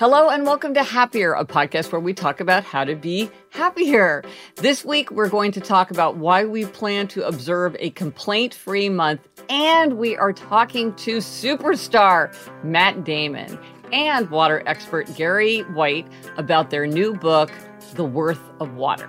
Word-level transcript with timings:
Hello, 0.00 0.28
and 0.28 0.44
welcome 0.44 0.74
to 0.74 0.82
Happier, 0.82 1.34
a 1.34 1.44
podcast 1.44 1.92
where 1.92 2.00
we 2.00 2.12
talk 2.12 2.40
about 2.40 2.64
how 2.64 2.82
to 2.82 2.96
be 2.96 3.30
happier. 3.50 4.24
This 4.56 4.84
week, 4.84 5.12
we're 5.12 5.28
going 5.28 5.52
to 5.52 5.60
talk 5.60 5.92
about 5.92 6.16
why 6.16 6.44
we 6.44 6.64
plan 6.66 7.06
to 7.08 7.24
observe 7.24 7.76
a 7.78 7.90
complaint 7.90 8.54
free 8.54 8.88
month 8.88 9.20
and 9.48 9.96
we 9.96 10.16
are 10.16 10.32
talking 10.32 10.92
to 10.96 11.18
superstar 11.18 12.34
Matt 12.64 13.04
Damon 13.04 13.56
and 13.92 14.28
water 14.30 14.64
expert 14.66 15.14
Gary 15.14 15.60
White 15.60 16.08
about 16.38 16.70
their 16.70 16.88
new 16.88 17.14
book, 17.14 17.52
The 17.94 18.04
Worth 18.04 18.42
of 18.58 18.74
Water. 18.74 19.08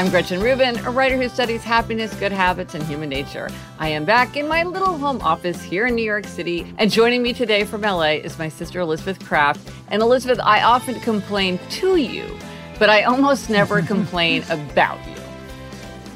I'm 0.00 0.08
Gretchen 0.08 0.40
Rubin, 0.40 0.78
a 0.86 0.90
writer 0.90 1.18
who 1.18 1.28
studies 1.28 1.62
happiness, 1.62 2.14
good 2.14 2.32
habits, 2.32 2.74
and 2.74 2.82
human 2.84 3.10
nature. 3.10 3.50
I 3.78 3.90
am 3.90 4.06
back 4.06 4.34
in 4.34 4.48
my 4.48 4.62
little 4.62 4.96
home 4.96 5.20
office 5.20 5.60
here 5.60 5.88
in 5.88 5.94
New 5.94 6.02
York 6.02 6.24
City, 6.24 6.72
and 6.78 6.90
joining 6.90 7.22
me 7.22 7.34
today 7.34 7.64
from 7.64 7.82
LA 7.82 8.12
is 8.12 8.38
my 8.38 8.48
sister 8.48 8.80
Elizabeth 8.80 9.22
Craft. 9.22 9.60
And 9.88 10.00
Elizabeth, 10.00 10.40
I 10.42 10.62
often 10.62 10.98
complain 11.00 11.60
to 11.72 11.96
you, 11.96 12.34
but 12.78 12.88
I 12.88 13.02
almost 13.02 13.50
never 13.50 13.82
complain 13.92 14.42
about 14.48 15.06
you. 15.06 15.16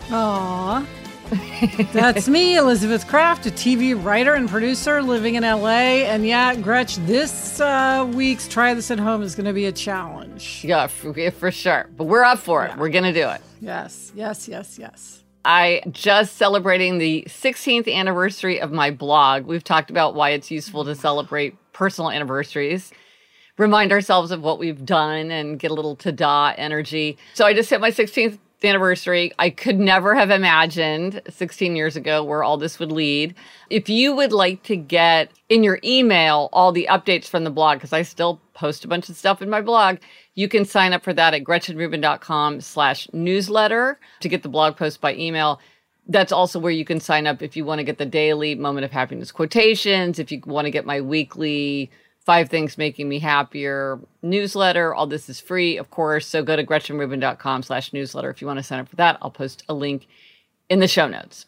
Aww. 0.08 0.86
That's 1.92 2.27
me, 2.27 2.56
Elizabeth 2.56 3.06
Craft, 3.06 3.44
a 3.44 3.50
TV 3.50 4.02
writer 4.02 4.32
and 4.32 4.48
producer 4.48 5.02
living 5.02 5.34
in 5.34 5.42
LA. 5.42 6.06
And 6.08 6.27
yeah, 6.27 6.55
Gretch, 6.55 6.96
this 6.96 7.60
uh, 7.60 8.10
week's 8.14 8.48
Try 8.48 8.72
This 8.72 8.90
at 8.90 8.98
Home 8.98 9.22
is 9.22 9.34
going 9.34 9.46
to 9.46 9.52
be 9.52 9.66
a 9.66 9.72
challenge. 9.72 10.62
Yeah, 10.64 10.86
for, 10.86 11.30
for 11.32 11.50
sure. 11.50 11.90
But 11.98 12.05
we're 12.05 12.24
up 12.24 12.38
for 12.38 12.64
it. 12.64 12.68
Yeah. 12.68 12.78
We're 12.78 12.88
going 12.88 13.05
to 13.05 13.12
do 13.12 13.28
it. 13.28 13.42
Yes, 13.65 14.12
yes, 14.15 14.47
yes, 14.47 14.79
yes. 14.79 15.25
I 15.47 15.83
just 15.91 16.37
celebrating 16.37 16.98
the 16.98 17.25
16th 17.29 17.91
anniversary 17.93 18.61
of 18.61 18.73
my 18.73 18.91
blog. 18.91 19.47
We've 19.47 19.65
talked 19.65 19.91
about 19.91 20.15
why 20.15 20.31
it's 20.31 20.51
useful 20.51 20.84
to 20.84 20.95
celebrate 20.95 21.57
personal 21.73 22.11
anniversaries, 22.11 22.92
remind 23.57 23.91
ourselves 23.91 24.31
of 24.31 24.42
what 24.42 24.59
we've 24.59 24.85
done, 24.85 25.31
and 25.31 25.59
get 25.59 25.70
a 25.70 25.75
little 25.75 25.97
ta-da 25.97 26.53
energy. 26.59 27.17
So 27.33 27.47
I 27.47 27.55
just 27.55 27.70
hit 27.70 27.81
my 27.81 27.91
16th 27.91 28.39
anniversary. 28.62 29.33
I 29.39 29.51
could 29.51 29.79
never 29.79 30.15
have 30.15 30.31
imagined 30.31 31.23
16 31.29 31.75
years 31.77 31.97
ago 31.97 32.23
where 32.23 32.42
all 32.42 32.57
this 32.57 32.79
would 32.79 32.92
lead. 32.92 33.35
If 33.70 33.89
you 33.89 34.15
would 34.15 34.33
like 34.33 34.62
to 34.65 34.77
get 34.77 35.31
in 35.48 35.62
your 35.62 35.79
email 35.85 36.48
all 36.53 36.73
the 36.73 36.89
updates 36.91 37.27
from 37.27 37.45
the 37.45 37.51
blog, 37.51 37.79
because 37.79 37.92
I 37.92 38.03
still 38.03 38.41
post 38.55 38.85
a 38.85 38.89
bunch 38.89 39.09
of 39.09 39.17
stuff 39.17 39.42
in 39.42 39.51
my 39.51 39.61
blog, 39.61 39.98
you 40.34 40.48
can 40.48 40.64
sign 40.64 40.92
up 40.92 41.02
for 41.02 41.12
that 41.12 41.34
at 41.34 41.44
gretchenrubin.com 41.44 42.61
slash 42.61 43.08
newsletter 43.12 43.98
to 44.20 44.28
get 44.28 44.42
the 44.42 44.48
blog 44.48 44.77
post 44.77 45.00
by 45.00 45.14
email. 45.14 45.61
That's 46.06 46.33
also 46.33 46.58
where 46.58 46.72
you 46.72 46.84
can 46.84 47.00
sign 47.00 47.27
up 47.27 47.40
if 47.42 47.56
you 47.56 47.64
want 47.64 47.78
to 47.78 47.84
get 47.84 47.98
the 47.98 48.06
daily 48.06 48.55
moment 48.55 48.84
of 48.84 48.90
happiness 48.90 49.33
quotations, 49.33 50.18
if 50.18 50.30
you 50.30 50.42
want 50.44 50.67
to 50.67 50.70
get 50.70 50.84
my 50.84 51.00
weekly 51.00 51.90
five 52.24 52.48
things 52.48 52.78
making 52.78 53.08
me 53.08 53.18
happier 53.18 54.00
newsletter. 54.23 54.94
All 54.94 55.06
this 55.06 55.28
is 55.28 55.40
free, 55.40 55.77
of 55.77 55.90
course. 55.90 56.27
So 56.27 56.42
go 56.42 56.56
to 56.56 56.64
gretchenrubin.com 56.64 57.62
slash 57.62 57.92
newsletter 57.92 58.30
if 58.30 58.40
you 58.40 58.46
want 58.46 58.58
to 58.58 58.62
sign 58.62 58.80
up 58.80 58.89
for 58.89 58.96
that. 58.96 59.18
I'll 59.23 59.30
post 59.30 59.62
a 59.68 59.74
link 59.74 60.08
in 60.68 60.80
the 60.80 60.89
show 60.89 61.06
notes. 61.06 61.46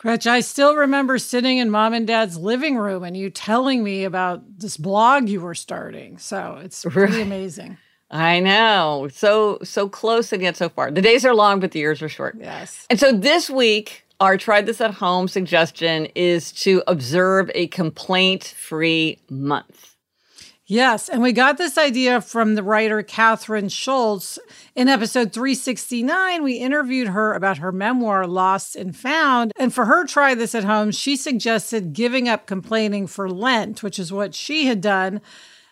Gretch, 0.00 0.26
I 0.26 0.40
still 0.40 0.76
remember 0.76 1.18
sitting 1.18 1.58
in 1.58 1.68
mom 1.68 1.92
and 1.92 2.06
dad's 2.06 2.38
living 2.38 2.78
room 2.78 3.04
and 3.04 3.14
you 3.14 3.28
telling 3.28 3.84
me 3.84 4.04
about 4.04 4.40
this 4.58 4.78
blog 4.78 5.28
you 5.28 5.42
were 5.42 5.54
starting. 5.54 6.16
So 6.16 6.58
it's 6.62 6.86
really 6.96 7.18
right. 7.18 7.26
amazing. 7.26 7.76
I 8.10 8.40
know. 8.40 9.08
So 9.12 9.58
so 9.62 9.90
close 9.90 10.32
and 10.32 10.42
yet 10.42 10.56
so 10.56 10.70
far. 10.70 10.90
The 10.90 11.02
days 11.02 11.26
are 11.26 11.34
long, 11.34 11.60
but 11.60 11.72
the 11.72 11.80
years 11.80 12.00
are 12.00 12.08
short. 12.08 12.36
Yes. 12.40 12.86
And 12.88 12.98
so 12.98 13.12
this 13.12 13.50
week, 13.50 14.06
our 14.20 14.38
try 14.38 14.62
this 14.62 14.80
at 14.80 14.94
home 14.94 15.28
suggestion 15.28 16.06
is 16.14 16.50
to 16.52 16.82
observe 16.86 17.50
a 17.54 17.66
complaint 17.66 18.44
free 18.56 19.18
month. 19.28 19.96
Yes, 20.70 21.08
and 21.08 21.20
we 21.20 21.32
got 21.32 21.58
this 21.58 21.76
idea 21.76 22.20
from 22.20 22.54
the 22.54 22.62
writer 22.62 23.02
Kathryn 23.02 23.72
Schulz. 23.72 24.38
In 24.76 24.86
episode 24.86 25.32
369, 25.32 26.44
we 26.44 26.58
interviewed 26.58 27.08
her 27.08 27.34
about 27.34 27.58
her 27.58 27.72
memoir, 27.72 28.24
Lost 28.24 28.76
and 28.76 28.96
Found. 28.96 29.50
And 29.56 29.74
for 29.74 29.86
her 29.86 30.06
try 30.06 30.36
this 30.36 30.54
at 30.54 30.62
home, 30.62 30.92
she 30.92 31.16
suggested 31.16 31.92
giving 31.92 32.28
up 32.28 32.46
complaining 32.46 33.08
for 33.08 33.28
Lent, 33.28 33.82
which 33.82 33.98
is 33.98 34.12
what 34.12 34.32
she 34.32 34.66
had 34.66 34.80
done. 34.80 35.20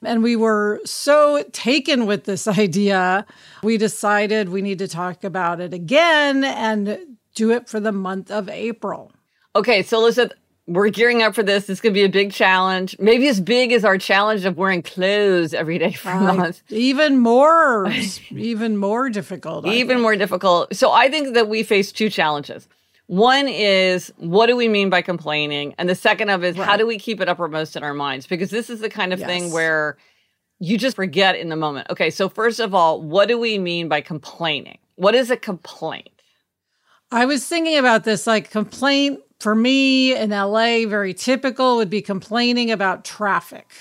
And 0.03 0.20
we 0.20 0.34
were 0.34 0.81
so 0.84 1.44
taken 1.53 2.04
with 2.04 2.25
this 2.25 2.48
idea, 2.59 3.25
we 3.62 3.78
decided 3.78 4.48
we 4.48 4.62
need 4.62 4.80
to 4.80 4.88
talk 4.88 5.22
about 5.22 5.60
it 5.60 5.72
again 5.72 6.42
and 6.42 7.16
do 7.36 7.53
it 7.53 7.69
for 7.69 7.78
the 7.78 7.92
month 7.92 8.32
of 8.32 8.48
April. 8.48 9.12
Okay, 9.54 9.84
so 9.84 9.98
Elizabeth, 9.98 10.36
we're 10.68 10.90
gearing 10.90 11.22
up 11.22 11.34
for 11.34 11.42
this. 11.42 11.66
This 11.66 11.80
could 11.80 11.94
be 11.94 12.04
a 12.04 12.08
big 12.08 12.30
challenge. 12.30 12.94
Maybe 13.00 13.26
as 13.26 13.40
big 13.40 13.72
as 13.72 13.84
our 13.84 13.96
challenge 13.96 14.44
of 14.44 14.58
wearing 14.58 14.82
clothes 14.82 15.54
every 15.54 15.78
day 15.78 15.92
for 15.92 16.10
a 16.10 16.20
month. 16.20 16.62
Even 16.68 17.18
more, 17.18 17.90
even 18.30 18.76
more 18.76 19.08
difficult. 19.08 19.66
even 19.66 20.00
more 20.00 20.14
difficult. 20.14 20.74
So 20.76 20.92
I 20.92 21.08
think 21.08 21.34
that 21.34 21.48
we 21.48 21.62
face 21.62 21.90
two 21.90 22.10
challenges. 22.10 22.68
One 23.06 23.48
is 23.48 24.12
what 24.18 24.46
do 24.46 24.56
we 24.56 24.68
mean 24.68 24.90
by 24.90 25.00
complaining? 25.00 25.74
And 25.78 25.88
the 25.88 25.94
second 25.94 26.28
of 26.28 26.44
is 26.44 26.58
right. 26.58 26.68
how 26.68 26.76
do 26.76 26.86
we 26.86 26.98
keep 26.98 27.22
it 27.22 27.28
uppermost 27.28 27.74
in 27.74 27.82
our 27.82 27.94
minds? 27.94 28.26
Because 28.26 28.50
this 28.50 28.68
is 28.68 28.80
the 28.80 28.90
kind 28.90 29.14
of 29.14 29.20
yes. 29.20 29.26
thing 29.26 29.50
where 29.50 29.96
you 30.60 30.76
just 30.76 30.96
forget 30.96 31.34
in 31.34 31.48
the 31.48 31.56
moment. 31.56 31.88
Okay, 31.88 32.10
so 32.10 32.28
first 32.28 32.60
of 32.60 32.74
all, 32.74 33.00
what 33.00 33.28
do 33.28 33.38
we 33.38 33.58
mean 33.58 33.88
by 33.88 34.02
complaining? 34.02 34.76
What 34.96 35.14
is 35.14 35.30
a 35.30 35.36
complaint? 35.38 36.10
I 37.10 37.24
was 37.24 37.46
thinking 37.46 37.78
about 37.78 38.04
this 38.04 38.26
like 38.26 38.50
complaint 38.50 39.20
for 39.41 39.54
me 39.54 40.16
in 40.16 40.31
LA, 40.31 40.87
very 40.87 41.15
typical 41.15 41.76
would 41.76 41.91
be 41.91 42.03
complaining 42.03 42.71
about 42.71 43.04
traffic. 43.04 43.72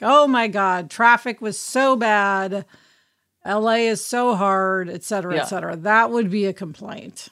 Oh 0.00 0.26
my 0.26 0.48
God, 0.48 0.90
traffic 0.90 1.40
was 1.40 1.58
so 1.58 1.96
bad. 1.96 2.64
LA 3.44 3.88
is 3.90 4.04
so 4.04 4.34
hard, 4.34 4.88
et 4.88 5.02
cetera, 5.02 5.34
yeah. 5.34 5.42
et 5.42 5.46
cetera. 5.46 5.76
That 5.76 6.10
would 6.10 6.30
be 6.30 6.46
a 6.46 6.52
complaint. 6.52 7.28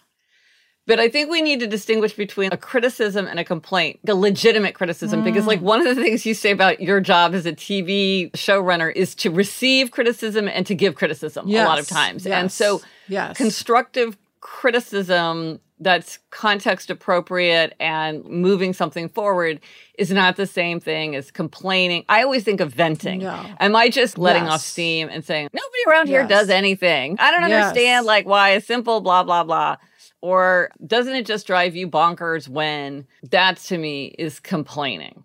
But 0.86 0.98
I 0.98 1.08
think 1.08 1.30
we 1.30 1.40
need 1.40 1.60
to 1.60 1.68
distinguish 1.68 2.14
between 2.14 2.52
a 2.52 2.56
criticism 2.56 3.26
and 3.28 3.38
a 3.38 3.44
complaint, 3.44 4.00
a 4.08 4.14
legitimate 4.14 4.74
criticism, 4.74 5.20
mm. 5.20 5.24
because 5.24 5.46
like 5.46 5.60
one 5.60 5.86
of 5.86 5.94
the 5.94 6.02
things 6.02 6.26
you 6.26 6.34
say 6.34 6.50
about 6.50 6.80
your 6.80 7.00
job 7.00 7.32
as 7.32 7.46
a 7.46 7.52
TV 7.52 8.30
showrunner 8.32 8.92
is 8.92 9.14
to 9.16 9.30
receive 9.30 9.92
criticism 9.92 10.48
and 10.48 10.66
to 10.66 10.74
give 10.74 10.96
criticism 10.96 11.46
yes. 11.46 11.64
a 11.64 11.68
lot 11.68 11.78
of 11.78 11.86
times. 11.86 12.26
Yes. 12.26 12.32
And 12.32 12.50
so 12.50 12.82
yes. 13.08 13.36
constructive 13.36 14.16
criticism 14.40 15.60
that's 15.80 16.18
context 16.30 16.90
appropriate 16.90 17.74
and 17.80 18.24
moving 18.24 18.72
something 18.72 19.08
forward 19.08 19.60
is 19.98 20.10
not 20.10 20.36
the 20.36 20.46
same 20.46 20.78
thing 20.78 21.16
as 21.16 21.30
complaining. 21.30 22.04
I 22.08 22.22
always 22.22 22.44
think 22.44 22.60
of 22.60 22.72
venting. 22.72 23.20
No. 23.20 23.46
Am 23.58 23.74
I 23.74 23.88
just 23.88 24.18
letting 24.18 24.44
yes. 24.44 24.52
off 24.52 24.60
steam 24.60 25.08
and 25.10 25.24
saying, 25.24 25.48
nobody 25.52 25.82
around 25.88 26.08
yes. 26.08 26.20
here 26.20 26.26
does 26.28 26.50
anything? 26.50 27.16
I 27.18 27.30
don't 27.30 27.48
yes. 27.48 27.68
understand 27.68 28.06
like 28.06 28.26
why 28.26 28.50
a 28.50 28.60
simple 28.60 29.00
blah, 29.00 29.22
blah, 29.22 29.42
blah. 29.42 29.76
Or 30.20 30.70
doesn't 30.86 31.14
it 31.14 31.24
just 31.24 31.46
drive 31.46 31.74
you 31.74 31.88
bonkers 31.88 32.46
when 32.46 33.06
that 33.30 33.56
to 33.56 33.78
me 33.78 34.14
is 34.18 34.38
complaining? 34.38 35.24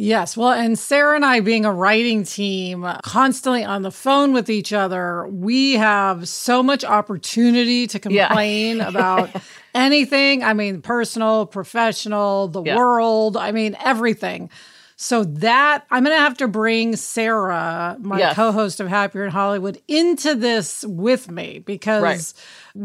Yes. 0.00 0.36
Well, 0.36 0.52
and 0.52 0.78
Sarah 0.78 1.16
and 1.16 1.24
I, 1.24 1.40
being 1.40 1.64
a 1.64 1.72
writing 1.72 2.22
team, 2.22 2.86
constantly 3.02 3.64
on 3.64 3.82
the 3.82 3.90
phone 3.90 4.32
with 4.32 4.48
each 4.48 4.72
other, 4.72 5.26
we 5.26 5.72
have 5.72 6.28
so 6.28 6.62
much 6.62 6.84
opportunity 6.84 7.88
to 7.88 7.98
complain 7.98 8.76
yeah. 8.76 8.88
about 8.88 9.30
anything. 9.74 10.44
I 10.44 10.54
mean, 10.54 10.82
personal, 10.82 11.46
professional, 11.46 12.46
the 12.46 12.62
yeah. 12.62 12.76
world, 12.76 13.36
I 13.36 13.50
mean, 13.50 13.76
everything. 13.84 14.50
So 14.94 15.24
that 15.24 15.84
I'm 15.90 16.04
going 16.04 16.16
to 16.16 16.22
have 16.22 16.36
to 16.38 16.48
bring 16.48 16.94
Sarah, 16.94 17.96
my 17.98 18.20
yes. 18.20 18.36
co-host 18.36 18.78
of 18.78 18.86
Happier 18.86 19.24
in 19.24 19.32
Hollywood, 19.32 19.82
into 19.88 20.36
this 20.36 20.84
with 20.84 21.28
me 21.28 21.58
because 21.58 22.02
right. 22.02 22.32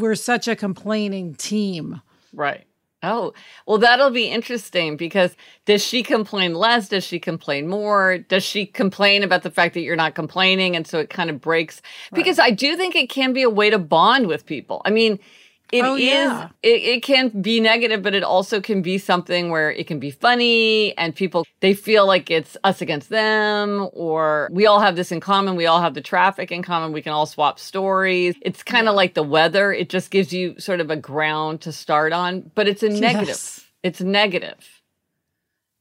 we're 0.01 0.15
such 0.15 0.47
a 0.47 0.55
complaining 0.55 1.35
team. 1.35 2.01
Right. 2.33 2.65
Oh, 3.03 3.33
well, 3.67 3.77
that'll 3.77 4.09
be 4.09 4.27
interesting 4.27 4.95
because 4.95 5.35
does 5.65 5.83
she 5.83 6.03
complain 6.03 6.55
less? 6.55 6.87
Does 6.87 7.03
she 7.03 7.19
complain 7.19 7.67
more? 7.67 8.17
Does 8.17 8.43
she 8.43 8.65
complain 8.65 9.23
about 9.23 9.43
the 9.43 9.51
fact 9.51 9.73
that 9.73 9.81
you're 9.81 9.97
not 9.97 10.15
complaining? 10.15 10.75
And 10.75 10.87
so 10.87 10.99
it 10.99 11.09
kind 11.09 11.29
of 11.29 11.41
breaks. 11.41 11.81
Right. 12.11 12.17
Because 12.17 12.39
I 12.39 12.49
do 12.49 12.77
think 12.77 12.95
it 12.95 13.09
can 13.09 13.33
be 13.33 13.43
a 13.43 13.49
way 13.49 13.69
to 13.69 13.77
bond 13.77 14.27
with 14.27 14.45
people. 14.45 14.81
I 14.85 14.89
mean, 14.91 15.19
it 15.73 15.83
oh, 15.83 15.95
is, 15.95 16.03
yeah. 16.03 16.49
it, 16.61 16.83
it 16.83 17.03
can 17.03 17.29
be 17.29 17.59
negative, 17.59 18.03
but 18.03 18.13
it 18.13 18.23
also 18.23 18.61
can 18.61 18.83
be 18.83 18.99
something 18.99 19.49
where 19.49 19.71
it 19.71 19.87
can 19.87 19.97
be 19.97 20.11
funny 20.11 20.95
and 20.99 21.15
people, 21.15 21.47
they 21.61 21.73
feel 21.73 22.05
like 22.05 22.29
it's 22.29 22.55
us 22.63 22.79
against 22.79 23.09
them 23.09 23.89
or 23.91 24.49
we 24.51 24.67
all 24.67 24.79
have 24.79 24.95
this 24.95 25.11
in 25.11 25.19
common. 25.19 25.55
We 25.55 25.65
all 25.65 25.81
have 25.81 25.95
the 25.95 26.01
traffic 26.01 26.51
in 26.51 26.61
common. 26.61 26.93
We 26.93 27.01
can 27.01 27.11
all 27.11 27.25
swap 27.25 27.57
stories. 27.57 28.35
It's 28.43 28.61
kind 28.61 28.87
of 28.87 28.93
yeah. 28.93 28.97
like 28.97 29.15
the 29.15 29.23
weather. 29.23 29.73
It 29.73 29.89
just 29.89 30.11
gives 30.11 30.31
you 30.31 30.59
sort 30.59 30.79
of 30.79 30.91
a 30.91 30.95
ground 30.95 31.61
to 31.61 31.71
start 31.71 32.13
on, 32.13 32.51
but 32.53 32.67
it's 32.67 32.83
a 32.83 32.89
negative. 32.89 33.29
Yes. 33.29 33.65
It's 33.81 33.99
negative. 33.99 34.72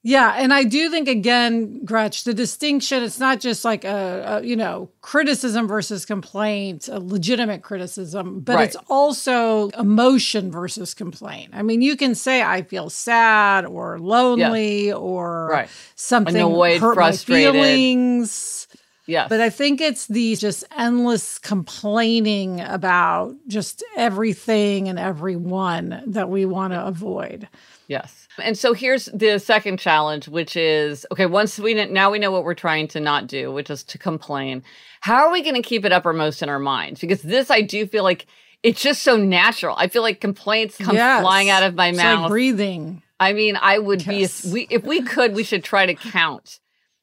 Yeah, 0.05 0.35
and 0.37 0.53
I 0.53 0.65
do 0.65 0.91
think 0.91 1.07
again, 1.07 1.85
Gretch, 1.85 2.25
the 2.25 2.35
distinction, 2.35 3.05
it's 3.05 3.21
not 3.21 3.39
just 3.39 3.65
like 3.65 3.85
a, 3.85 4.41
a 4.41 4.45
you 4.45 4.57
know, 4.57 4.91
criticism 5.01 5.69
versus 5.69 6.05
complaint, 6.05 6.89
a 6.89 6.99
legitimate 6.99 7.63
criticism, 7.63 8.41
but 8.41 8.57
right. 8.57 8.65
it's 8.65 8.77
also 8.89 9.69
emotion 9.71 10.51
versus 10.51 10.93
complaint. 10.93 11.51
I 11.53 11.63
mean, 11.63 11.83
you 11.83 11.97
can 11.97 12.17
say 12.17 12.43
I 12.43 12.63
feel 12.63 12.91
sad 12.91 13.65
or 13.65 14.01
lonely 14.01 14.89
yeah. 14.89 14.95
or 14.95 15.49
right. 15.49 15.71
something 15.95 16.35
Annoyed, 16.35 16.81
hurt 16.81 16.95
frustrated. 16.95 17.55
my 17.55 17.61
feelings. 17.61 18.67
Yeah. 19.07 19.29
But 19.29 19.41
I 19.41 19.51
think 19.51 19.81
it's 19.81 20.07
the 20.07 20.35
just 20.35 20.65
endless 20.77 21.39
complaining 21.39 22.61
about 22.61 23.37
just 23.47 23.85
everything 23.97 24.89
and 24.89 24.99
everyone 24.99 26.03
that 26.07 26.29
we 26.29 26.45
want 26.45 26.73
to 26.73 26.85
avoid. 26.85 27.49
Yes. 27.87 28.22
And 28.39 28.57
so 28.57 28.73
here's 28.73 29.07
the 29.07 29.39
second 29.39 29.79
challenge, 29.79 30.29
which 30.29 30.57
is 30.57 31.07
okay, 31.13 31.27
once 31.27 31.59
we 31.59 31.75
now 31.75 32.11
we 32.11 32.19
know 32.19 32.31
what 32.31 32.45
we're 32.45 32.55
trying 32.55 32.89
to 32.89 33.01
not 33.01 33.27
do, 33.27 33.53
which 33.53 33.71
is 33.71 33.83
to 33.85 33.99
complain. 33.99 34.63
How 35.01 35.27
are 35.27 35.33
we 35.33 35.43
going 35.43 35.57
to 35.57 35.63
keep 35.63 35.85
it 35.85 35.93
uppermost 35.93 36.43
in 36.43 36.49
our 36.49 36.61
minds? 36.61 37.01
Because 37.01 37.23
this, 37.23 37.51
I 37.51 37.61
do 37.61 37.87
feel 37.87 38.05
like 38.05 38.27
it's 38.63 38.81
just 38.81 39.03
so 39.03 39.17
natural. 39.17 39.75
I 39.77 39.89
feel 39.89 40.03
like 40.03 40.21
complaints 40.21 40.77
come 40.79 40.95
yes. 40.95 41.21
flying 41.21 41.51
out 41.51 41.63
of 41.63 41.75
my 41.75 41.89
it's 41.89 41.99
mouth. 41.99 42.21
Like 42.23 42.31
breathing. 42.31 43.03
I 43.19 43.33
mean, 43.33 43.57
I 43.61 43.79
would 43.79 44.07
yes. 44.07 44.45
be, 44.45 44.53
we, 44.53 44.67
if 44.71 44.85
we 44.85 45.03
could, 45.03 45.35
we 45.35 45.45
should 45.45 45.65
try 45.65 45.87
to 45.87 45.95
count 45.95 46.61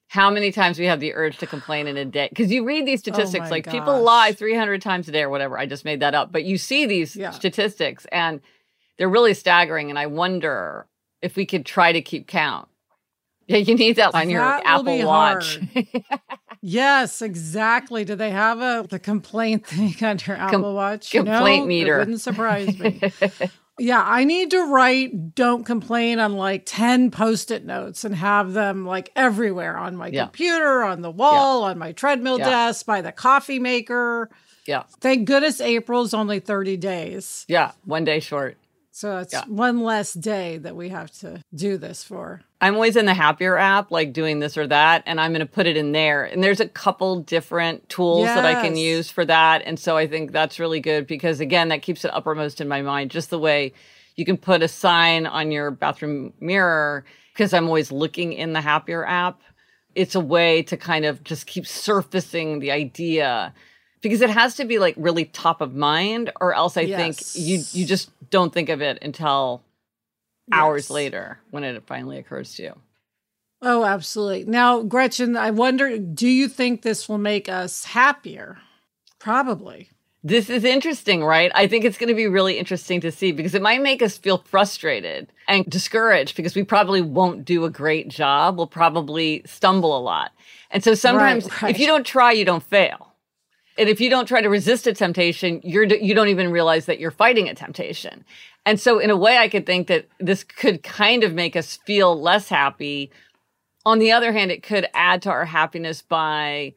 how 0.08 0.30
many 0.32 0.52
times 0.52 0.80
we 0.80 0.86
have 0.86 1.00
the 1.00 1.14
urge 1.14 1.38
to 1.38 1.48
complain 1.48 1.88
in 1.88 1.96
a 1.96 2.06
day. 2.06 2.28
Because 2.30 2.52
you 2.52 2.66
read 2.66 2.86
these 2.86 3.00
oh 3.02 3.12
statistics, 3.12 3.48
oh 3.48 3.52
like 3.52 3.66
gosh. 3.66 3.74
people 3.74 4.02
lie 4.02 4.34
300 4.34 4.82
times 4.82 5.08
a 5.08 5.12
day 5.12 5.22
or 5.22 5.30
whatever. 5.30 5.58
I 5.58 5.66
just 5.66 5.86
made 5.86 6.00
that 6.00 6.16
up. 6.16 6.32
But 6.32 6.46
you 6.46 6.58
see 6.58 6.86
these 6.86 7.16
yeah. 7.16 7.32
statistics 7.32 8.06
and 8.12 8.42
they're 8.98 9.10
really 9.10 9.34
staggering. 9.34 9.90
And 9.90 10.00
I 10.00 10.08
wonder 10.08 10.88
if 11.22 11.36
we 11.36 11.46
could 11.46 11.66
try 11.66 11.92
to 11.92 12.02
keep 12.02 12.28
count. 12.28 12.68
Yeah, 13.50 13.58
you 13.58 13.74
need 13.74 13.96
that 13.96 14.14
on 14.14 14.30
your 14.30 14.44
Apple 14.44 15.06
Watch. 15.06 15.60
yes, 16.62 17.24
exactly. 17.24 18.06
Do 18.06 18.16
they 18.16 18.30
have 18.30 18.60
a 18.62 18.86
the 18.88 19.00
complaint 19.00 19.66
thing 19.68 19.96
on 20.04 20.20
your 20.26 20.38
Apple 20.38 20.62
Com- 20.62 20.74
Watch? 20.76 21.10
Complaint 21.10 21.64
no, 21.64 21.68
meter. 21.68 21.96
It 21.96 22.00
wouldn't 22.00 22.22
surprise 22.22 22.78
me. 22.78 23.02
yeah, 23.80 24.04
I 24.06 24.24
need 24.24 24.52
to 24.52 24.72
write 24.72 25.34
"Don't 25.34 25.64
complain" 25.64 26.20
on 26.20 26.34
like 26.34 26.68
ten 26.68 27.10
post-it 27.10 27.66
notes 27.66 28.06
and 28.06 28.14
have 28.14 28.54
them 28.54 28.86
like 28.86 29.10
everywhere 29.16 29.78
on 29.78 29.96
my 29.96 30.10
yeah. 30.10 30.26
computer, 30.26 30.84
on 30.84 31.02
the 31.02 31.12
wall, 31.12 31.62
yeah. 31.62 31.70
on 31.70 31.80
my 31.80 31.92
treadmill 31.92 32.38
yeah. 32.38 32.50
desk, 32.50 32.86
by 32.86 33.02
the 33.02 33.12
coffee 33.12 33.60
maker. 33.60 34.30
Yeah. 34.68 34.84
Thank 35.02 35.26
goodness 35.26 35.60
April's 35.60 36.14
only 36.14 36.40
thirty 36.40 36.78
days. 36.78 37.46
Yeah, 37.48 37.72
one 37.84 38.06
day 38.06 38.20
short. 38.20 38.60
So 39.00 39.20
it's 39.20 39.32
yeah. 39.32 39.46
one 39.48 39.80
less 39.80 40.12
day 40.12 40.58
that 40.58 40.76
we 40.76 40.90
have 40.90 41.10
to 41.20 41.42
do 41.56 41.78
this 41.78 42.04
for. 42.04 42.42
I'm 42.60 42.74
always 42.74 42.98
in 42.98 43.06
the 43.06 43.14
Happier 43.14 43.56
app, 43.56 43.92
like 43.92 44.12
doing 44.12 44.40
this 44.40 44.58
or 44.58 44.68
that, 44.68 45.04
and 45.06 45.22
I'm 45.22 45.32
going 45.32 45.40
to 45.40 45.46
put 45.46 45.68
it 45.68 45.78
in 45.78 45.94
there. 45.94 46.26
And 46.26 46.44
there's 46.44 46.60
a 46.60 46.68
couple 46.68 47.22
different 47.22 47.88
tools 47.88 48.26
yes. 48.26 48.36
that 48.36 48.46
I 48.46 48.62
can 48.62 48.76
use 48.76 49.10
for 49.10 49.24
that. 49.24 49.62
And 49.64 49.80
so 49.80 49.96
I 49.96 50.06
think 50.06 50.34
that's 50.34 50.60
really 50.60 50.82
good 50.82 51.08
because, 51.08 51.40
again, 51.40 51.70
that 51.70 51.82
keeps 51.82 52.04
it 52.04 52.14
uppermost 52.14 52.60
in 52.60 52.68
my 52.68 52.82
mind, 52.82 53.10
just 53.10 53.30
the 53.30 53.40
way 53.40 53.72
you 54.18 54.26
can 54.26 54.36
put 54.36 54.62
a 54.62 54.68
sign 54.68 55.26
on 55.26 55.50
your 55.50 55.72
bathroom 55.72 56.34
mirror 56.42 57.06
because 57.32 57.54
I'm 57.54 57.68
always 57.68 57.94
looking 57.94 58.34
in 58.34 58.52
the 58.52 58.60
Happier 58.60 59.06
app. 59.06 59.40
It's 59.96 60.16
a 60.16 60.20
way 60.20 60.62
to 60.64 60.76
kind 60.76 61.06
of 61.06 61.24
just 61.24 61.48
keep 61.48 61.66
surfacing 61.66 62.60
the 62.60 62.72
idea 62.72 63.54
because 64.02 64.22
it 64.22 64.30
has 64.30 64.56
to 64.56 64.66
be 64.66 64.80
like 64.80 64.96
really 64.98 65.26
top 65.26 65.62
of 65.62 65.76
mind 65.76 66.32
or 66.40 66.54
else 66.54 66.78
I 66.78 66.82
yes. 66.82 67.00
think 67.34 67.48
you 67.48 67.64
you 67.72 67.86
just 67.86 68.12
don't 68.30 68.54
think 68.54 68.70
of 68.70 68.82
it 68.82 69.00
until 69.02 69.64
yes. 70.48 70.60
hours 70.60 70.90
later 70.90 71.40
when 71.52 71.64
it 71.64 71.84
finally 71.86 72.18
occurs 72.18 72.56
to 72.56 72.64
you. 72.64 72.76
Oh, 73.62 73.84
absolutely. 73.84 74.46
Now, 74.46 74.84
Gretchen, 74.84 75.36
I 75.36 75.52
wonder 75.52 75.98
do 75.98 76.28
you 76.28 76.48
think 76.48 76.82
this 76.82 77.10
will 77.10 77.18
make 77.18 77.50
us 77.50 77.86
happier? 77.86 78.60
Probably. 79.20 79.90
This 80.22 80.50
is 80.50 80.66
interesting, 80.66 81.24
right? 81.24 81.50
I 81.56 81.68
think 81.68 81.86
it's 81.86 81.98
going 81.98 82.10
to 82.10 82.14
be 82.14 82.28
really 82.28 82.58
interesting 82.58 83.00
to 83.02 83.12
see 83.12 83.32
because 83.32 83.56
it 83.56 83.62
might 83.62 83.82
make 83.82 84.02
us 84.02 84.18
feel 84.18 84.40
frustrated 84.40 85.32
and 85.48 85.66
discouraged 85.66 86.36
because 86.36 86.56
we 86.56 86.64
probably 86.64 87.02
won't 87.02 87.46
do 87.46 87.64
a 87.64 87.70
great 87.70 88.10
job. 88.10 88.58
We'll 88.58 88.68
probably 88.68 89.44
stumble 89.46 89.98
a 89.98 90.00
lot. 90.00 90.32
And 90.72 90.84
so 90.84 90.94
sometimes 90.94 91.46
right, 91.46 91.62
right. 91.62 91.76
if 91.76 91.80
you 91.80 91.88
don't 91.88 92.06
try, 92.06 92.34
you 92.34 92.44
don't 92.44 92.64
fail 92.64 93.09
and 93.80 93.88
if 93.88 94.02
you 94.02 94.10
don't 94.10 94.28
try 94.28 94.42
to 94.42 94.50
resist 94.50 94.86
a 94.88 94.94
temptation, 94.94 95.62
you're 95.64 95.86
you 95.86 96.14
don't 96.14 96.28
even 96.28 96.52
realize 96.52 96.86
that 96.86 97.00
you're 97.00 97.12
fighting 97.12 97.48
a 97.48 97.56
temptation. 97.56 98.26
And 98.66 98.80
so 98.80 99.00
in 99.00 99.10
a 99.10 99.16
way 99.16 99.38
I 99.38 99.48
could 99.48 99.66
think 99.66 99.88
that 99.88 100.08
this 100.20 100.44
could 100.44 100.84
kind 100.84 101.24
of 101.24 101.34
make 101.34 101.56
us 101.56 101.80
feel 101.86 102.20
less 102.22 102.50
happy. 102.50 103.10
On 103.86 104.00
the 104.00 104.12
other 104.12 104.34
hand, 104.34 104.52
it 104.52 104.64
could 104.64 104.88
add 104.94 105.22
to 105.22 105.32
our 105.32 105.46
happiness 105.46 106.02
by 106.02 106.74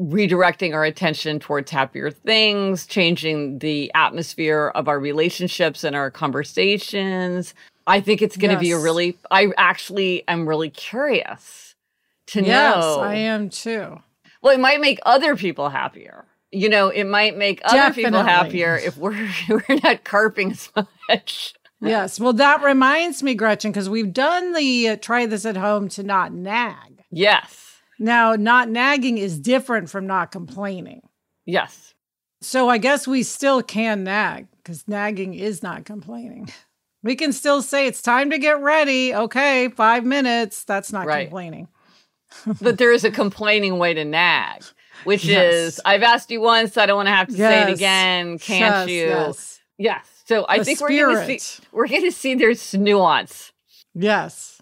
redirecting 0.00 0.74
our 0.74 0.84
attention 0.84 1.38
towards 1.38 1.70
happier 1.70 2.10
things, 2.10 2.86
changing 2.86 3.60
the 3.60 3.92
atmosphere 3.94 4.72
of 4.74 4.88
our 4.88 4.98
relationships 4.98 5.84
and 5.84 5.94
our 5.94 6.10
conversations. 6.10 7.54
I 7.86 8.00
think 8.00 8.20
it's 8.20 8.36
going 8.36 8.50
to 8.56 8.62
yes. 8.62 8.62
be 8.62 8.72
a 8.72 8.78
really 8.78 9.16
I 9.30 9.52
actually 9.56 10.26
am 10.26 10.48
really 10.48 10.70
curious 10.70 11.76
to 12.28 12.42
yes, 12.42 12.48
know. 12.48 12.96
Yes, 12.96 12.98
I 12.98 13.14
am 13.14 13.48
too. 13.48 14.02
Well, 14.42 14.52
it 14.52 14.60
might 14.60 14.80
make 14.80 14.98
other 15.06 15.36
people 15.36 15.68
happier 15.68 16.26
you 16.52 16.68
know, 16.68 16.88
it 16.90 17.04
might 17.04 17.36
make 17.36 17.60
other 17.64 17.76
Definitely. 17.76 18.04
people 18.04 18.22
happier 18.22 18.76
if 18.76 18.96
we're 18.96 19.28
we're 19.48 19.80
not 19.82 20.04
carping 20.04 20.52
as 20.52 20.70
much. 21.08 21.54
yes. 21.80 22.20
Well, 22.20 22.34
that 22.34 22.62
reminds 22.62 23.22
me, 23.22 23.34
Gretchen, 23.34 23.72
because 23.72 23.88
we've 23.88 24.12
done 24.12 24.52
the 24.52 24.90
uh, 24.90 24.96
try 24.96 25.26
this 25.26 25.46
at 25.46 25.56
home 25.56 25.88
to 25.90 26.02
not 26.02 26.32
nag. 26.32 27.02
Yes. 27.10 27.80
Now, 27.98 28.34
not 28.34 28.68
nagging 28.68 29.18
is 29.18 29.38
different 29.38 29.88
from 29.88 30.06
not 30.06 30.30
complaining. 30.30 31.02
Yes. 31.46 31.94
So 32.40 32.68
I 32.68 32.78
guess 32.78 33.06
we 33.06 33.22
still 33.22 33.62
can 33.62 34.04
nag 34.04 34.48
because 34.56 34.86
nagging 34.86 35.34
is 35.34 35.62
not 35.62 35.84
complaining. 35.84 36.50
We 37.04 37.16
can 37.16 37.32
still 37.32 37.62
say 37.62 37.88
it's 37.88 38.00
time 38.00 38.30
to 38.30 38.38
get 38.38 38.60
ready. 38.62 39.12
Okay, 39.12 39.70
five 39.70 40.04
minutes. 40.04 40.62
That's 40.62 40.92
not 40.92 41.04
right. 41.04 41.24
complaining. 41.24 41.66
but 42.62 42.78
there 42.78 42.92
is 42.92 43.02
a 43.02 43.10
complaining 43.10 43.78
way 43.78 43.92
to 43.92 44.04
nag 44.04 44.62
which 45.04 45.24
yes. 45.24 45.54
is 45.54 45.80
I've 45.84 46.02
asked 46.02 46.30
you 46.30 46.40
once, 46.40 46.76
I 46.76 46.86
don't 46.86 46.96
want 46.96 47.08
to 47.08 47.12
have 47.12 47.28
to 47.28 47.34
yes. 47.34 47.50
say 47.50 47.70
it 47.70 47.74
again. 47.74 48.38
Can't 48.38 48.88
yes, 48.88 48.88
you? 48.88 49.06
Yes. 49.08 49.60
Yes. 49.78 50.22
So 50.26 50.46
I 50.48 50.58
the 50.58 50.64
think 50.64 50.78
spirit. 50.78 51.08
we're 51.08 51.14
gonna 51.14 51.38
see 51.38 51.62
we're 51.72 51.88
gonna 51.88 52.10
see 52.10 52.34
there's 52.34 52.74
nuance. 52.74 53.52
Yes. 53.94 54.60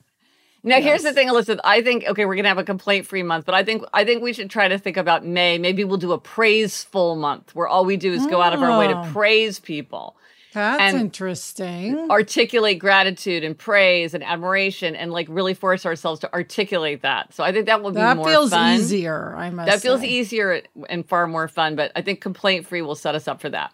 Now 0.62 0.80
here's 0.80 1.02
the 1.02 1.12
thing, 1.12 1.28
Elizabeth. 1.28 1.60
I 1.64 1.80
think 1.80 2.04
okay, 2.06 2.26
we're 2.26 2.36
gonna 2.36 2.48
have 2.48 2.58
a 2.58 2.64
complaint 2.64 3.06
free 3.06 3.22
month, 3.22 3.46
but 3.46 3.54
I 3.54 3.64
think 3.64 3.84
I 3.92 4.04
think 4.04 4.22
we 4.22 4.32
should 4.32 4.50
try 4.50 4.68
to 4.68 4.78
think 4.78 4.96
about 4.96 5.24
May. 5.24 5.58
Maybe 5.58 5.84
we'll 5.84 5.96
do 5.96 6.12
a 6.12 6.18
praiseful 6.18 7.16
month 7.16 7.54
where 7.54 7.66
all 7.66 7.84
we 7.84 7.96
do 7.96 8.12
is 8.12 8.26
go 8.26 8.42
out 8.42 8.52
of 8.52 8.62
our 8.62 8.78
way 8.78 8.88
to 8.88 8.98
oh. 8.98 9.10
praise 9.12 9.58
people. 9.58 10.16
That's 10.52 10.94
interesting. 10.94 12.10
Articulate 12.10 12.78
gratitude 12.78 13.44
and 13.44 13.56
praise 13.56 14.14
and 14.14 14.24
admiration 14.24 14.96
and 14.96 15.12
like 15.12 15.26
really 15.30 15.54
force 15.54 15.86
ourselves 15.86 16.20
to 16.20 16.32
articulate 16.32 17.02
that. 17.02 17.32
So 17.34 17.44
I 17.44 17.52
think 17.52 17.66
that 17.66 17.82
will 17.82 17.90
be 17.90 17.96
that 17.96 18.16
more 18.16 18.26
feels 18.26 18.50
fun. 18.50 18.74
easier, 18.78 19.34
I 19.36 19.50
must 19.50 19.70
That 19.70 19.80
feels 19.80 20.00
say. 20.00 20.08
easier 20.08 20.62
and 20.88 21.08
far 21.08 21.26
more 21.26 21.46
fun, 21.48 21.76
but 21.76 21.92
I 21.94 22.02
think 22.02 22.20
complaint 22.20 22.66
free 22.66 22.82
will 22.82 22.94
set 22.94 23.14
us 23.14 23.28
up 23.28 23.40
for 23.40 23.48
that. 23.50 23.72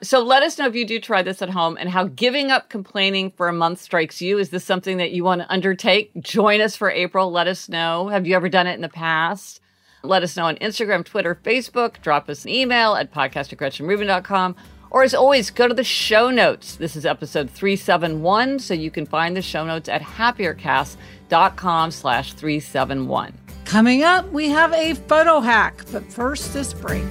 So 0.00 0.22
let 0.22 0.44
us 0.44 0.58
know 0.58 0.66
if 0.68 0.76
you 0.76 0.86
do 0.86 1.00
try 1.00 1.22
this 1.22 1.42
at 1.42 1.50
home 1.50 1.76
and 1.80 1.88
how 1.90 2.04
giving 2.04 2.52
up 2.52 2.68
complaining 2.68 3.32
for 3.32 3.48
a 3.48 3.52
month 3.52 3.80
strikes 3.80 4.22
you. 4.22 4.38
Is 4.38 4.50
this 4.50 4.64
something 4.64 4.98
that 4.98 5.10
you 5.10 5.24
want 5.24 5.40
to 5.40 5.52
undertake? 5.52 6.12
Join 6.20 6.60
us 6.60 6.76
for 6.76 6.88
April. 6.90 7.32
Let 7.32 7.48
us 7.48 7.68
know. 7.68 8.06
Have 8.08 8.24
you 8.26 8.36
ever 8.36 8.48
done 8.48 8.68
it 8.68 8.74
in 8.74 8.80
the 8.80 8.88
past? 8.88 9.60
Let 10.04 10.22
us 10.22 10.36
know 10.36 10.44
on 10.44 10.54
Instagram, 10.56 11.04
Twitter, 11.04 11.34
Facebook. 11.42 12.00
Drop 12.00 12.28
us 12.28 12.44
an 12.44 12.50
email 12.52 12.94
at 12.94 13.12
podcast 13.12 13.52
at 13.52 13.58
or 14.90 15.02
as 15.02 15.14
always, 15.14 15.50
go 15.50 15.68
to 15.68 15.74
the 15.74 15.84
show 15.84 16.30
notes. 16.30 16.76
This 16.76 16.96
is 16.96 17.04
episode 17.04 17.50
371, 17.50 18.58
so 18.58 18.74
you 18.74 18.90
can 18.90 19.06
find 19.06 19.36
the 19.36 19.42
show 19.42 19.64
notes 19.64 19.88
at 19.88 20.02
happiercast.com 20.02 21.90
slash 21.90 22.32
371. 22.32 23.34
Coming 23.64 24.02
up, 24.02 24.30
we 24.32 24.48
have 24.48 24.72
a 24.72 24.94
photo 24.94 25.40
hack, 25.40 25.84
but 25.92 26.10
first 26.10 26.54
this 26.54 26.72
break. 26.72 27.04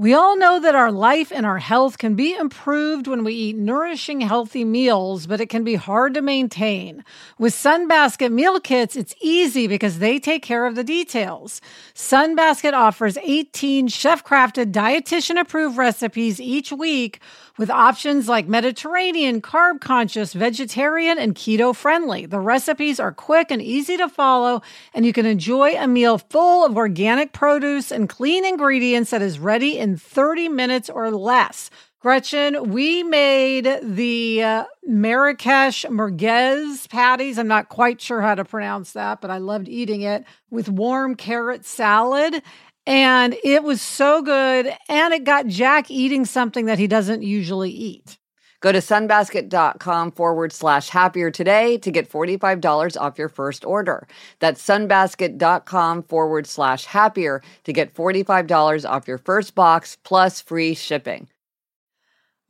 We 0.00 0.14
all 0.14 0.34
know 0.34 0.58
that 0.60 0.74
our 0.74 0.90
life 0.90 1.30
and 1.30 1.44
our 1.44 1.58
health 1.58 1.98
can 1.98 2.14
be 2.14 2.34
improved 2.34 3.06
when 3.06 3.22
we 3.22 3.34
eat 3.34 3.56
nourishing, 3.56 4.22
healthy 4.22 4.64
meals, 4.64 5.26
but 5.26 5.42
it 5.42 5.50
can 5.50 5.62
be 5.62 5.74
hard 5.74 6.14
to 6.14 6.22
maintain. 6.22 7.04
With 7.38 7.52
Sunbasket 7.52 8.32
meal 8.32 8.60
kits, 8.60 8.96
it's 8.96 9.14
easy 9.20 9.66
because 9.66 9.98
they 9.98 10.18
take 10.18 10.42
care 10.42 10.64
of 10.64 10.74
the 10.74 10.82
details. 10.82 11.60
Sunbasket 11.94 12.72
offers 12.72 13.18
18 13.18 13.88
chef 13.88 14.24
crafted, 14.24 14.72
dietitian 14.72 15.38
approved 15.38 15.76
recipes 15.76 16.40
each 16.40 16.72
week 16.72 17.20
with 17.60 17.68
options 17.68 18.26
like 18.26 18.48
Mediterranean, 18.48 19.42
carb 19.42 19.82
conscious, 19.82 20.32
vegetarian, 20.32 21.18
and 21.18 21.34
keto 21.34 21.76
friendly. 21.76 22.24
The 22.24 22.40
recipes 22.40 22.98
are 22.98 23.12
quick 23.12 23.50
and 23.50 23.60
easy 23.60 23.98
to 23.98 24.08
follow, 24.08 24.62
and 24.94 25.04
you 25.04 25.12
can 25.12 25.26
enjoy 25.26 25.76
a 25.76 25.86
meal 25.86 26.16
full 26.16 26.64
of 26.64 26.78
organic 26.78 27.34
produce 27.34 27.92
and 27.92 28.08
clean 28.08 28.46
ingredients 28.46 29.10
that 29.10 29.20
is 29.20 29.38
ready 29.38 29.78
in 29.78 29.98
30 29.98 30.48
minutes 30.48 30.88
or 30.88 31.10
less. 31.10 31.68
Gretchen, 32.00 32.70
we 32.70 33.02
made 33.02 33.68
the 33.82 34.42
uh, 34.42 34.64
Marrakesh 34.88 35.84
merguez 35.84 36.88
patties. 36.88 37.38
I'm 37.38 37.46
not 37.46 37.68
quite 37.68 38.00
sure 38.00 38.22
how 38.22 38.36
to 38.36 38.44
pronounce 38.46 38.92
that, 38.92 39.20
but 39.20 39.30
I 39.30 39.36
loved 39.36 39.68
eating 39.68 40.00
it 40.00 40.24
with 40.48 40.70
warm 40.70 41.14
carrot 41.14 41.66
salad. 41.66 42.42
And 42.86 43.36
it 43.44 43.62
was 43.62 43.80
so 43.80 44.22
good. 44.22 44.72
And 44.88 45.14
it 45.14 45.24
got 45.24 45.46
Jack 45.46 45.90
eating 45.90 46.24
something 46.24 46.66
that 46.66 46.78
he 46.78 46.86
doesn't 46.86 47.22
usually 47.22 47.70
eat. 47.70 48.18
Go 48.60 48.72
to 48.72 48.78
sunbasket.com 48.78 50.12
forward 50.12 50.52
slash 50.52 50.90
happier 50.90 51.30
today 51.30 51.78
to 51.78 51.90
get 51.90 52.10
$45 52.10 53.00
off 53.00 53.18
your 53.18 53.30
first 53.30 53.64
order. 53.64 54.06
That's 54.38 54.62
sunbasket.com 54.62 56.02
forward 56.02 56.46
slash 56.46 56.84
happier 56.84 57.42
to 57.64 57.72
get 57.72 57.94
$45 57.94 58.88
off 58.88 59.08
your 59.08 59.18
first 59.18 59.54
box 59.54 59.96
plus 60.04 60.42
free 60.42 60.74
shipping. 60.74 61.28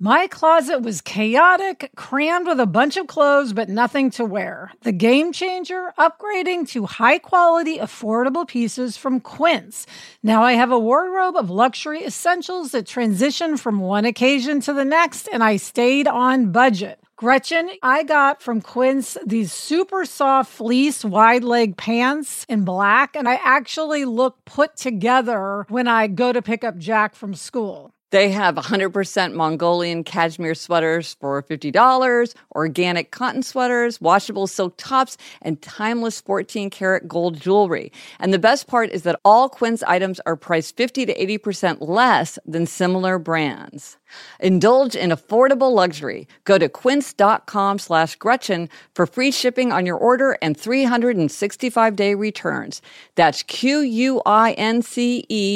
My 0.02 0.28
closet 0.28 0.80
was 0.80 1.02
chaotic, 1.02 1.90
crammed 1.94 2.46
with 2.46 2.58
a 2.58 2.64
bunch 2.64 2.96
of 2.96 3.06
clothes, 3.06 3.52
but 3.52 3.68
nothing 3.68 4.10
to 4.12 4.24
wear. 4.24 4.72
The 4.80 4.92
game 4.92 5.30
changer, 5.30 5.92
upgrading 5.98 6.70
to 6.70 6.86
high 6.86 7.18
quality, 7.18 7.76
affordable 7.76 8.48
pieces 8.48 8.96
from 8.96 9.20
Quince. 9.20 9.86
Now 10.22 10.42
I 10.42 10.54
have 10.54 10.72
a 10.72 10.78
wardrobe 10.78 11.36
of 11.36 11.50
luxury 11.50 12.02
essentials 12.02 12.70
that 12.72 12.86
transition 12.86 13.58
from 13.58 13.80
one 13.80 14.06
occasion 14.06 14.60
to 14.62 14.72
the 14.72 14.86
next, 14.86 15.28
and 15.30 15.44
I 15.44 15.58
stayed 15.58 16.08
on 16.08 16.50
budget. 16.50 16.98
Gretchen, 17.16 17.68
I 17.82 18.02
got 18.02 18.40
from 18.40 18.62
Quince 18.62 19.18
these 19.26 19.52
super 19.52 20.06
soft 20.06 20.50
fleece 20.50 21.04
wide 21.04 21.44
leg 21.44 21.76
pants 21.76 22.46
in 22.48 22.64
black, 22.64 23.14
and 23.14 23.28
I 23.28 23.38
actually 23.44 24.06
look 24.06 24.46
put 24.46 24.78
together 24.78 25.66
when 25.68 25.86
I 25.86 26.06
go 26.06 26.32
to 26.32 26.40
pick 26.40 26.64
up 26.64 26.78
Jack 26.78 27.14
from 27.14 27.34
school. 27.34 27.92
They 28.10 28.30
have 28.30 28.56
100% 28.56 29.34
Mongolian 29.34 30.02
cashmere 30.02 30.56
sweaters 30.56 31.14
for 31.20 31.40
$50, 31.44 32.34
organic 32.56 33.12
cotton 33.12 33.44
sweaters, 33.44 34.00
washable 34.00 34.48
silk 34.48 34.74
tops, 34.76 35.16
and 35.42 35.62
timeless 35.62 36.20
14 36.20 36.70
karat 36.70 37.06
gold 37.06 37.38
jewelry. 37.38 37.92
And 38.18 38.34
the 38.34 38.38
best 38.40 38.66
part 38.66 38.90
is 38.90 39.04
that 39.04 39.20
all 39.24 39.48
Quince 39.48 39.84
items 39.84 40.18
are 40.26 40.34
priced 40.34 40.76
50 40.76 41.06
to 41.06 41.14
80% 41.38 41.76
less 41.80 42.36
than 42.44 42.66
similar 42.66 43.20
brands. 43.20 43.96
Indulge 44.40 44.94
in 44.94 45.08
affordable 45.10 45.74
luxury. 45.74 46.28
Go 46.44 46.58
to 46.58 46.68
quince.com 46.68 47.78
slash 47.78 48.16
Gretchen 48.16 48.68
for 48.94 49.06
free 49.06 49.30
shipping 49.30 49.72
on 49.72 49.86
your 49.86 49.96
order 49.96 50.36
and 50.42 50.54
365 50.58 51.96
day 51.96 52.14
returns. 52.14 52.82
That's 53.14 53.42
Q-U-I-N-C-E 53.44 54.00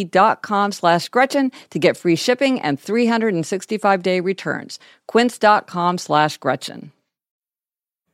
dot 0.04 0.40
com 0.42 0.73
slash 0.73 1.11
Gretchen 1.11 1.52
to 1.68 1.78
get 1.78 1.99
free 1.99 2.16
shipping 2.16 2.61
and 2.61 2.80
365 2.80 4.02
day 4.02 4.20
returns. 4.20 4.78
Quince.com 5.06 5.99
slash 5.99 6.38
Gretchen. 6.38 6.93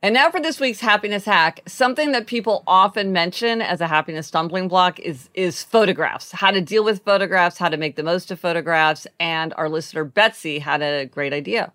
And 0.03 0.15
now 0.15 0.31
for 0.31 0.39
this 0.39 0.59
week's 0.59 0.79
happiness 0.79 1.25
hack. 1.25 1.61
Something 1.67 2.11
that 2.13 2.25
people 2.25 2.63
often 2.65 3.13
mention 3.13 3.61
as 3.61 3.81
a 3.81 3.87
happiness 3.87 4.25
stumbling 4.25 4.67
block 4.67 4.99
is 4.99 5.29
is 5.35 5.63
photographs. 5.63 6.31
How 6.31 6.49
to 6.49 6.59
deal 6.59 6.83
with 6.83 7.03
photographs, 7.03 7.59
how 7.59 7.69
to 7.69 7.77
make 7.77 7.95
the 7.97 8.03
most 8.03 8.31
of 8.31 8.39
photographs, 8.39 9.05
and 9.19 9.53
our 9.57 9.69
listener 9.69 10.03
Betsy 10.03 10.57
had 10.57 10.81
a 10.81 11.05
great 11.05 11.33
idea. 11.33 11.71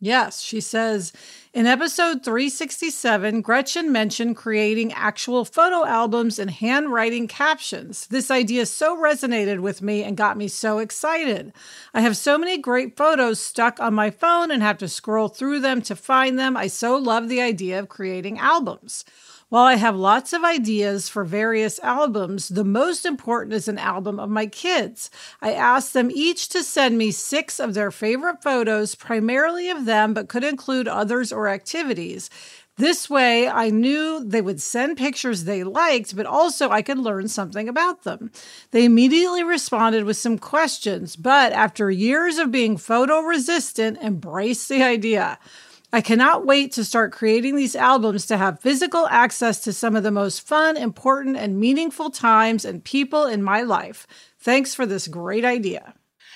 Yes, 0.00 0.40
she 0.42 0.60
says 0.60 1.12
in 1.52 1.66
episode 1.66 2.22
367, 2.22 3.40
Gretchen 3.40 3.90
mentioned 3.90 4.36
creating 4.36 4.92
actual 4.92 5.44
photo 5.44 5.84
albums 5.84 6.38
and 6.38 6.50
handwriting 6.52 7.26
captions. 7.26 8.06
This 8.06 8.30
idea 8.30 8.66
so 8.66 8.96
resonated 8.96 9.58
with 9.58 9.82
me 9.82 10.04
and 10.04 10.16
got 10.16 10.36
me 10.36 10.46
so 10.46 10.78
excited. 10.78 11.52
I 11.92 12.02
have 12.02 12.16
so 12.16 12.38
many 12.38 12.58
great 12.58 12.96
photos 12.96 13.40
stuck 13.40 13.80
on 13.80 13.92
my 13.92 14.10
phone 14.10 14.52
and 14.52 14.62
have 14.62 14.78
to 14.78 14.88
scroll 14.88 15.26
through 15.26 15.58
them 15.58 15.82
to 15.82 15.96
find 15.96 16.38
them. 16.38 16.56
I 16.56 16.68
so 16.68 16.96
love 16.96 17.28
the 17.28 17.40
idea 17.40 17.80
of 17.80 17.88
creating 17.88 18.38
albums. 18.38 19.04
While 19.50 19.64
I 19.64 19.76
have 19.76 19.96
lots 19.96 20.34
of 20.34 20.44
ideas 20.44 21.08
for 21.08 21.24
various 21.24 21.78
albums, 21.78 22.48
the 22.48 22.64
most 22.64 23.06
important 23.06 23.54
is 23.54 23.66
an 23.66 23.78
album 23.78 24.20
of 24.20 24.28
my 24.28 24.44
kids. 24.44 25.10
I 25.40 25.54
asked 25.54 25.94
them 25.94 26.10
each 26.10 26.50
to 26.50 26.62
send 26.62 26.98
me 26.98 27.10
six 27.12 27.58
of 27.58 27.72
their 27.72 27.90
favorite 27.90 28.42
photos, 28.42 28.94
primarily 28.94 29.70
of 29.70 29.86
them, 29.86 30.12
but 30.12 30.28
could 30.28 30.44
include 30.44 30.86
others 30.86 31.32
or 31.32 31.48
activities. 31.48 32.28
This 32.76 33.08
way, 33.08 33.48
I 33.48 33.70
knew 33.70 34.22
they 34.22 34.42
would 34.42 34.60
send 34.60 34.98
pictures 34.98 35.44
they 35.44 35.64
liked, 35.64 36.14
but 36.14 36.26
also 36.26 36.68
I 36.68 36.82
could 36.82 36.98
learn 36.98 37.26
something 37.26 37.70
about 37.70 38.02
them. 38.02 38.30
They 38.70 38.84
immediately 38.84 39.42
responded 39.42 40.04
with 40.04 40.18
some 40.18 40.36
questions, 40.36 41.16
but 41.16 41.54
after 41.54 41.90
years 41.90 42.36
of 42.36 42.52
being 42.52 42.76
photo 42.76 43.20
resistant, 43.20 43.96
embraced 44.02 44.68
the 44.68 44.82
idea. 44.82 45.38
I 45.90 46.02
cannot 46.02 46.44
wait 46.44 46.72
to 46.72 46.84
start 46.84 47.12
creating 47.12 47.56
these 47.56 47.74
albums 47.74 48.26
to 48.26 48.36
have 48.36 48.60
physical 48.60 49.06
access 49.08 49.60
to 49.60 49.72
some 49.72 49.96
of 49.96 50.02
the 50.02 50.10
most 50.10 50.46
fun, 50.46 50.76
important, 50.76 51.36
and 51.38 51.58
meaningful 51.58 52.10
times 52.10 52.66
and 52.66 52.84
people 52.84 53.24
in 53.24 53.42
my 53.42 53.62
life. 53.62 54.06
Thanks 54.38 54.74
for 54.74 54.84
this 54.84 55.08
great 55.08 55.46
idea. 55.46 55.94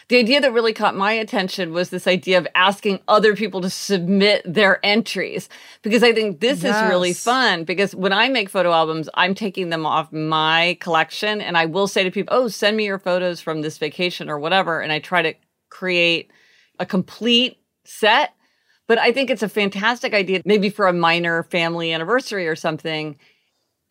The 0.09 0.17
idea 0.17 0.41
that 0.41 0.53
really 0.53 0.73
caught 0.73 0.97
my 0.97 1.13
attention 1.13 1.73
was 1.73 1.91
this 1.91 2.07
idea 2.07 2.39
of 2.39 2.47
asking 2.55 3.01
other 3.09 3.37
people 3.37 3.61
to 3.61 3.71
submit 3.71 4.43
their 4.45 4.85
entries 4.85 5.49
because 5.83 6.03
I 6.03 6.13
think 6.13 6.41
this 6.41 6.63
yes. 6.63 6.75
is 6.75 6.91
really 6.91 7.13
fun 7.13 7.65
because 7.65 7.95
when 7.95 8.13
I 8.13 8.29
make 8.29 8.49
photo 8.49 8.73
albums, 8.73 9.09
I'm 9.15 9.35
taking 9.35 9.69
them 9.69 9.87
off 9.87 10.13
my 10.13 10.77
collection 10.81 11.41
and 11.41 11.57
I 11.57 11.67
will 11.67 11.87
say 11.87 12.03
to 12.05 12.11
people, 12.11 12.37
"Oh, 12.37 12.49
send 12.49 12.77
me 12.77 12.87
your 12.87 12.99
photos 12.99 13.41
from 13.41 13.61
this 13.61 13.79
vacation 13.79 14.29
or 14.29 14.39
whatever." 14.39 14.81
And 14.81 14.93
I 14.93 14.99
try 14.99 15.23
to 15.23 15.35
create 15.71 16.31
a 16.81 16.87
complete 16.87 17.59
set 17.85 18.35
but 18.93 18.99
I 18.99 19.11
think 19.11 19.31
it's 19.31 19.43
a 19.43 19.49
fantastic 19.49 20.13
idea, 20.13 20.43
maybe 20.45 20.69
for 20.69 20.87
a 20.87 20.93
minor 20.93 21.45
family 21.45 21.95
anniversary 21.95 22.47
or 22.47 22.55
something. 22.55 23.17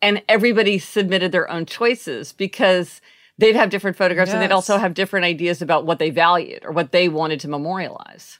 And 0.00 0.22
everybody 0.28 0.78
submitted 0.78 1.32
their 1.32 1.50
own 1.50 1.66
choices 1.66 2.32
because 2.32 3.00
they'd 3.36 3.56
have 3.56 3.70
different 3.70 3.96
photographs 3.96 4.28
yes. 4.28 4.34
and 4.34 4.40
they'd 4.40 4.54
also 4.54 4.78
have 4.78 4.94
different 4.94 5.24
ideas 5.24 5.60
about 5.60 5.86
what 5.86 5.98
they 5.98 6.10
valued 6.10 6.64
or 6.64 6.70
what 6.70 6.92
they 6.92 7.08
wanted 7.08 7.40
to 7.40 7.48
memorialize. 7.48 8.38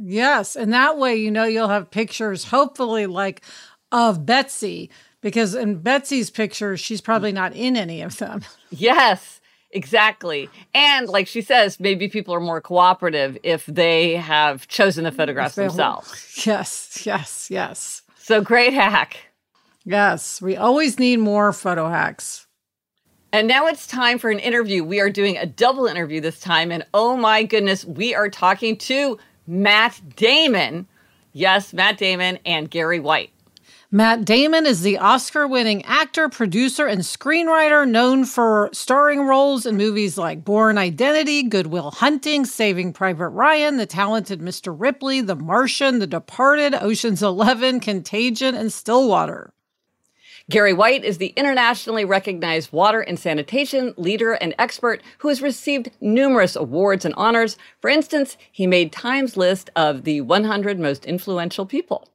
Yes. 0.00 0.54
And 0.54 0.72
that 0.72 0.98
way, 0.98 1.16
you 1.16 1.32
know, 1.32 1.42
you'll 1.42 1.66
have 1.66 1.90
pictures, 1.90 2.44
hopefully, 2.44 3.06
like 3.08 3.42
of 3.90 4.24
Betsy, 4.24 4.92
because 5.20 5.56
in 5.56 5.80
Betsy's 5.80 6.30
pictures, 6.30 6.78
she's 6.78 7.00
probably 7.00 7.32
not 7.32 7.56
in 7.56 7.76
any 7.76 8.02
of 8.02 8.18
them. 8.18 8.44
Yes. 8.70 9.37
Exactly. 9.70 10.48
And 10.74 11.08
like 11.08 11.26
she 11.26 11.42
says, 11.42 11.78
maybe 11.78 12.08
people 12.08 12.34
are 12.34 12.40
more 12.40 12.60
cooperative 12.60 13.36
if 13.42 13.66
they 13.66 14.16
have 14.16 14.66
chosen 14.68 15.04
the 15.04 15.12
photographs 15.12 15.56
themselves. 15.56 16.24
Yes, 16.46 17.02
yes, 17.04 17.48
yes. 17.50 18.02
So 18.16 18.40
great 18.40 18.72
hack. 18.72 19.18
Yes, 19.84 20.40
we 20.40 20.56
always 20.56 20.98
need 20.98 21.18
more 21.18 21.52
photo 21.52 21.88
hacks. 21.88 22.46
And 23.32 23.46
now 23.46 23.66
it's 23.66 23.86
time 23.86 24.18
for 24.18 24.30
an 24.30 24.38
interview. 24.38 24.84
We 24.84 25.00
are 25.00 25.10
doing 25.10 25.36
a 25.36 25.46
double 25.46 25.86
interview 25.86 26.20
this 26.20 26.40
time. 26.40 26.70
And 26.70 26.84
oh 26.94 27.16
my 27.16 27.42
goodness, 27.42 27.84
we 27.84 28.14
are 28.14 28.30
talking 28.30 28.76
to 28.78 29.18
Matt 29.46 30.00
Damon. 30.16 30.86
Yes, 31.32 31.74
Matt 31.74 31.98
Damon 31.98 32.38
and 32.46 32.70
Gary 32.70 33.00
White. 33.00 33.30
Matt 33.90 34.26
Damon 34.26 34.66
is 34.66 34.82
the 34.82 34.98
Oscar 34.98 35.48
winning 35.48 35.82
actor, 35.86 36.28
producer, 36.28 36.86
and 36.86 37.00
screenwriter 37.00 37.88
known 37.88 38.26
for 38.26 38.68
starring 38.70 39.22
roles 39.22 39.64
in 39.64 39.78
movies 39.78 40.18
like 40.18 40.44
Bourne 40.44 40.76
Identity, 40.76 41.42
Good 41.44 41.68
Will 41.68 41.90
Hunting, 41.90 42.44
Saving 42.44 42.92
Private 42.92 43.30
Ryan, 43.30 43.78
The 43.78 43.86
Talented 43.86 44.40
Mr. 44.40 44.78
Ripley, 44.78 45.22
The 45.22 45.36
Martian, 45.36 46.00
The 46.00 46.06
Departed, 46.06 46.74
Ocean's 46.74 47.22
Eleven, 47.22 47.80
Contagion, 47.80 48.54
and 48.54 48.70
Stillwater. 48.70 49.54
Gary 50.50 50.74
White 50.74 51.02
is 51.02 51.16
the 51.16 51.32
internationally 51.34 52.04
recognized 52.04 52.70
water 52.70 53.00
and 53.00 53.18
sanitation 53.18 53.94
leader 53.96 54.34
and 54.34 54.54
expert 54.58 55.02
who 55.20 55.28
has 55.28 55.40
received 55.40 55.92
numerous 55.98 56.56
awards 56.56 57.06
and 57.06 57.14
honors. 57.16 57.56
For 57.80 57.88
instance, 57.88 58.36
he 58.52 58.66
made 58.66 58.92
Time's 58.92 59.38
list 59.38 59.70
of 59.74 60.04
the 60.04 60.20
100 60.20 60.78
most 60.78 61.06
influential 61.06 61.64
people. 61.64 62.06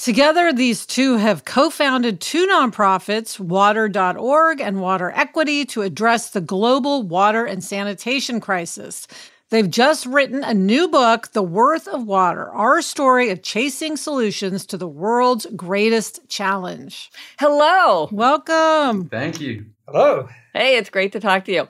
Together, 0.00 0.50
these 0.50 0.86
two 0.86 1.18
have 1.18 1.44
co 1.44 1.68
founded 1.68 2.22
two 2.22 2.46
nonprofits, 2.46 3.38
water.org 3.38 4.58
and 4.58 4.80
Water 4.80 5.12
Equity, 5.14 5.66
to 5.66 5.82
address 5.82 6.30
the 6.30 6.40
global 6.40 7.02
water 7.02 7.44
and 7.44 7.62
sanitation 7.62 8.40
crisis. 8.40 9.06
They've 9.50 9.70
just 9.70 10.06
written 10.06 10.42
a 10.42 10.54
new 10.54 10.88
book, 10.88 11.32
The 11.32 11.42
Worth 11.42 11.86
of 11.86 12.06
Water 12.06 12.50
Our 12.50 12.80
Story 12.80 13.28
of 13.28 13.42
Chasing 13.42 13.98
Solutions 13.98 14.64
to 14.66 14.78
the 14.78 14.88
World's 14.88 15.44
Greatest 15.54 16.26
Challenge. 16.30 17.10
Hello. 17.38 18.08
Welcome. 18.10 19.10
Thank 19.10 19.38
you. 19.38 19.66
Hello. 19.86 20.30
Hey, 20.54 20.78
it's 20.78 20.88
great 20.88 21.12
to 21.12 21.20
talk 21.20 21.44
to 21.44 21.52
you. 21.52 21.68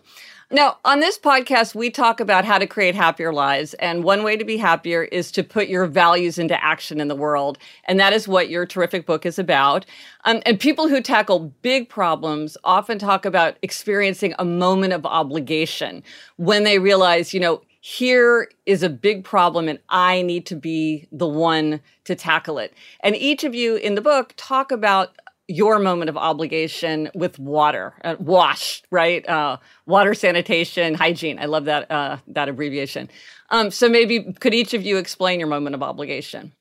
Now, 0.52 0.78
on 0.84 0.98
this 0.98 1.16
podcast, 1.16 1.76
we 1.76 1.90
talk 1.90 2.18
about 2.18 2.44
how 2.44 2.58
to 2.58 2.66
create 2.66 2.96
happier 2.96 3.32
lives. 3.32 3.74
And 3.74 4.02
one 4.02 4.24
way 4.24 4.36
to 4.36 4.44
be 4.44 4.56
happier 4.56 5.04
is 5.04 5.30
to 5.32 5.44
put 5.44 5.68
your 5.68 5.86
values 5.86 6.40
into 6.40 6.60
action 6.60 7.00
in 7.00 7.06
the 7.06 7.14
world. 7.14 7.56
And 7.84 8.00
that 8.00 8.12
is 8.12 8.26
what 8.26 8.50
your 8.50 8.66
terrific 8.66 9.06
book 9.06 9.24
is 9.24 9.38
about. 9.38 9.86
Um, 10.24 10.42
and 10.44 10.58
people 10.58 10.88
who 10.88 11.00
tackle 11.00 11.52
big 11.62 11.88
problems 11.88 12.56
often 12.64 12.98
talk 12.98 13.24
about 13.24 13.58
experiencing 13.62 14.34
a 14.40 14.44
moment 14.44 14.92
of 14.92 15.06
obligation 15.06 16.02
when 16.34 16.64
they 16.64 16.80
realize, 16.80 17.32
you 17.32 17.38
know, 17.38 17.62
here 17.80 18.50
is 18.66 18.82
a 18.82 18.90
big 18.90 19.22
problem 19.22 19.68
and 19.68 19.78
I 19.88 20.22
need 20.22 20.46
to 20.46 20.56
be 20.56 21.06
the 21.12 21.28
one 21.28 21.80
to 22.04 22.16
tackle 22.16 22.58
it. 22.58 22.74
And 23.04 23.14
each 23.14 23.44
of 23.44 23.54
you 23.54 23.76
in 23.76 23.94
the 23.94 24.02
book 24.02 24.34
talk 24.36 24.72
about 24.72 25.12
your 25.50 25.78
moment 25.78 26.08
of 26.08 26.16
obligation 26.16 27.10
with 27.14 27.38
water, 27.38 27.92
uh, 28.04 28.16
wash, 28.20 28.82
right? 28.90 29.28
Uh, 29.28 29.56
water 29.84 30.14
sanitation, 30.14 30.94
hygiene. 30.94 31.38
I 31.38 31.46
love 31.46 31.64
that 31.64 31.90
uh, 31.90 32.18
that 32.28 32.48
abbreviation. 32.48 33.10
Um, 33.50 33.70
so 33.70 33.88
maybe 33.88 34.32
could 34.38 34.54
each 34.54 34.74
of 34.74 34.82
you 34.82 34.96
explain 34.96 35.40
your 35.40 35.48
moment 35.48 35.74
of 35.74 35.82
obligation? 35.82 36.52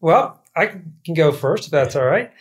Well, 0.00 0.42
I 0.56 0.66
can 1.04 1.14
go 1.14 1.32
first 1.32 1.66
if 1.66 1.70
that's 1.70 1.94
all 1.94 2.06
right. 2.06 2.32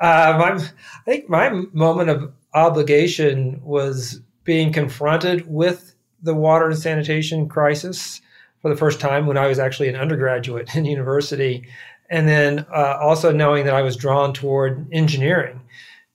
Um, 0.00 0.42
I 0.42 0.58
think 1.06 1.28
my 1.28 1.48
moment 1.72 2.10
of 2.10 2.32
obligation 2.54 3.60
was 3.64 4.20
being 4.44 4.72
confronted 4.72 5.46
with 5.46 5.94
the 6.22 6.34
water 6.34 6.66
and 6.66 6.78
sanitation 6.78 7.48
crisis 7.48 8.20
for 8.60 8.68
the 8.68 8.76
first 8.76 9.00
time 9.00 9.26
when 9.26 9.38
I 9.38 9.46
was 9.46 9.58
actually 9.58 9.88
an 9.88 9.96
undergraduate 9.96 10.74
in 10.74 10.84
university 10.84 11.66
and 12.12 12.28
then 12.28 12.66
uh, 12.70 12.98
also 13.00 13.32
knowing 13.32 13.64
that 13.64 13.74
I 13.74 13.80
was 13.80 13.96
drawn 13.96 14.34
toward 14.34 14.86
engineering. 14.92 15.58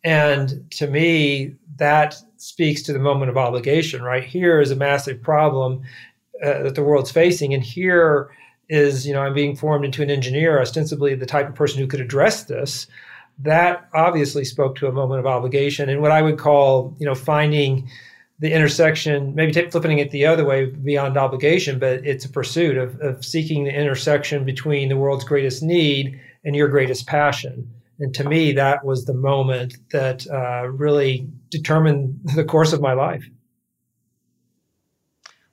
And 0.04 0.70
to 0.74 0.86
me, 0.86 1.56
that 1.78 2.16
speaks 2.38 2.84
to 2.84 2.94
the 2.94 3.00
moment 3.00 3.32
of 3.32 3.38
obligation, 3.38 4.04
right? 4.04 4.24
Here 4.24 4.62
is 4.62 4.70
a 4.70 4.76
massive 4.76 5.22
problem 5.24 5.82
uh, 6.46 6.62
that 6.62 6.76
the 6.76 6.84
world's 6.84 7.10
facing, 7.10 7.52
and 7.56 7.64
here 7.64 8.30
is, 8.70 9.08
you 9.08 9.14
know, 9.14 9.22
I'm 9.22 9.34
being 9.34 9.56
formed 9.56 9.86
into 9.86 10.04
an 10.04 10.12
engineer, 10.12 10.62
ostensibly 10.62 11.16
the 11.16 11.26
type 11.26 11.50
of 11.50 11.56
person 11.56 11.80
who 11.80 11.88
could 11.88 12.02
address 12.02 12.44
this. 12.44 12.86
That 13.40 13.90
obviously 13.96 14.46
spoke 14.46 14.76
to 14.78 14.88
a 14.88 14.92
moment 14.92 15.20
of 15.20 15.26
obligation, 15.26 15.90
and 15.90 16.00
what 16.00 16.12
I 16.12 16.22
would 16.22 16.38
call, 16.38 16.96
you 17.00 17.08
know, 17.08 17.16
finding 17.16 17.90
the 18.40 18.54
intersection, 18.54 19.34
maybe 19.34 19.52
flipping 19.70 19.98
it 19.98 20.12
the 20.12 20.26
other 20.26 20.46
way 20.46 20.66
beyond 20.66 21.18
obligation, 21.18 21.80
but 21.80 22.06
it's 22.06 22.26
a 22.26 22.30
pursuit 22.30 22.78
of, 22.78 23.00
of 23.02 23.26
seeking 23.26 23.64
the 23.64 23.74
intersection 23.74 24.46
between 24.46 24.90
the 24.90 24.98
world's 24.98 25.24
greatest 25.24 25.64
need 25.64 26.20
and 26.46 26.56
your 26.56 26.68
greatest 26.68 27.08
passion. 27.08 27.68
And 28.00 28.14
to 28.14 28.24
me, 28.24 28.52
that 28.54 28.86
was 28.86 29.06
the 29.06 29.14
moment 29.14 29.76
that 29.92 30.28
uh, 30.28 30.68
really 30.68 31.28
determined 31.50 32.20
the 32.36 32.44
course 32.44 32.74
of 32.74 32.82
my 32.82 32.94
life. 32.94 33.28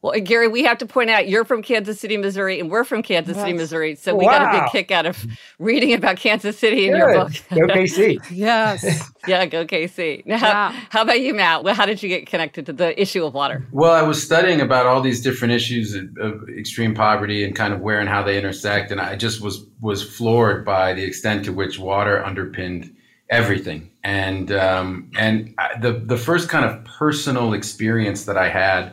Well, 0.05 0.21
Gary, 0.21 0.49
we 0.49 0.65
have 0.65 0.77
to 0.79 0.87
point 0.87 1.09
out 1.09 1.31
you're 1.31 1.47
from 1.47 1.63
Kansas 1.63 1.99
City, 1.99 2.19
Missouri, 2.19 2.61
and 2.61 2.71
we're 2.71 2.85
from 2.85 3.03
Kansas 3.03 3.39
City, 3.39 3.55
Missouri. 3.55 3.95
So 3.95 4.15
we 4.15 4.27
wow. 4.27 4.39
got 4.39 4.55
a 4.55 4.61
big 4.61 4.71
kick 4.71 4.91
out 4.91 5.07
of 5.07 5.25
reading 5.59 5.95
about 5.95 6.19
Kansas 6.19 6.59
City 6.59 6.89
in 6.89 6.93
Good. 6.93 6.99
your 6.99 7.15
book. 7.15 7.33
go 7.49 7.61
KC. 7.75 8.23
yes. 8.31 9.11
yeah, 9.27 9.47
go 9.47 9.65
KC. 9.65 10.27
Now, 10.27 10.35
yeah. 10.35 10.73
how, 10.73 10.87
how, 10.91 11.03
about 11.05 11.23
you, 11.23 11.33
Matt? 11.33 11.65
Well, 11.65 11.75
how 11.75 11.87
did 11.87 12.03
you 12.03 12.11
get 12.11 12.27
connected 12.27 12.67
to 12.67 12.75
the 12.75 13.01
issue 13.01 13.25
of 13.25 13.33
water? 13.33 13.67
Well, 13.73 13.93
I 13.93 14.03
was 14.03 14.23
studying 14.23 14.61
about 14.61 14.85
all 14.85 15.01
these 15.01 15.23
different 15.23 15.55
issues 15.55 15.95
of, 15.95 16.05
of 16.21 16.51
extreme 16.51 16.95
poverty 16.95 17.43
and 17.43 17.57
kind 17.57 17.73
of 17.73 17.81
where 17.81 17.99
and 17.99 18.07
how 18.07 18.23
they 18.23 18.37
intersect, 18.37 18.91
and 18.91 19.01
I 19.01 19.17
just 19.17 19.41
was 19.41 19.65
was 19.81 20.03
floored 20.03 20.67
by 20.67 20.93
the 20.93 21.03
extent 21.03 21.47
to 21.47 21.53
which 21.55 21.79
water 21.79 22.23
underpinned 22.23 22.95
everything. 23.31 23.91
And 24.03 24.53
um, 24.53 25.11
and 25.17 25.55
the 25.81 25.93
the 25.93 26.19
first 26.19 26.51
kind 26.51 26.67
of 26.67 26.85
personal 26.85 27.55
experience 27.55 28.27
that 28.27 28.37
I 28.37 28.51
had 28.51 28.93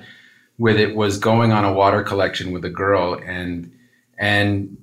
with 0.58 0.78
it 0.78 0.96
was 0.96 1.18
going 1.18 1.52
on 1.52 1.66
a 1.66 1.74
water 1.74 2.04
collection 2.04 2.52
with 2.52 2.64
a 2.66 2.70
girl 2.70 3.20
and 3.26 3.72
and 4.18 4.78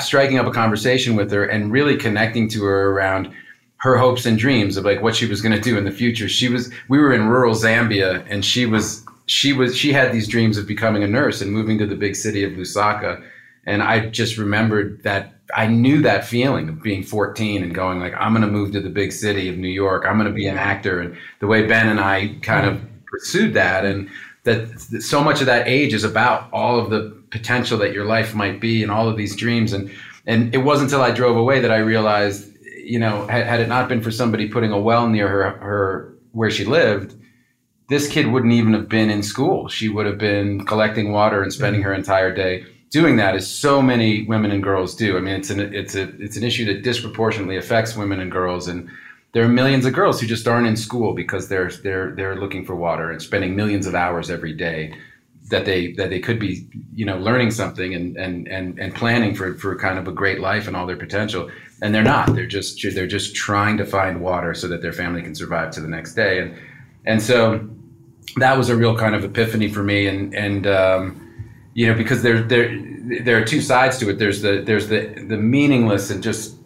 striking 0.00 0.38
up 0.38 0.46
a 0.46 0.50
conversation 0.50 1.16
with 1.16 1.30
her 1.30 1.44
and 1.44 1.72
really 1.72 1.96
connecting 1.96 2.48
to 2.48 2.64
her 2.64 2.90
around 2.90 3.32
her 3.76 3.96
hopes 3.96 4.26
and 4.26 4.38
dreams 4.38 4.76
of 4.76 4.84
like 4.84 5.02
what 5.02 5.16
she 5.16 5.26
was 5.26 5.40
going 5.40 5.54
to 5.54 5.60
do 5.60 5.78
in 5.78 5.84
the 5.84 5.90
future. 5.90 6.28
She 6.28 6.48
was 6.48 6.72
we 6.88 6.98
were 6.98 7.12
in 7.12 7.28
rural 7.28 7.54
Zambia 7.54 8.24
and 8.28 8.44
she 8.44 8.66
was 8.66 9.04
she 9.26 9.52
was 9.52 9.76
she 9.76 9.92
had 9.92 10.12
these 10.12 10.28
dreams 10.28 10.58
of 10.58 10.66
becoming 10.66 11.02
a 11.02 11.08
nurse 11.08 11.40
and 11.40 11.52
moving 11.52 11.78
to 11.78 11.86
the 11.86 11.96
big 11.96 12.14
city 12.14 12.44
of 12.44 12.52
Lusaka 12.52 13.22
and 13.66 13.82
I 13.82 14.08
just 14.08 14.36
remembered 14.36 15.02
that 15.02 15.34
I 15.54 15.66
knew 15.66 16.02
that 16.02 16.24
feeling 16.24 16.68
of 16.68 16.82
being 16.82 17.02
14 17.02 17.62
and 17.62 17.74
going 17.74 18.00
like 18.00 18.14
I'm 18.18 18.32
going 18.32 18.44
to 18.44 18.52
move 18.52 18.72
to 18.72 18.80
the 18.80 18.90
big 18.90 19.12
city 19.12 19.48
of 19.48 19.56
New 19.56 19.68
York. 19.68 20.04
I'm 20.06 20.16
going 20.18 20.28
to 20.28 20.34
be 20.34 20.46
an 20.46 20.58
actor 20.58 21.00
and 21.00 21.16
the 21.40 21.46
way 21.46 21.66
Ben 21.66 21.88
and 21.88 22.00
I 22.00 22.36
kind 22.42 22.66
of 22.66 22.82
pursued 23.06 23.54
that 23.54 23.84
and 23.84 24.08
that 24.50 25.02
so 25.02 25.22
much 25.22 25.40
of 25.40 25.46
that 25.46 25.66
age 25.66 25.94
is 25.94 26.04
about 26.04 26.48
all 26.52 26.78
of 26.78 26.90
the 26.90 27.16
potential 27.30 27.78
that 27.78 27.92
your 27.92 28.04
life 28.04 28.34
might 28.34 28.60
be 28.60 28.82
and 28.82 28.90
all 28.90 29.08
of 29.08 29.16
these 29.16 29.36
dreams. 29.36 29.72
And 29.72 29.90
and 30.26 30.54
it 30.54 30.58
wasn't 30.58 30.90
until 30.90 31.02
I 31.02 31.10
drove 31.10 31.36
away 31.36 31.60
that 31.60 31.70
I 31.70 31.78
realized 31.78 32.48
you 32.76 32.98
know 32.98 33.26
had, 33.26 33.46
had 33.46 33.60
it 33.60 33.68
not 33.68 33.88
been 33.88 34.02
for 34.02 34.10
somebody 34.10 34.48
putting 34.48 34.72
a 34.72 34.80
well 34.80 35.08
near 35.08 35.28
her 35.28 35.50
her 35.58 36.14
where 36.32 36.50
she 36.50 36.64
lived 36.64 37.14
this 37.90 38.08
kid 38.08 38.28
wouldn't 38.28 38.52
even 38.52 38.72
have 38.72 38.88
been 38.88 39.10
in 39.10 39.20
school. 39.20 39.68
She 39.68 39.88
would 39.88 40.06
have 40.06 40.16
been 40.16 40.64
collecting 40.64 41.10
water 41.10 41.42
and 41.42 41.52
spending 41.52 41.82
her 41.82 41.92
entire 41.92 42.32
day 42.32 42.64
doing 42.90 43.16
that 43.16 43.34
as 43.34 43.52
so 43.52 43.82
many 43.82 44.22
women 44.26 44.52
and 44.52 44.62
girls 44.62 44.94
do. 44.94 45.18
I 45.18 45.20
mean 45.20 45.34
it's 45.34 45.50
an 45.50 45.60
it's 45.74 45.96
a 45.96 46.02
it's 46.22 46.36
an 46.36 46.44
issue 46.44 46.64
that 46.66 46.82
disproportionately 46.82 47.56
affects 47.56 47.96
women 47.96 48.20
and 48.20 48.30
girls. 48.30 48.68
And 48.68 48.88
there 49.32 49.44
are 49.44 49.48
millions 49.48 49.86
of 49.86 49.92
girls 49.92 50.20
who 50.20 50.26
just 50.26 50.48
aren't 50.48 50.66
in 50.66 50.76
school 50.76 51.14
because 51.14 51.48
they're 51.48 51.70
they're 51.70 52.14
they're 52.14 52.36
looking 52.36 52.64
for 52.64 52.74
water 52.74 53.10
and 53.10 53.22
spending 53.22 53.54
millions 53.54 53.86
of 53.86 53.94
hours 53.94 54.30
every 54.30 54.52
day 54.52 54.94
that 55.50 55.64
they 55.64 55.92
that 55.92 56.10
they 56.10 56.20
could 56.20 56.38
be 56.38 56.66
you 56.94 57.04
know 57.04 57.18
learning 57.18 57.50
something 57.50 57.94
and 57.94 58.16
and 58.16 58.48
and, 58.48 58.78
and 58.78 58.94
planning 58.94 59.34
for 59.34 59.54
for 59.54 59.76
kind 59.76 59.98
of 59.98 60.08
a 60.08 60.12
great 60.12 60.40
life 60.40 60.66
and 60.66 60.76
all 60.76 60.86
their 60.86 60.96
potential. 60.96 61.50
And 61.82 61.94
they're 61.94 62.02
not. 62.02 62.34
They're 62.34 62.46
just 62.46 62.82
they're 62.94 63.06
just 63.06 63.34
trying 63.34 63.76
to 63.78 63.84
find 63.84 64.20
water 64.20 64.54
so 64.54 64.68
that 64.68 64.82
their 64.82 64.92
family 64.92 65.22
can 65.22 65.34
survive 65.34 65.70
to 65.72 65.80
the 65.80 65.88
next 65.88 66.14
day. 66.14 66.40
And 66.40 66.56
and 67.06 67.22
so 67.22 67.68
that 68.36 68.56
was 68.56 68.68
a 68.68 68.76
real 68.76 68.96
kind 68.96 69.14
of 69.14 69.24
epiphany 69.24 69.68
for 69.68 69.82
me. 69.82 70.06
And 70.06 70.34
and 70.34 70.66
um, 70.66 71.54
you 71.74 71.86
know 71.86 71.94
because 71.94 72.22
there 72.22 72.42
there 72.42 72.76
there 73.22 73.38
are 73.40 73.44
two 73.44 73.60
sides 73.60 73.98
to 73.98 74.10
it. 74.10 74.18
There's 74.18 74.42
the 74.42 74.62
there's 74.64 74.88
the 74.88 75.24
the 75.28 75.36
meaningless 75.36 76.10
and 76.10 76.22
just 76.22 76.56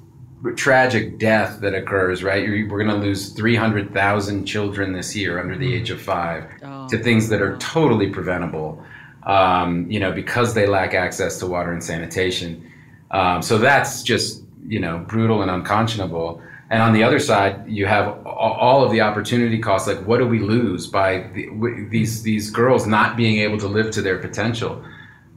tragic 0.52 1.18
death 1.18 1.60
that 1.60 1.74
occurs, 1.74 2.22
right? 2.22 2.42
You're, 2.46 2.68
we're 2.68 2.84
going 2.84 3.00
to 3.00 3.06
lose 3.06 3.30
300,000 3.30 4.44
children 4.44 4.92
this 4.92 5.16
year 5.16 5.40
under 5.40 5.56
the 5.56 5.74
age 5.74 5.90
of 5.90 6.00
five 6.00 6.44
oh, 6.62 6.88
to 6.88 6.98
things 6.98 7.28
that 7.30 7.40
are 7.40 7.56
totally 7.58 8.10
preventable, 8.10 8.82
um, 9.24 9.90
you 9.90 9.98
know, 9.98 10.12
because 10.12 10.54
they 10.54 10.66
lack 10.66 10.92
access 10.94 11.38
to 11.38 11.46
water 11.46 11.72
and 11.72 11.82
sanitation. 11.82 12.70
Um, 13.10 13.42
so 13.42 13.58
that's 13.58 14.02
just, 14.02 14.42
you 14.66 14.80
know, 14.80 14.98
brutal 14.98 15.42
and 15.42 15.50
unconscionable. 15.50 16.42
And 16.70 16.82
on 16.82 16.92
the 16.92 17.02
other 17.02 17.18
side, 17.18 17.66
you 17.68 17.86
have 17.86 18.26
all 18.26 18.84
of 18.84 18.90
the 18.90 19.00
opportunity 19.00 19.58
costs. 19.58 19.86
Like, 19.86 20.04
what 20.06 20.18
do 20.18 20.26
we 20.26 20.40
lose 20.40 20.86
by 20.86 21.28
the, 21.34 21.48
these 21.90 22.22
these 22.22 22.50
girls 22.50 22.86
not 22.86 23.16
being 23.16 23.38
able 23.40 23.58
to 23.58 23.68
live 23.68 23.90
to 23.92 24.02
their 24.02 24.18
potential? 24.18 24.82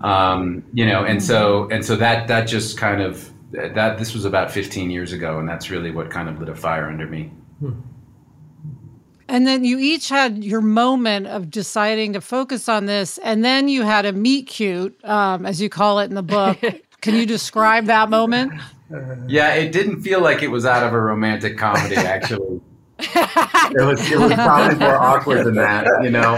Um, 0.02 0.64
you 0.74 0.86
know, 0.86 1.04
and 1.04 1.22
so 1.22 1.68
and 1.70 1.86
so 1.86 1.96
that 1.98 2.28
that 2.30 2.48
just 2.48 2.78
kind 2.78 3.02
of 3.02 3.32
that 3.52 3.98
this 3.98 4.14
was 4.14 4.26
about 4.26 4.52
15 4.52 4.90
years 4.90 5.14
ago, 5.14 5.40
and 5.40 5.48
that's 5.48 5.70
really 5.70 5.92
what 5.92 6.10
kind 6.10 6.30
of 6.30 6.40
lit 6.40 6.50
a 6.50 6.56
fire 6.56 6.88
under 6.88 7.08
me. 7.08 7.32
Hmm. 7.60 7.72
And 9.30 9.46
then 9.46 9.66
you 9.66 9.78
each 9.78 10.10
had 10.10 10.44
your 10.44 10.62
moment 10.62 11.28
of 11.28 11.52
deciding 11.52 12.14
to 12.14 12.22
focus 12.22 12.70
on 12.70 12.86
this, 12.86 13.18
and 13.20 13.44
then 13.44 13.68
you 13.68 13.84
had 13.84 14.06
a 14.06 14.14
meet 14.14 14.48
cute, 14.48 14.98
um, 15.04 15.46
as 15.46 15.62
you 15.62 15.70
call 15.70 16.00
it 16.00 16.06
in 16.06 16.16
the 16.16 16.24
book. 16.24 16.60
Can 17.02 17.16
you 17.16 17.26
describe 17.26 17.86
that 17.86 18.10
moment? 18.10 18.54
Yeah, 19.28 19.54
it 19.54 19.72
didn't 19.72 20.02
feel 20.02 20.22
like 20.22 20.42
it 20.42 20.48
was 20.48 20.66
out 20.66 20.84
of 20.84 20.94
a 20.94 21.00
romantic 21.00 21.58
comedy, 21.58 21.96
actually. 21.96 22.62
it 23.00 23.86
was 23.86 24.12
it 24.12 24.18
was 24.18 24.34
probably 24.34 24.76
more 24.80 24.96
awkward 24.96 25.46
than 25.46 25.56
that, 25.56 25.86
you 26.02 26.10
know 26.10 26.36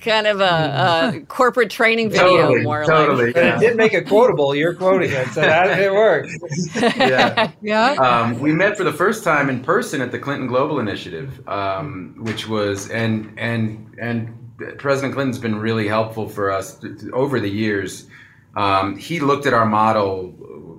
kind 0.00 0.26
of 0.26 0.40
a, 0.40 1.14
a 1.14 1.20
corporate 1.26 1.70
training 1.70 2.10
video, 2.10 2.42
totally, 2.42 2.62
more 2.62 2.84
totally. 2.84 3.26
like. 3.26 3.36
Yeah. 3.36 3.56
It 3.56 3.60
did 3.60 3.76
make 3.76 3.94
it 3.94 4.06
quotable. 4.06 4.54
You're 4.54 4.74
quoting 4.74 5.10
it, 5.10 5.28
so 5.28 5.40
that 5.40 5.78
it 5.78 5.92
works. 5.92 6.32
yeah, 6.74 7.52
yeah. 7.60 7.92
Um, 7.92 8.38
we 8.40 8.52
met 8.52 8.76
for 8.76 8.84
the 8.84 8.92
first 8.92 9.24
time 9.24 9.48
in 9.48 9.62
person 9.62 10.00
at 10.00 10.12
the 10.12 10.18
Clinton 10.18 10.46
Global 10.46 10.80
Initiative, 10.80 11.46
um, 11.48 12.16
which 12.20 12.48
was 12.48 12.90
and 12.90 13.34
and 13.38 13.94
and 14.00 14.78
President 14.78 15.14
Clinton's 15.14 15.38
been 15.38 15.56
really 15.56 15.88
helpful 15.88 16.28
for 16.28 16.50
us 16.50 16.80
over 17.12 17.40
the 17.40 17.50
years. 17.50 18.06
Um, 18.54 18.96
he 18.96 19.20
looked 19.20 19.46
at 19.46 19.54
our 19.54 19.66
model 19.66 20.34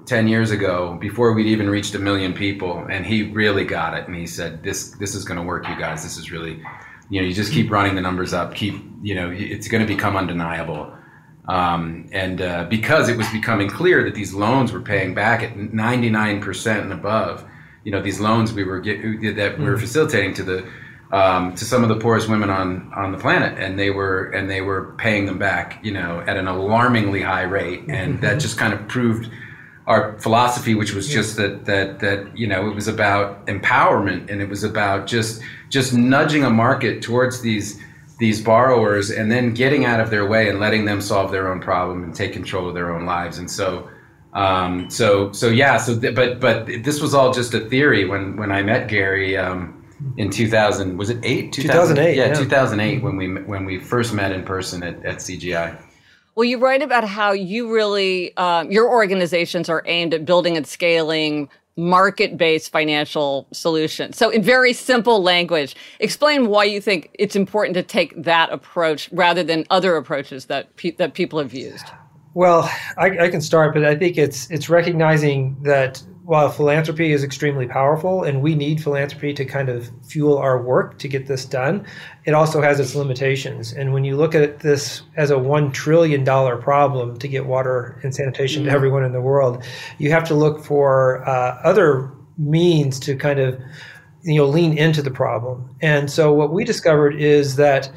10 0.05 0.27
years 0.27 0.51
ago 0.51 0.97
before 0.99 1.33
we'd 1.33 1.47
even 1.47 1.69
reached 1.69 1.95
a 1.95 1.99
million 1.99 2.33
people 2.33 2.85
and 2.89 3.05
he 3.05 3.23
really 3.31 3.63
got 3.63 3.97
it 3.97 4.05
and 4.07 4.15
he 4.15 4.27
said 4.27 4.61
this 4.61 4.91
this 4.91 5.15
is 5.15 5.23
going 5.23 5.39
to 5.39 5.43
work 5.43 5.67
you 5.67 5.77
guys 5.77 6.03
this 6.03 6.17
is 6.17 6.29
really 6.29 6.61
you 7.13 7.21
know, 7.21 7.27
you 7.27 7.33
just 7.33 7.53
keep 7.53 7.69
running 7.69 7.93
the 7.93 8.01
numbers 8.01 8.33
up, 8.33 8.55
keep, 8.55 8.73
you 9.03 9.13
know, 9.13 9.29
it's 9.31 9.67
going 9.67 9.85
to 9.85 9.87
become 9.87 10.17
undeniable. 10.17 10.91
Um, 11.47 12.09
and 12.11 12.41
uh, 12.41 12.63
because 12.63 13.07
it 13.07 13.17
was 13.17 13.29
becoming 13.29 13.69
clear 13.69 14.03
that 14.03 14.15
these 14.15 14.33
loans 14.33 14.71
were 14.71 14.81
paying 14.81 15.13
back 15.13 15.43
at 15.43 15.53
99% 15.53 16.81
and 16.81 16.91
above, 16.91 17.47
you 17.83 17.91
know, 17.91 18.01
these 18.01 18.19
loans 18.19 18.51
we 18.51 18.63
were 18.63 18.79
get, 18.79 18.99
that 19.35 19.59
we 19.59 19.65
were 19.65 19.77
mm. 19.77 19.79
facilitating 19.79 20.33
to 20.33 20.43
the 20.43 20.67
um, 21.11 21.53
to 21.53 21.65
some 21.65 21.83
of 21.83 21.89
the 21.89 21.97
poorest 21.97 22.27
women 22.27 22.49
on 22.49 22.91
on 22.95 23.11
the 23.11 23.19
planet, 23.19 23.59
and 23.59 23.77
they 23.77 23.91
were 23.91 24.31
and 24.31 24.49
they 24.49 24.61
were 24.61 24.95
paying 24.97 25.27
them 25.27 25.37
back, 25.37 25.79
you 25.83 25.91
know, 25.91 26.21
at 26.21 26.37
an 26.37 26.47
alarmingly 26.47 27.21
high 27.21 27.43
rate, 27.43 27.83
and 27.89 28.19
that 28.21 28.39
just 28.39 28.57
kind 28.57 28.73
of 28.73 28.87
proved 28.87 29.29
our 29.85 30.17
philosophy, 30.19 30.75
which 30.75 30.93
was 30.93 31.09
just 31.09 31.35
that 31.37 31.65
that 31.65 31.99
that 31.99 32.37
you 32.37 32.47
know 32.47 32.69
it 32.69 32.75
was 32.75 32.87
about 32.87 33.45
empowerment 33.47 34.29
and 34.31 34.41
it 34.41 34.49
was 34.49 34.63
about 34.63 35.07
just 35.07 35.41
just 35.69 35.93
nudging 35.93 36.43
a 36.43 36.49
market 36.49 37.01
towards 37.01 37.41
these 37.41 37.79
these 38.19 38.41
borrowers 38.41 39.09
and 39.09 39.31
then 39.31 39.53
getting 39.53 39.85
out 39.85 39.99
of 39.99 40.09
their 40.09 40.25
way 40.25 40.47
and 40.47 40.59
letting 40.59 40.85
them 40.85 41.01
solve 41.01 41.31
their 41.31 41.51
own 41.51 41.59
problem 41.59 42.03
and 42.03 42.15
take 42.15 42.31
control 42.31 42.67
of 42.69 42.73
their 42.73 42.95
own 42.95 43.05
lives. 43.05 43.37
And 43.37 43.49
so, 43.49 43.89
um, 44.33 44.89
so 44.89 45.31
so 45.33 45.49
yeah. 45.49 45.77
So 45.77 45.99
th- 45.99 46.15
but 46.15 46.39
but 46.39 46.65
this 46.67 47.01
was 47.01 47.13
all 47.13 47.33
just 47.33 47.53
a 47.53 47.59
theory 47.61 48.05
when 48.05 48.37
when 48.37 48.51
I 48.51 48.63
met 48.63 48.87
Gary. 48.87 49.37
Um, 49.37 49.79
in 50.17 50.29
2000 50.29 50.97
was 50.97 51.09
it 51.09 51.17
8 51.23 51.53
2008 51.53 52.17
yeah, 52.17 52.25
yeah, 52.27 52.33
2008 52.33 53.01
when 53.03 53.15
we 53.15 53.41
when 53.43 53.63
we 53.63 53.79
first 53.79 54.13
met 54.13 54.33
in 54.33 54.43
person 54.43 54.83
at, 54.83 54.95
at 55.05 55.17
cgi 55.17 55.79
well, 56.35 56.45
you 56.45 56.57
write 56.57 56.81
about 56.81 57.03
how 57.03 57.31
you 57.31 57.73
really, 57.73 58.35
uh, 58.37 58.65
your 58.69 58.89
organizations 58.89 59.69
are 59.69 59.83
aimed 59.85 60.13
at 60.13 60.25
building 60.25 60.57
and 60.57 60.65
scaling 60.65 61.49
market 61.75 62.37
based 62.37 62.71
financial 62.71 63.47
solutions. 63.51 64.17
So, 64.17 64.29
in 64.29 64.43
very 64.43 64.73
simple 64.73 65.21
language, 65.21 65.75
explain 65.99 66.47
why 66.47 66.65
you 66.65 66.81
think 66.81 67.09
it's 67.15 67.35
important 67.35 67.75
to 67.75 67.83
take 67.83 68.23
that 68.23 68.51
approach 68.51 69.09
rather 69.11 69.43
than 69.43 69.65
other 69.69 69.95
approaches 69.95 70.45
that, 70.45 70.75
pe- 70.75 70.91
that 70.91 71.13
people 71.13 71.39
have 71.39 71.53
used. 71.53 71.85
Well, 72.35 72.63
I, 72.97 73.17
I, 73.19 73.29
can 73.29 73.41
start, 73.41 73.75
but 73.75 73.85
I 73.85 73.95
think 73.95 74.17
it's 74.17 74.49
it's 74.49 74.67
recognizing 74.67 75.55
that 75.61 76.01
while 76.23 76.49
philanthropy 76.49 77.11
is 77.11 77.23
extremely 77.23 77.67
powerful 77.67 78.23
and 78.23 78.41
we 78.41 78.55
need 78.55 78.81
philanthropy 78.81 79.33
to 79.33 79.43
kind 79.43 79.67
of 79.67 79.91
fuel 80.03 80.37
our 80.37 80.61
work 80.61 80.97
to 80.99 81.07
get 81.07 81.27
this 81.27 81.45
done, 81.45 81.85
it 82.25 82.33
also 82.33 82.61
has 82.61 82.79
its 82.79 82.95
limitations. 82.95 83.73
And 83.73 83.93
when 83.93 84.05
you 84.05 84.15
look 84.15 84.33
at 84.33 84.61
this 84.61 85.01
as 85.17 85.31
a 85.31 85.35
$1 85.35 85.73
trillion 85.73 86.23
problem 86.25 87.19
to 87.19 87.27
get 87.27 87.45
water 87.45 87.99
and 88.03 88.15
sanitation 88.15 88.61
mm-hmm. 88.61 88.69
to 88.69 88.75
everyone 88.75 89.03
in 89.03 89.11
the 89.11 89.21
world, 89.21 89.63
you 89.97 90.11
have 90.11 90.23
to 90.29 90.33
look 90.33 90.63
for 90.63 91.27
uh, 91.27 91.59
other 91.63 92.09
means 92.37 92.99
to 93.01 93.15
kind 93.15 93.39
of 93.39 93.61
you 94.23 94.35
know 94.35 94.45
lean 94.45 94.77
into 94.77 95.01
the 95.01 95.11
problem. 95.11 95.69
And 95.81 96.09
so 96.09 96.33
what 96.33 96.51
we 96.51 96.63
discovered 96.63 97.15
is 97.19 97.57
that 97.57 97.91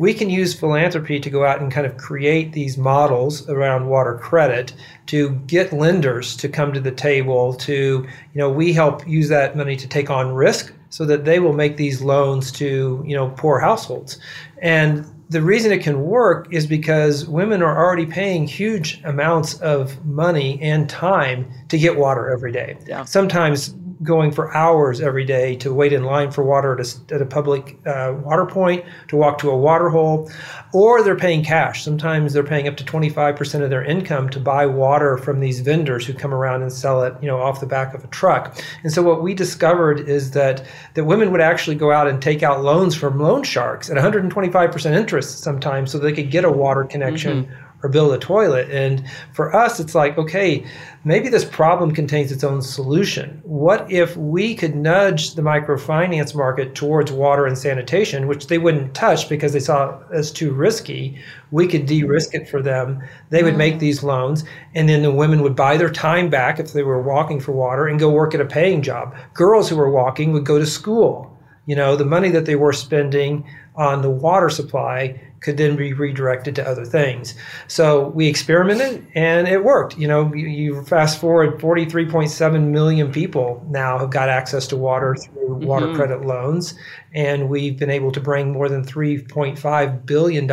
we 0.00 0.14
can 0.14 0.30
use 0.30 0.58
philanthropy 0.58 1.20
to 1.20 1.28
go 1.28 1.44
out 1.44 1.60
and 1.60 1.70
kind 1.70 1.86
of 1.86 1.98
create 1.98 2.54
these 2.54 2.78
models 2.78 3.46
around 3.50 3.86
water 3.86 4.16
credit 4.16 4.72
to 5.04 5.32
get 5.46 5.74
lenders 5.74 6.38
to 6.38 6.48
come 6.48 6.72
to 6.72 6.80
the 6.80 6.90
table 6.90 7.52
to 7.52 8.06
you 8.32 8.38
know 8.38 8.48
we 8.48 8.72
help 8.72 9.06
use 9.06 9.28
that 9.28 9.54
money 9.54 9.76
to 9.76 9.86
take 9.86 10.08
on 10.08 10.32
risk 10.32 10.72
so 10.88 11.04
that 11.04 11.26
they 11.26 11.38
will 11.38 11.52
make 11.52 11.76
these 11.76 12.00
loans 12.00 12.50
to 12.50 13.04
you 13.06 13.14
know 13.14 13.28
poor 13.36 13.60
households 13.60 14.18
and 14.62 15.04
the 15.28 15.42
reason 15.42 15.70
it 15.70 15.82
can 15.82 16.00
work 16.02 16.48
is 16.50 16.66
because 16.66 17.28
women 17.28 17.62
are 17.62 17.78
already 17.78 18.06
paying 18.06 18.48
huge 18.48 19.00
amounts 19.04 19.60
of 19.60 20.04
money 20.04 20.58
and 20.60 20.88
time 20.90 21.48
to 21.68 21.78
get 21.78 21.96
water 21.96 22.28
every 22.30 22.50
day. 22.50 22.76
Yeah. 22.84 23.04
Sometimes 23.04 23.72
going 24.02 24.32
for 24.32 24.54
hours 24.56 25.00
every 25.00 25.24
day 25.24 25.54
to 25.56 25.74
wait 25.74 25.92
in 25.92 26.04
line 26.04 26.30
for 26.30 26.42
water 26.42 26.78
at 26.78 26.86
a, 26.86 27.14
at 27.14 27.20
a 27.20 27.26
public 27.26 27.78
uh, 27.86 28.14
water 28.22 28.46
point, 28.46 28.84
to 29.08 29.16
walk 29.16 29.38
to 29.38 29.50
a 29.50 29.56
water 29.56 29.90
hole, 29.90 30.30
or 30.72 31.02
they're 31.02 31.16
paying 31.16 31.44
cash. 31.44 31.84
Sometimes 31.84 32.32
they're 32.32 32.42
paying 32.42 32.66
up 32.66 32.76
to 32.78 32.84
25% 32.84 33.62
of 33.62 33.68
their 33.68 33.84
income 33.84 34.30
to 34.30 34.40
buy 34.40 34.64
water 34.64 35.18
from 35.18 35.40
these 35.40 35.60
vendors 35.60 36.06
who 36.06 36.14
come 36.14 36.32
around 36.32 36.62
and 36.62 36.72
sell 36.72 37.02
it, 37.02 37.14
you 37.20 37.26
know, 37.26 37.40
off 37.40 37.60
the 37.60 37.66
back 37.66 37.92
of 37.94 38.02
a 38.02 38.08
truck. 38.08 38.58
And 38.82 38.92
so 38.92 39.02
what 39.02 39.22
we 39.22 39.34
discovered 39.34 40.00
is 40.00 40.30
that 40.30 40.64
that 40.94 41.04
women 41.04 41.30
would 41.30 41.40
actually 41.40 41.76
go 41.76 41.92
out 41.92 42.08
and 42.08 42.22
take 42.22 42.42
out 42.42 42.62
loans 42.62 42.94
from 42.94 43.18
loan 43.18 43.42
sharks 43.42 43.90
at 43.90 43.96
125% 43.96 44.96
interest 44.96 45.40
sometimes 45.40 45.90
so 45.90 45.98
they 45.98 46.12
could 46.12 46.30
get 46.30 46.44
a 46.44 46.50
water 46.50 46.84
connection. 46.84 47.44
Mm-hmm 47.44 47.69
or 47.82 47.88
build 47.88 48.12
a 48.12 48.18
toilet. 48.18 48.70
And 48.70 49.04
for 49.32 49.54
us, 49.54 49.80
it's 49.80 49.94
like, 49.94 50.18
okay, 50.18 50.66
maybe 51.04 51.28
this 51.28 51.44
problem 51.44 51.94
contains 51.94 52.30
its 52.30 52.44
own 52.44 52.60
solution. 52.62 53.40
What 53.44 53.90
if 53.90 54.16
we 54.16 54.54
could 54.54 54.76
nudge 54.76 55.34
the 55.34 55.42
microfinance 55.42 56.34
market 56.34 56.74
towards 56.74 57.10
water 57.10 57.46
and 57.46 57.56
sanitation, 57.56 58.26
which 58.26 58.48
they 58.48 58.58
wouldn't 58.58 58.94
touch 58.94 59.28
because 59.28 59.52
they 59.52 59.60
saw 59.60 59.98
it 59.98 60.06
as 60.12 60.30
too 60.30 60.52
risky? 60.52 61.18
We 61.50 61.66
could 61.66 61.86
de 61.86 62.04
risk 62.04 62.34
it 62.34 62.48
for 62.48 62.62
them. 62.62 63.02
They 63.30 63.42
would 63.42 63.56
make 63.56 63.76
mm. 63.76 63.80
these 63.80 64.02
loans, 64.02 64.44
and 64.74 64.88
then 64.88 65.02
the 65.02 65.10
women 65.10 65.42
would 65.42 65.56
buy 65.56 65.76
their 65.76 65.90
time 65.90 66.28
back 66.28 66.60
if 66.60 66.72
they 66.72 66.82
were 66.82 67.02
walking 67.02 67.40
for 67.40 67.52
water 67.52 67.86
and 67.86 67.98
go 67.98 68.10
work 68.10 68.34
at 68.34 68.40
a 68.40 68.46
paying 68.46 68.82
job. 68.82 69.14
Girls 69.34 69.68
who 69.68 69.76
were 69.76 69.90
walking 69.90 70.32
would 70.32 70.44
go 70.44 70.58
to 70.58 70.66
school. 70.66 71.36
You 71.66 71.76
know, 71.76 71.94
the 71.94 72.04
money 72.04 72.30
that 72.30 72.46
they 72.46 72.56
were 72.56 72.72
spending 72.72 73.46
on 73.76 74.02
the 74.02 74.10
water 74.10 74.50
supply 74.50 75.20
could 75.40 75.56
then 75.56 75.76
be 75.76 75.92
redirected 75.92 76.54
to 76.56 76.68
other 76.68 76.84
things. 76.84 77.34
So 77.66 78.08
we 78.08 78.26
experimented 78.28 79.06
and 79.14 79.48
it 79.48 79.64
worked. 79.64 79.96
You 79.98 80.06
know, 80.06 80.32
you, 80.34 80.46
you 80.46 80.84
fast 80.84 81.20
forward 81.20 81.58
43.7 81.58 82.68
million 82.68 83.10
people 83.10 83.66
now 83.68 83.98
have 83.98 84.10
got 84.10 84.28
access 84.28 84.66
to 84.68 84.76
water 84.76 85.16
through 85.16 85.48
mm-hmm. 85.48 85.66
water 85.66 85.94
credit 85.94 86.24
loans. 86.24 86.74
And 87.14 87.48
we've 87.48 87.78
been 87.78 87.90
able 87.90 88.12
to 88.12 88.20
bring 88.20 88.52
more 88.52 88.68
than 88.68 88.84
$3.5 88.84 90.06
billion 90.06 90.50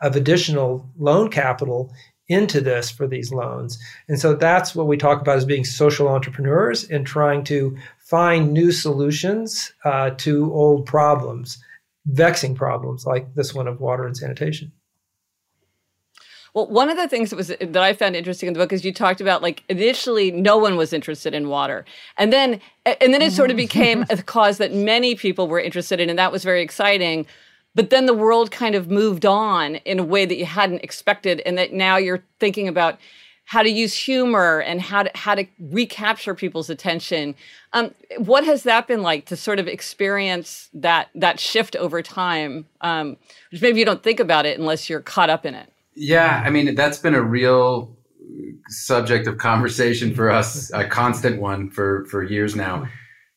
of 0.00 0.16
additional 0.16 0.88
loan 0.96 1.28
capital 1.30 1.92
into 2.28 2.60
this 2.60 2.90
for 2.90 3.06
these 3.06 3.32
loans. 3.32 3.78
And 4.06 4.20
so 4.20 4.34
that's 4.34 4.74
what 4.74 4.86
we 4.86 4.98
talk 4.98 5.20
about 5.20 5.38
as 5.38 5.46
being 5.46 5.64
social 5.64 6.08
entrepreneurs 6.08 6.84
and 6.84 7.06
trying 7.06 7.42
to 7.44 7.76
find 7.98 8.52
new 8.52 8.70
solutions 8.70 9.72
uh, 9.84 10.10
to 10.18 10.52
old 10.52 10.84
problems 10.86 11.58
vexing 12.08 12.54
problems 12.54 13.06
like 13.06 13.34
this 13.34 13.54
one 13.54 13.68
of 13.68 13.80
water 13.80 14.06
and 14.06 14.16
sanitation. 14.16 14.72
Well, 16.54 16.66
one 16.66 16.88
of 16.88 16.96
the 16.96 17.06
things 17.06 17.30
that 17.30 17.36
was 17.36 17.48
that 17.48 17.76
I 17.76 17.92
found 17.92 18.16
interesting 18.16 18.46
in 18.46 18.54
the 18.54 18.58
book 18.58 18.72
is 18.72 18.84
you 18.84 18.92
talked 18.92 19.20
about 19.20 19.42
like 19.42 19.62
initially 19.68 20.30
no 20.30 20.56
one 20.56 20.76
was 20.76 20.92
interested 20.92 21.34
in 21.34 21.48
water, 21.48 21.84
and 22.16 22.32
then 22.32 22.60
and 22.86 23.12
then 23.12 23.22
it 23.22 23.32
sort 23.32 23.50
of 23.50 23.56
mm-hmm. 23.56 23.64
became 23.64 24.06
a 24.10 24.22
cause 24.22 24.58
that 24.58 24.72
many 24.72 25.14
people 25.14 25.46
were 25.46 25.60
interested 25.60 26.00
in, 26.00 26.08
and 26.08 26.18
that 26.18 26.32
was 26.32 26.44
very 26.44 26.62
exciting. 26.62 27.26
But 27.74 27.90
then 27.90 28.06
the 28.06 28.14
world 28.14 28.50
kind 28.50 28.74
of 28.74 28.90
moved 28.90 29.26
on 29.26 29.76
in 29.76 29.98
a 29.98 30.04
way 30.04 30.24
that 30.24 30.36
you 30.36 30.46
hadn't 30.46 30.82
expected, 30.82 31.40
and 31.44 31.58
that 31.58 31.74
now 31.74 31.96
you're 31.96 32.24
thinking 32.40 32.66
about 32.66 32.98
how 33.48 33.62
to 33.62 33.70
use 33.70 33.94
humor 33.94 34.60
and 34.60 34.78
how 34.78 35.02
to 35.02 35.10
how 35.14 35.34
to 35.34 35.46
recapture 35.58 36.34
people's 36.34 36.68
attention. 36.68 37.34
Um, 37.72 37.94
what 38.18 38.44
has 38.44 38.64
that 38.64 38.86
been 38.86 39.00
like 39.00 39.24
to 39.26 39.36
sort 39.36 39.58
of 39.58 39.66
experience 39.66 40.68
that 40.74 41.08
that 41.14 41.40
shift 41.40 41.74
over 41.74 42.02
time? 42.02 42.66
Um, 42.82 43.16
which 43.50 43.62
maybe 43.62 43.78
you 43.78 43.86
don't 43.86 44.02
think 44.02 44.20
about 44.20 44.44
it 44.44 44.58
unless 44.58 44.90
you're 44.90 45.00
caught 45.00 45.30
up 45.30 45.46
in 45.46 45.54
it. 45.54 45.72
Yeah, 45.94 46.42
I 46.44 46.50
mean 46.50 46.74
that's 46.74 46.98
been 46.98 47.14
a 47.14 47.22
real 47.22 47.96
subject 48.68 49.26
of 49.26 49.38
conversation 49.38 50.14
for 50.14 50.30
us, 50.30 50.70
a 50.74 50.84
constant 50.84 51.40
one 51.40 51.70
for 51.70 52.04
for 52.10 52.22
years 52.22 52.54
now, 52.54 52.86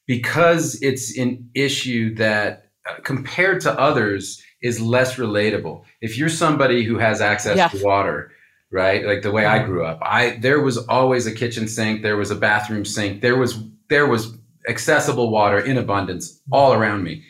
because 0.08 0.78
it's 0.82 1.18
an 1.18 1.50
issue 1.54 2.14
that 2.16 2.66
uh, 2.86 2.96
compared 3.06 3.62
to 3.62 3.80
others 3.80 4.44
is 4.62 4.82
less 4.82 5.16
relatable. 5.16 5.84
If 6.02 6.18
you're 6.18 6.28
somebody 6.28 6.84
who 6.84 6.98
has 6.98 7.22
access 7.22 7.56
yeah. 7.56 7.70
to 7.70 7.82
water 7.82 8.34
right? 8.72 9.06
Like 9.06 9.22
the 9.22 9.32
way 9.32 9.46
I 9.46 9.64
grew 9.64 9.86
up. 9.86 10.00
I 10.02 10.38
there 10.38 10.62
was 10.62 10.78
always 10.78 11.28
a 11.28 11.34
kitchen 11.34 11.68
sink, 11.68 12.02
there 12.02 12.18
was 12.18 12.32
a 12.32 12.36
bathroom 12.36 12.86
sink, 12.86 13.22
there 13.22 13.38
was 13.38 13.60
there 13.90 14.08
was 14.08 14.38
accessible 14.68 15.30
water 15.30 15.60
in 15.60 15.78
abundance 15.78 16.42
all 16.52 16.74
around 16.74 17.04
me. 17.04 17.24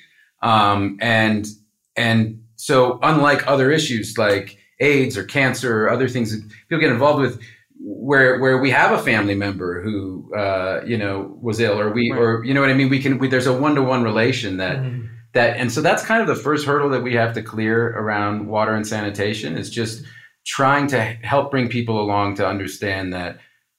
Um, 0.44 0.98
and 1.02 1.48
and 1.96 2.44
so 2.56 3.00
unlike 3.02 3.48
other 3.48 3.72
issues 3.72 4.18
like 4.18 4.58
AIDS 4.80 5.18
or 5.18 5.24
cancer 5.24 5.84
or 5.84 5.90
other 5.90 6.08
things 6.08 6.32
that 6.32 6.48
people 6.70 6.80
get 6.80 6.92
involved 6.92 7.20
with 7.20 7.42
where 7.84 8.40
where 8.40 8.60
we 8.60 8.70
have 8.70 8.92
a 8.92 9.02
family 9.02 9.36
member 9.36 9.82
who 9.82 10.32
uh, 10.36 10.82
you 10.86 10.98
know 10.98 11.36
was 11.42 11.60
ill 11.60 11.80
or 11.80 11.92
we 11.92 12.12
or 12.12 12.44
you 12.46 12.54
know 12.54 12.62
what 12.62 12.70
I 12.70 12.74
mean 12.74 12.90
we 12.90 13.02
can 13.02 13.18
we, 13.18 13.28
there's 13.28 13.48
a 13.48 13.54
one-to-one 13.54 14.04
relation 14.04 14.58
that 14.58 14.78
mm. 14.78 15.10
that 15.34 15.58
and 15.58 15.72
so 15.72 15.82
that's 15.82 16.06
kind 16.06 16.22
of 16.22 16.28
the 16.28 16.36
first 16.36 16.66
hurdle 16.66 16.90
that 16.90 17.02
we 17.02 17.16
have 17.16 17.34
to 17.34 17.42
clear 17.42 17.90
around 17.98 18.48
water 18.48 18.76
and 18.76 18.86
sanitation 18.86 19.58
is 19.58 19.70
just 19.70 20.04
trying 20.46 20.88
to 20.88 21.02
help 21.02 21.52
bring 21.52 21.70
people 21.70 22.02
along 22.02 22.36
to 22.36 22.48
understand 22.48 23.14
that 23.14 23.38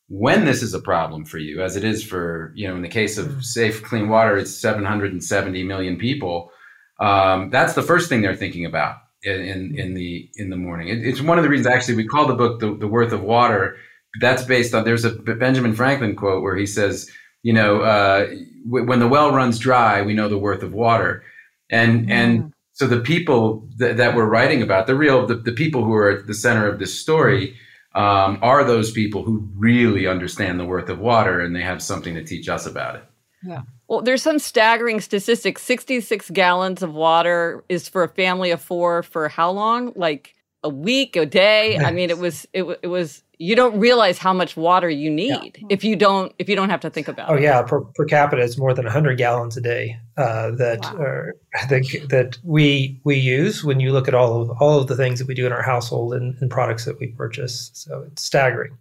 when 0.08 0.44
this 0.44 0.62
is 0.62 0.74
a 0.74 0.80
problem 0.80 1.24
for 1.24 1.38
you, 1.38 1.62
as 1.62 1.76
it 1.76 1.84
is 1.84 2.04
for, 2.04 2.52
you 2.54 2.68
know, 2.68 2.76
in 2.76 2.82
the 2.82 2.88
case 2.88 3.16
of 3.16 3.26
mm. 3.26 3.42
safe, 3.42 3.82
clean 3.82 4.08
water, 4.08 4.36
it's 4.36 4.54
770 4.54 5.64
million 5.64 5.96
people. 5.96 6.50
Um, 7.00 7.50
that's 7.50 7.74
the 7.74 7.82
first 7.82 8.08
thing 8.08 8.20
they're 8.20 8.36
thinking 8.36 8.66
about 8.66 8.96
in, 9.22 9.78
in 9.78 9.94
the 9.94 10.30
in 10.36 10.50
the 10.50 10.56
morning. 10.56 10.88
It, 10.88 11.06
it's 11.06 11.20
one 11.20 11.38
of 11.38 11.44
the 11.44 11.50
reasons 11.50 11.66
actually 11.66 11.94
we 11.94 12.06
call 12.06 12.26
the 12.26 12.34
book 12.34 12.60
the, 12.60 12.76
the 12.76 12.88
Worth 12.88 13.12
of 13.12 13.22
Water. 13.22 13.76
That's 14.20 14.44
based 14.44 14.74
on 14.74 14.84
there's 14.84 15.04
a 15.04 15.10
Benjamin 15.10 15.74
Franklin 15.74 16.14
quote 16.14 16.42
where 16.42 16.56
he 16.56 16.66
says, 16.66 17.10
you 17.42 17.52
know, 17.52 17.80
uh, 17.80 18.26
w- 18.66 18.86
when 18.86 18.98
the 18.98 19.08
well 19.08 19.32
runs 19.32 19.58
dry, 19.58 20.02
we 20.02 20.14
know 20.14 20.28
the 20.28 20.38
worth 20.38 20.62
of 20.62 20.74
water, 20.74 21.24
and 21.70 22.06
mm. 22.06 22.10
and 22.10 22.52
so 22.82 22.88
the 22.88 23.00
people 23.00 23.68
th- 23.78 23.96
that 23.96 24.16
we're 24.16 24.26
writing 24.26 24.60
about, 24.60 24.88
the 24.88 24.96
real 24.96 25.24
the, 25.24 25.36
the 25.36 25.52
people 25.52 25.84
who 25.84 25.94
are 25.94 26.10
at 26.10 26.26
the 26.26 26.34
center 26.34 26.66
of 26.66 26.80
this 26.80 26.98
story, 26.98 27.56
um, 27.94 28.40
are 28.42 28.64
those 28.64 28.90
people 28.90 29.22
who 29.22 29.48
really 29.54 30.08
understand 30.08 30.58
the 30.58 30.64
worth 30.64 30.88
of 30.88 30.98
water 30.98 31.40
and 31.40 31.54
they 31.54 31.62
have 31.62 31.80
something 31.80 32.16
to 32.16 32.24
teach 32.24 32.48
us 32.48 32.66
about 32.66 32.96
it. 32.96 33.04
Yeah. 33.44 33.62
Well, 33.86 34.02
there's 34.02 34.22
some 34.22 34.40
staggering 34.40 35.00
statistics. 35.00 35.62
66 35.62 36.30
gallons 36.30 36.82
of 36.82 36.92
water 36.92 37.62
is 37.68 37.88
for 37.88 38.02
a 38.02 38.08
family 38.08 38.50
of 38.50 38.60
four 38.60 39.04
for 39.04 39.28
how 39.28 39.52
long? 39.52 39.92
Like 39.94 40.34
a 40.64 40.68
week, 40.68 41.14
a 41.14 41.24
day. 41.24 41.78
I 41.78 41.92
mean, 41.92 42.10
it 42.10 42.18
was 42.18 42.48
it, 42.52 42.64
it 42.82 42.88
was 42.88 43.22
you 43.42 43.56
don't 43.56 43.76
realize 43.80 44.18
how 44.18 44.32
much 44.32 44.56
water 44.56 44.88
you 44.88 45.10
need 45.10 45.58
yeah. 45.58 45.66
if 45.68 45.82
you 45.82 45.96
don't 45.96 46.32
if 46.38 46.48
you 46.48 46.54
don't 46.54 46.70
have 46.70 46.80
to 46.80 46.88
think 46.90 47.08
about 47.08 47.28
oh, 47.28 47.34
it. 47.34 47.38
Oh 47.38 47.40
yeah, 47.40 47.62
per, 47.62 47.80
per, 47.80 48.04
capita 48.04 48.40
it's 48.40 48.56
more 48.56 48.72
than 48.72 48.84
100 48.84 49.18
gallons 49.18 49.56
a 49.56 49.60
day 49.60 49.98
uh, 50.16 50.52
that 50.52 50.80
wow. 50.82 50.96
are, 50.98 51.36
that 51.68 51.82
that 52.08 52.38
we 52.44 53.00
we 53.02 53.16
use 53.16 53.64
when 53.64 53.80
you 53.80 53.92
look 53.92 54.06
at 54.06 54.14
all 54.14 54.42
of 54.42 54.50
all 54.60 54.78
of 54.78 54.86
the 54.86 54.96
things 54.96 55.18
that 55.18 55.26
we 55.26 55.34
do 55.34 55.44
in 55.44 55.52
our 55.52 55.62
household 55.62 56.14
and, 56.14 56.36
and 56.40 56.50
products 56.50 56.84
that 56.84 57.00
we 57.00 57.08
purchase. 57.08 57.72
So 57.74 58.04
it's 58.06 58.22
staggering. 58.22 58.78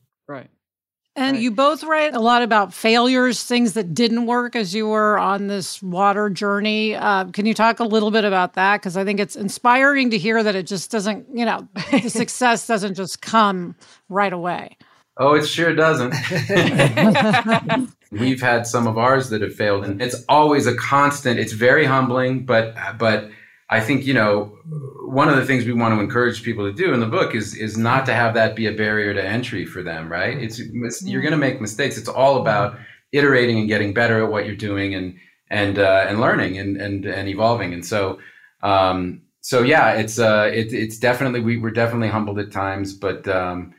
And 1.16 1.34
right. 1.34 1.42
you 1.42 1.52
both 1.52 1.84
write 1.84 2.14
a 2.14 2.22
lot 2.22 2.42
about 2.42 2.74
failures, 2.74 3.44
things 3.44 3.74
that 3.74 3.94
didn't 3.94 4.28
work 4.28 4.56
as 4.56 4.74
you 4.74 4.88
were 4.88 5.20
on 5.20 5.48
this 5.48 5.84
water 5.84 6.30
journey. 6.30 6.96
Uh, 6.96 7.26
can 7.26 7.46
you 7.46 7.54
talk 7.54 7.82
a 7.82 7.84
little 7.84 8.12
bit 8.12 8.24
about 8.24 8.54
that? 8.54 8.78
Because 8.78 8.96
I 8.96 9.04
think 9.04 9.20
it's 9.20 9.36
inspiring 9.36 10.12
to 10.12 10.18
hear 10.18 10.42
that 10.42 10.56
it 10.56 10.68
just 10.68 10.90
doesn't, 10.90 11.28
you 11.34 11.46
know, 11.46 11.68
the 11.92 12.10
success 12.10 12.66
doesn't 12.66 12.96
just 12.96 13.22
come 13.22 13.76
right 14.08 14.32
away. 14.32 14.78
Oh, 15.18 15.34
it 15.34 15.46
sure 15.46 15.76
doesn't. 15.76 16.14
We've 18.12 18.42
had 18.42 18.66
some 18.66 18.88
of 18.88 18.98
ours 18.98 19.30
that 19.30 19.42
have 19.42 19.54
failed, 19.54 19.84
and 19.86 20.02
it's 20.02 20.24
always 20.30 20.66
a 20.66 20.76
constant. 20.76 21.40
It's 21.40 21.54
very 21.54 21.86
humbling, 21.86 22.46
but 22.46 22.76
but 22.98 23.30
I 23.72 23.80
think 23.80 24.06
you 24.06 24.14
know 24.14 24.58
one 25.06 25.30
of 25.30 25.36
the 25.38 25.46
things 25.46 25.66
we 25.66 25.74
want 25.74 25.96
to 25.96 26.00
encourage 26.00 26.44
people 26.44 26.70
to 26.70 26.74
do 26.74 26.94
in 26.94 27.00
the 27.00 27.08
book 27.08 27.34
is 27.34 27.56
is 27.56 27.78
not 27.78 28.06
to 28.06 28.14
have 28.14 28.34
that 28.36 28.56
be 28.56 28.68
a 28.68 28.74
barrier 28.74 29.14
to 29.14 29.26
entry 29.26 29.66
for 29.66 29.82
them. 29.82 30.12
Right? 30.12 30.38
It's, 30.38 30.60
you're 31.04 31.22
going 31.22 31.32
to 31.32 31.38
make 31.38 31.60
mistakes. 31.60 31.98
It's 31.98 32.10
all 32.10 32.40
about 32.42 32.78
iterating 33.12 33.58
and 33.60 33.68
getting 33.68 33.94
better 33.94 34.24
at 34.24 34.32
what 34.32 34.46
you're 34.46 34.56
doing 34.56 34.94
and 34.94 35.16
and 35.50 35.80
uh, 35.80 36.06
and 36.08 36.22
learning 36.22 36.58
and 36.60 36.78
and 36.78 37.06
and 37.06 37.28
evolving. 37.28 37.74
And 37.74 37.86
so 37.86 38.20
um, 38.62 39.22
so 39.42 39.64
yeah, 39.64 39.94
it's 39.94 40.20
uh 40.20 40.50
it, 40.54 40.74
it's 40.74 41.00
definitely 41.00 41.40
we 41.40 41.58
we're 41.58 41.72
definitely 41.72 42.10
humbled 42.10 42.40
at 42.40 42.52
times, 42.52 42.94
but 42.94 43.28
um, 43.28 43.74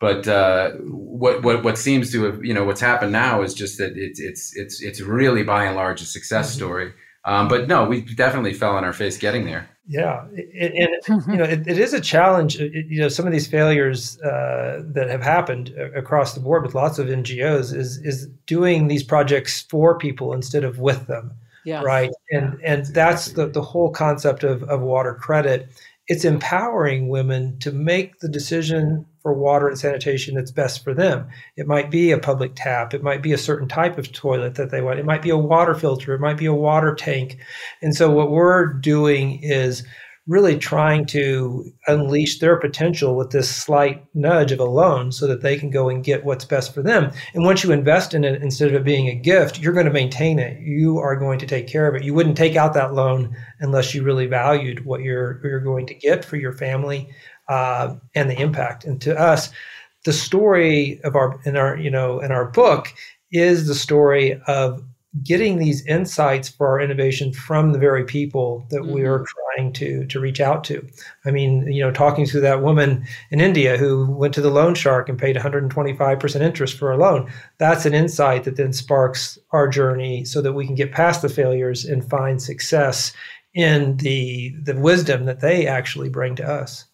but 0.00 0.26
uh, 0.28 0.70
what 0.80 1.42
what 1.42 1.64
what 1.64 1.78
seems 1.78 2.12
to 2.12 2.24
have 2.24 2.44
you 2.44 2.54
know 2.54 2.64
what's 2.64 2.80
happened 2.80 3.12
now 3.12 3.42
is 3.42 3.52
just 3.54 3.78
that 3.78 3.96
it's 3.96 4.20
it's 4.20 4.56
it's 4.56 4.82
it's 4.82 5.00
really 5.00 5.42
by 5.42 5.64
and 5.64 5.76
large 5.76 6.00
a 6.02 6.04
success 6.04 6.50
mm-hmm. 6.50 6.58
story. 6.58 6.92
Um, 7.24 7.48
but 7.48 7.68
no, 7.68 7.84
we 7.84 8.00
definitely 8.00 8.52
fell 8.52 8.74
on 8.74 8.84
our 8.84 8.92
face 8.92 9.16
getting 9.16 9.44
there. 9.44 9.68
Yeah, 9.86 10.26
and, 10.60 10.74
and 11.08 11.26
you 11.26 11.36
know 11.36 11.44
it, 11.44 11.66
it 11.66 11.78
is 11.78 11.92
a 11.92 12.00
challenge. 12.00 12.60
It, 12.60 12.86
you 12.86 13.00
know, 13.00 13.08
some 13.08 13.26
of 13.26 13.32
these 13.32 13.46
failures 13.48 14.20
uh, 14.20 14.82
that 14.86 15.08
have 15.08 15.22
happened 15.22 15.70
across 15.94 16.34
the 16.34 16.40
board 16.40 16.64
with 16.64 16.74
lots 16.74 16.98
of 16.98 17.08
NGOs 17.08 17.74
is 17.74 17.98
is 17.98 18.28
doing 18.46 18.86
these 18.86 19.02
projects 19.02 19.62
for 19.62 19.98
people 19.98 20.32
instead 20.32 20.62
of 20.64 20.78
with 20.78 21.06
them. 21.08 21.32
Yes. 21.64 21.84
Right, 21.84 22.10
and 22.30 22.60
and 22.62 22.86
that's 22.86 23.32
the 23.32 23.48
the 23.48 23.62
whole 23.62 23.90
concept 23.90 24.44
of 24.44 24.62
of 24.64 24.80
water 24.80 25.14
credit. 25.14 25.68
It's 26.08 26.24
empowering 26.24 27.08
women 27.08 27.58
to 27.60 27.72
make 27.72 28.20
the 28.20 28.28
decision 28.28 29.06
for 29.22 29.32
water 29.32 29.68
and 29.68 29.78
sanitation 29.78 30.34
that's 30.34 30.50
best 30.50 30.82
for 30.82 30.94
them. 30.94 31.28
It 31.56 31.66
might 31.66 31.90
be 31.90 32.10
a 32.10 32.18
public 32.18 32.52
tap, 32.54 32.92
it 32.92 33.02
might 33.02 33.22
be 33.22 33.32
a 33.32 33.38
certain 33.38 33.68
type 33.68 33.98
of 33.98 34.12
toilet 34.12 34.56
that 34.56 34.70
they 34.70 34.82
want, 34.82 34.98
it 34.98 35.06
might 35.06 35.22
be 35.22 35.30
a 35.30 35.36
water 35.36 35.74
filter, 35.74 36.14
it 36.14 36.20
might 36.20 36.36
be 36.36 36.46
a 36.46 36.54
water 36.54 36.94
tank. 36.94 37.38
And 37.80 37.94
so, 37.94 38.10
what 38.10 38.30
we're 38.30 38.66
doing 38.66 39.42
is 39.42 39.84
really 40.28 40.56
trying 40.56 41.04
to 41.04 41.64
unleash 41.88 42.38
their 42.38 42.56
potential 42.56 43.16
with 43.16 43.30
this 43.30 43.54
slight 43.54 44.04
nudge 44.14 44.52
of 44.52 44.60
a 44.60 44.64
loan 44.64 45.10
so 45.10 45.26
that 45.26 45.42
they 45.42 45.56
can 45.56 45.68
go 45.68 45.88
and 45.88 46.04
get 46.04 46.24
what's 46.24 46.44
best 46.44 46.72
for 46.72 46.80
them. 46.80 47.10
And 47.34 47.44
once 47.44 47.64
you 47.64 47.72
invest 47.72 48.14
in 48.14 48.22
it, 48.22 48.40
instead 48.40 48.68
of 48.68 48.74
it 48.74 48.84
being 48.84 49.08
a 49.08 49.16
gift, 49.16 49.58
you're 49.58 49.72
going 49.72 49.86
to 49.86 49.92
maintain 49.92 50.38
it. 50.38 50.60
You 50.60 50.98
are 50.98 51.16
going 51.16 51.40
to 51.40 51.46
take 51.46 51.66
care 51.66 51.88
of 51.88 51.96
it. 51.96 52.04
You 52.04 52.14
wouldn't 52.14 52.36
take 52.36 52.54
out 52.54 52.74
that 52.74 52.94
loan 52.94 53.36
unless 53.58 53.94
you 53.94 54.04
really 54.04 54.26
valued 54.26 54.84
what 54.84 55.00
you're, 55.00 55.40
you're 55.42 55.58
going 55.58 55.86
to 55.88 55.94
get 55.94 56.24
for 56.24 56.36
your 56.36 56.52
family 56.52 57.12
uh, 57.48 57.94
and 58.14 58.30
the 58.30 58.40
impact. 58.40 58.84
And 58.84 59.00
to 59.02 59.18
us, 59.18 59.50
the 60.04 60.12
story 60.12 61.00
of 61.04 61.14
our 61.16 61.40
in 61.44 61.56
our 61.56 61.76
you 61.76 61.90
know 61.90 62.20
in 62.20 62.32
our 62.32 62.46
book 62.46 62.92
is 63.30 63.66
the 63.66 63.74
story 63.74 64.40
of 64.46 64.82
getting 65.22 65.58
these 65.58 65.84
insights 65.86 66.48
for 66.48 66.68
our 66.68 66.80
innovation 66.80 67.32
from 67.34 67.72
the 67.72 67.78
very 67.78 68.04
people 68.04 68.66
that 68.70 68.80
mm-hmm. 68.80 68.94
we 68.94 69.02
are 69.02 69.24
trying 69.56 69.72
to 69.74 70.06
to 70.06 70.18
reach 70.18 70.40
out 70.40 70.64
to. 70.64 70.86
I 71.26 71.30
mean, 71.30 71.70
you 71.70 71.82
know, 71.82 71.90
talking 71.90 72.26
to 72.26 72.40
that 72.40 72.62
woman 72.62 73.04
in 73.30 73.40
India 73.40 73.76
who 73.76 74.10
went 74.10 74.32
to 74.34 74.40
the 74.40 74.50
loan 74.50 74.74
shark 74.74 75.08
and 75.08 75.18
paid 75.18 75.36
125% 75.36 76.40
interest 76.40 76.78
for 76.78 76.92
a 76.92 76.96
loan. 76.96 77.30
That's 77.58 77.84
an 77.84 77.94
insight 77.94 78.44
that 78.44 78.56
then 78.56 78.72
sparks 78.72 79.38
our 79.50 79.68
journey 79.68 80.24
so 80.24 80.40
that 80.40 80.54
we 80.54 80.66
can 80.66 80.74
get 80.74 80.92
past 80.92 81.20
the 81.20 81.28
failures 81.28 81.84
and 81.84 82.08
find 82.08 82.40
success 82.40 83.12
in 83.54 83.98
the 83.98 84.54
the 84.62 84.78
wisdom 84.78 85.26
that 85.26 85.40
they 85.40 85.66
actually 85.66 86.08
bring 86.08 86.34
to 86.36 86.48
us. 86.48 86.86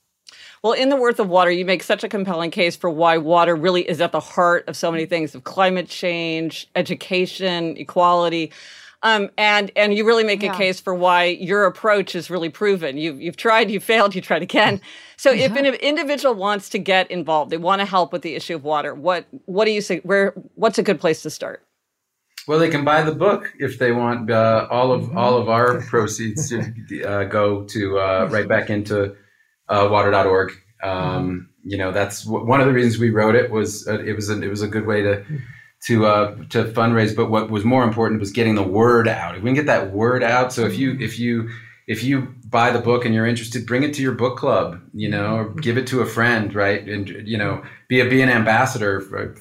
Well, 0.62 0.72
in 0.72 0.88
the 0.88 0.96
worth 0.96 1.20
of 1.20 1.28
water, 1.28 1.50
you 1.50 1.64
make 1.64 1.82
such 1.82 2.02
a 2.02 2.08
compelling 2.08 2.50
case 2.50 2.76
for 2.76 2.90
why 2.90 3.18
water 3.18 3.54
really 3.54 3.88
is 3.88 4.00
at 4.00 4.12
the 4.12 4.20
heart 4.20 4.68
of 4.68 4.76
so 4.76 4.90
many 4.90 5.06
things 5.06 5.34
of 5.34 5.44
climate 5.44 5.88
change, 5.88 6.68
education, 6.74 7.76
equality. 7.76 8.52
Um, 9.04 9.30
and 9.38 9.70
and 9.76 9.94
you 9.94 10.04
really 10.04 10.24
make 10.24 10.42
yeah. 10.42 10.52
a 10.52 10.56
case 10.56 10.80
for 10.80 10.92
why 10.92 11.26
your 11.26 11.66
approach 11.66 12.16
is 12.16 12.30
really 12.30 12.48
proven. 12.48 12.96
You've 12.96 13.20
you've 13.20 13.36
tried, 13.36 13.70
you 13.70 13.78
failed, 13.78 14.14
you 14.14 14.20
tried 14.20 14.42
again. 14.42 14.80
So 15.16 15.30
yeah. 15.30 15.46
if 15.46 15.56
an 15.56 15.66
individual 15.66 16.34
wants 16.34 16.68
to 16.70 16.78
get 16.78 17.08
involved, 17.08 17.52
they 17.52 17.58
want 17.58 17.80
to 17.80 17.86
help 17.86 18.12
with 18.12 18.22
the 18.22 18.34
issue 18.34 18.56
of 18.56 18.64
water. 18.64 18.94
What 18.94 19.26
what 19.46 19.66
do 19.66 19.70
you 19.70 19.80
say? 19.80 19.98
Where 19.98 20.34
what's 20.56 20.78
a 20.78 20.82
good 20.82 20.98
place 20.98 21.22
to 21.22 21.30
start? 21.30 21.62
Well, 22.48 22.58
they 22.58 22.70
can 22.70 22.84
buy 22.84 23.02
the 23.02 23.14
book 23.14 23.52
if 23.60 23.78
they 23.78 23.92
want. 23.92 24.32
Uh, 24.32 24.66
all 24.68 24.90
of 24.90 25.16
all 25.16 25.36
of 25.36 25.48
our 25.48 25.80
proceeds 25.88 26.48
to 26.48 27.04
uh, 27.04 27.24
go 27.24 27.62
to 27.64 27.98
uh, 28.00 28.28
right 28.32 28.48
back 28.48 28.68
into 28.68 29.14
uh, 29.68 29.88
water.org. 29.90 30.52
Um, 30.83 30.90
mm-hmm. 30.90 31.38
You 31.64 31.78
know, 31.78 31.92
that's 31.92 32.24
w- 32.24 32.46
one 32.46 32.61
of 32.61 32.66
the 32.66 32.72
reasons 32.72 32.98
we 32.98 33.11
wrote 33.11 33.35
it 33.35 33.50
was 33.50 33.87
uh, 33.87 34.00
it 34.00 34.14
was 34.14 34.31
a, 34.31 34.40
it 34.42 34.48
was 34.48 34.62
a 34.62 34.68
good 34.68 34.87
way 34.87 35.02
to 35.02 35.24
to 35.87 36.07
uh, 36.07 36.37
to 36.50 36.64
fundraise. 36.64 37.14
But 37.14 37.31
what 37.31 37.50
was 37.50 37.64
more 37.64 37.85
important 37.85 38.20
was 38.20 38.31
getting 38.31 38.54
the 38.54 38.62
word 38.62 39.09
out. 39.09 39.37
If 39.37 39.42
we 39.42 39.48
can 39.48 39.54
get 39.54 39.66
that 39.66 39.92
word 39.92 40.22
out, 40.22 40.52
so 40.52 40.64
if 40.64 40.78
you 40.78 40.96
if 41.00 41.18
you 41.18 41.50
if 41.87 42.02
you 42.04 42.35
buy 42.44 42.70
the 42.70 42.81
book 42.81 43.04
and 43.04 43.14
you're 43.14 43.26
interested, 43.26 43.66
bring 43.66 43.83
it 43.83 43.94
to 43.94 44.02
your 44.02 44.12
book 44.12 44.38
club. 44.38 44.81
You 44.94 45.09
know, 45.09 45.37
or 45.37 45.50
give 45.50 45.76
it 45.78 45.87
to 45.88 46.00
a 46.00 46.07
friend, 46.07 46.54
right? 46.54 46.87
And 46.87 47.09
you 47.09 47.37
know, 47.37 47.62
be 47.88 48.00
a 48.00 48.09
be 48.09 48.22
an 48.22 48.31
ambassador 48.31 49.00
for, 49.00 49.35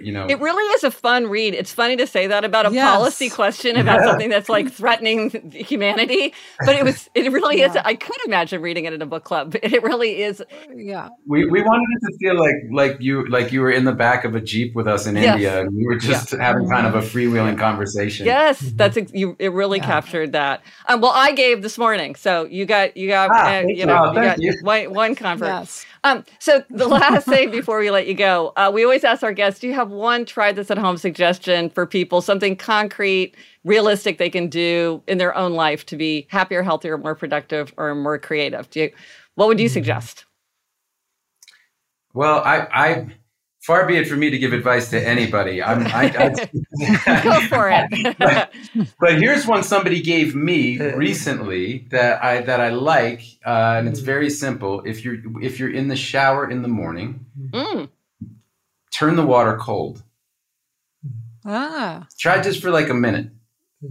you 0.00 0.12
know 0.12 0.26
it 0.26 0.38
really 0.40 0.62
is 0.74 0.84
a 0.84 0.90
fun 0.90 1.26
read 1.26 1.54
it's 1.54 1.72
funny 1.72 1.96
to 1.96 2.06
say 2.06 2.26
that 2.26 2.44
about 2.44 2.66
a 2.66 2.72
yes. 2.72 2.88
policy 2.90 3.28
question 3.28 3.76
about 3.76 4.00
yeah. 4.00 4.06
something 4.06 4.28
that's 4.28 4.48
like 4.48 4.70
threatening 4.70 5.30
humanity 5.52 6.32
but 6.64 6.74
it 6.76 6.84
was 6.84 7.08
it 7.14 7.30
really 7.32 7.58
yeah. 7.58 7.70
is 7.70 7.76
i 7.84 7.94
could 7.94 8.16
imagine 8.26 8.60
reading 8.62 8.84
it 8.84 8.92
in 8.92 9.02
a 9.02 9.06
book 9.06 9.24
club 9.24 9.54
it 9.62 9.82
really 9.82 10.22
is 10.22 10.42
yeah 10.74 11.08
we, 11.26 11.44
we 11.46 11.62
wanted 11.62 11.86
it 11.96 12.06
to 12.06 12.18
feel 12.18 12.38
like 12.38 12.54
like 12.70 13.00
you 13.00 13.26
like 13.28 13.52
you 13.52 13.60
were 13.60 13.70
in 13.70 13.84
the 13.84 13.92
back 13.92 14.24
of 14.24 14.34
a 14.34 14.40
jeep 14.40 14.74
with 14.74 14.86
us 14.86 15.06
in 15.06 15.16
yes. 15.16 15.34
india 15.34 15.60
and 15.60 15.74
we 15.74 15.84
were 15.86 15.96
just 15.96 16.32
yeah. 16.32 16.42
having 16.42 16.68
kind 16.68 16.86
of 16.86 16.94
a 16.94 17.00
freewheeling 17.00 17.58
conversation 17.58 18.26
yes 18.26 18.62
mm-hmm. 18.62 18.76
that's 18.76 18.98
you 19.12 19.36
it 19.38 19.52
really 19.52 19.80
captured 19.80 20.32
that 20.32 20.62
um, 20.88 21.00
well 21.00 21.12
i 21.14 21.32
gave 21.32 21.62
this 21.62 21.78
morning 21.78 22.14
so 22.14 22.44
you 22.44 22.66
got 22.66 22.96
you 22.96 23.08
got 23.08 23.30
ah, 23.32 23.56
uh, 23.56 23.60
you 23.60 23.86
know 23.86 24.06
oh, 24.06 24.08
you 24.10 24.14
got 24.14 24.40
you. 24.40 24.54
one, 24.62 24.92
one 24.92 25.14
convert 25.14 25.48
yes. 25.48 25.86
Um, 26.04 26.22
so 26.38 26.62
the 26.68 26.86
last 26.86 27.26
thing 27.26 27.50
before 27.50 27.78
we 27.80 27.90
let 27.90 28.06
you 28.06 28.14
go, 28.14 28.52
uh, 28.56 28.70
we 28.72 28.84
always 28.84 29.04
ask 29.04 29.22
our 29.22 29.32
guests, 29.32 29.58
do 29.58 29.66
you 29.66 29.73
have 29.74 29.90
one 29.90 30.24
try 30.24 30.52
this 30.52 30.70
at 30.70 30.78
home 30.78 30.96
suggestion 30.96 31.70
for 31.70 31.86
people, 31.86 32.20
something 32.20 32.56
concrete, 32.56 33.34
realistic 33.64 34.18
they 34.18 34.30
can 34.30 34.48
do 34.48 35.02
in 35.06 35.18
their 35.18 35.36
own 35.36 35.52
life 35.52 35.84
to 35.86 35.96
be 35.96 36.26
happier, 36.30 36.62
healthier, 36.62 36.96
more 36.96 37.14
productive, 37.14 37.72
or 37.76 37.94
more 37.94 38.18
creative? 38.18 38.70
Do 38.70 38.80
you, 38.80 38.90
what 39.34 39.48
would 39.48 39.60
you 39.60 39.68
hmm. 39.68 39.72
suggest? 39.72 40.24
Well, 42.14 42.42
I, 42.44 42.68
I 42.72 43.06
far 43.64 43.86
be 43.86 43.96
it 43.96 44.06
for 44.06 44.16
me 44.16 44.30
to 44.30 44.38
give 44.38 44.52
advice 44.52 44.90
to 44.90 45.08
anybody. 45.08 45.62
I'm, 45.62 45.86
I, 45.86 46.12
I, 46.16 47.20
Go 47.22 47.40
for 47.48 47.70
it. 47.70 48.16
but, 48.18 48.52
but, 49.00 49.18
here's 49.18 49.46
one 49.46 49.62
somebody 49.62 50.02
gave 50.02 50.34
me 50.34 50.78
recently 50.78 51.86
that 51.90 52.22
I 52.22 52.42
that 52.42 52.60
I 52.60 52.68
like, 52.70 53.22
uh, 53.44 53.76
and 53.78 53.88
it's 53.88 54.00
very 54.00 54.30
simple. 54.30 54.82
If 54.84 55.04
you're 55.04 55.16
if 55.42 55.58
you're 55.58 55.72
in 55.72 55.88
the 55.88 55.96
shower 55.96 56.48
in 56.48 56.62
the 56.62 56.68
morning, 56.68 57.24
mm. 57.50 57.88
Turn 58.94 59.16
the 59.16 59.26
water 59.26 59.56
cold. 59.56 60.02
Ah. 61.44 62.06
Try 62.18 62.40
just 62.40 62.62
for 62.62 62.70
like 62.70 62.88
a 62.88 62.94
minute. 62.94 63.30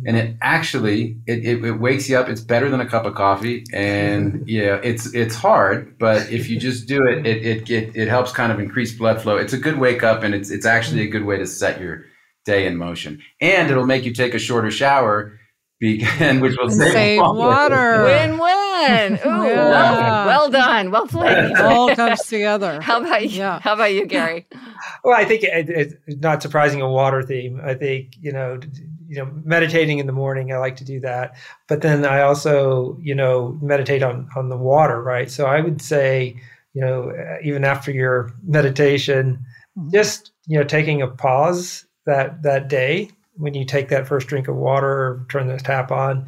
And 0.07 0.17
it 0.17 0.37
actually 0.41 1.19
it, 1.27 1.45
it, 1.45 1.63
it, 1.63 1.73
wakes 1.73 2.09
you 2.09 2.17
up. 2.17 2.27
It's 2.27 2.41
better 2.41 2.67
than 2.67 2.79
a 2.79 2.85
cup 2.85 3.05
of 3.05 3.13
coffee. 3.13 3.63
And 3.71 4.43
yeah 4.47 4.79
it's 4.83 5.13
it's 5.13 5.35
hard. 5.35 5.99
But 5.99 6.31
if 6.31 6.49
you 6.49 6.59
just 6.59 6.87
do 6.87 7.05
it 7.05 7.27
it, 7.27 7.45
it 7.45 7.69
it 7.69 7.95
it 7.95 8.07
helps 8.07 8.31
kind 8.31 8.51
of 8.51 8.59
increase 8.59 8.97
blood 8.97 9.21
flow. 9.21 9.37
It's 9.37 9.53
a 9.53 9.57
good 9.57 9.77
wake 9.77 10.01
up 10.01 10.23
and 10.23 10.33
it's 10.33 10.49
it's 10.49 10.65
actually 10.65 11.03
a 11.03 11.07
good 11.07 11.25
way 11.25 11.37
to 11.37 11.45
set 11.45 11.79
your 11.79 12.05
day 12.43 12.65
in 12.65 12.75
motion. 12.75 13.21
And 13.39 13.69
it'll 13.69 13.85
make 13.85 14.03
you 14.03 14.13
take 14.13 14.33
a 14.33 14.39
shorter 14.39 14.71
shower 14.71 15.39
and 15.81 16.41
which 16.41 16.55
will 16.57 16.69
save, 16.69 16.93
save 16.93 17.19
water. 17.21 18.03
Win 18.03 18.31
win. 18.37 19.13
Ooh, 19.25 19.45
Yeah. 19.47 19.69
well, 19.69 20.25
well 20.27 20.49
done. 20.49 20.91
Well 20.91 21.07
played. 21.07 21.51
It 21.51 21.57
all 21.59 21.93
comes 21.95 22.21
together. 22.25 22.79
How 22.87 23.01
about 23.01 23.23
you? 23.23 23.39
Yeah. 23.39 23.59
How 23.59 23.73
about 23.73 23.93
you, 23.93 24.05
Gary? 24.05 24.47
Well, 25.05 25.15
I 25.17 25.25
think 25.25 25.43
it, 25.43 25.69
it, 25.69 26.01
it's 26.07 26.21
not 26.21 26.41
surprising 26.41 26.81
a 26.81 26.89
water 26.89 27.21
theme. 27.23 27.59
I 27.63 27.73
think 27.73 28.15
you 28.21 28.31
know, 28.31 28.55
d- 28.57 28.67
d- 28.67 28.81
you 29.07 29.17
know, 29.17 29.29
meditating 29.43 29.99
in 29.99 30.07
the 30.07 30.13
morning. 30.13 30.51
I 30.53 30.57
like 30.57 30.77
to 30.77 30.85
do 30.85 30.99
that, 31.01 31.35
but 31.67 31.81
then 31.81 32.05
I 32.05 32.21
also, 32.21 32.97
you 33.01 33.13
know, 33.15 33.57
meditate 33.61 34.01
on 34.01 34.29
on 34.35 34.47
the 34.49 34.55
water, 34.57 35.01
right? 35.01 35.29
So 35.29 35.45
I 35.45 35.59
would 35.59 35.81
say, 35.81 36.35
you 36.73 36.81
know, 36.81 37.11
uh, 37.11 37.37
even 37.43 37.63
after 37.65 37.91
your 37.91 38.31
meditation, 38.45 39.39
Mhm. 39.77 39.91
just 39.91 40.31
you 40.47 40.57
know, 40.57 40.63
taking 40.65 41.01
a 41.01 41.07
pause 41.07 41.85
that 42.05 42.43
that 42.43 42.67
day 42.69 43.09
when 43.35 43.53
you 43.53 43.65
take 43.65 43.89
that 43.89 44.07
first 44.07 44.27
drink 44.27 44.47
of 44.47 44.55
water 44.55 44.87
or 44.87 45.25
turn 45.29 45.47
the 45.47 45.57
tap 45.57 45.91
on, 45.91 46.27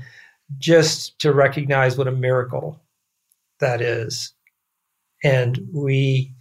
just 0.58 1.18
to 1.20 1.34
recognize 1.34 1.98
what 1.98 2.08
a 2.08 2.12
miracle 2.12 2.82
that 3.60 3.82
is, 3.82 4.34
and 5.24 5.60
we 5.74 6.34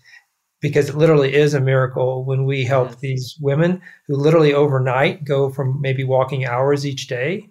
because 0.60 0.88
it 0.88 0.96
literally 0.96 1.34
is 1.34 1.52
a 1.52 1.60
miracle 1.60 2.24
when 2.24 2.46
we 2.46 2.64
help 2.64 2.98
these 3.00 3.36
women 3.38 3.82
who 4.06 4.16
literally 4.16 4.54
overnight 4.54 5.22
go 5.22 5.50
from 5.50 5.78
maybe 5.82 6.04
walking 6.04 6.46
hours 6.46 6.86
each 6.86 7.06
day 7.06 7.46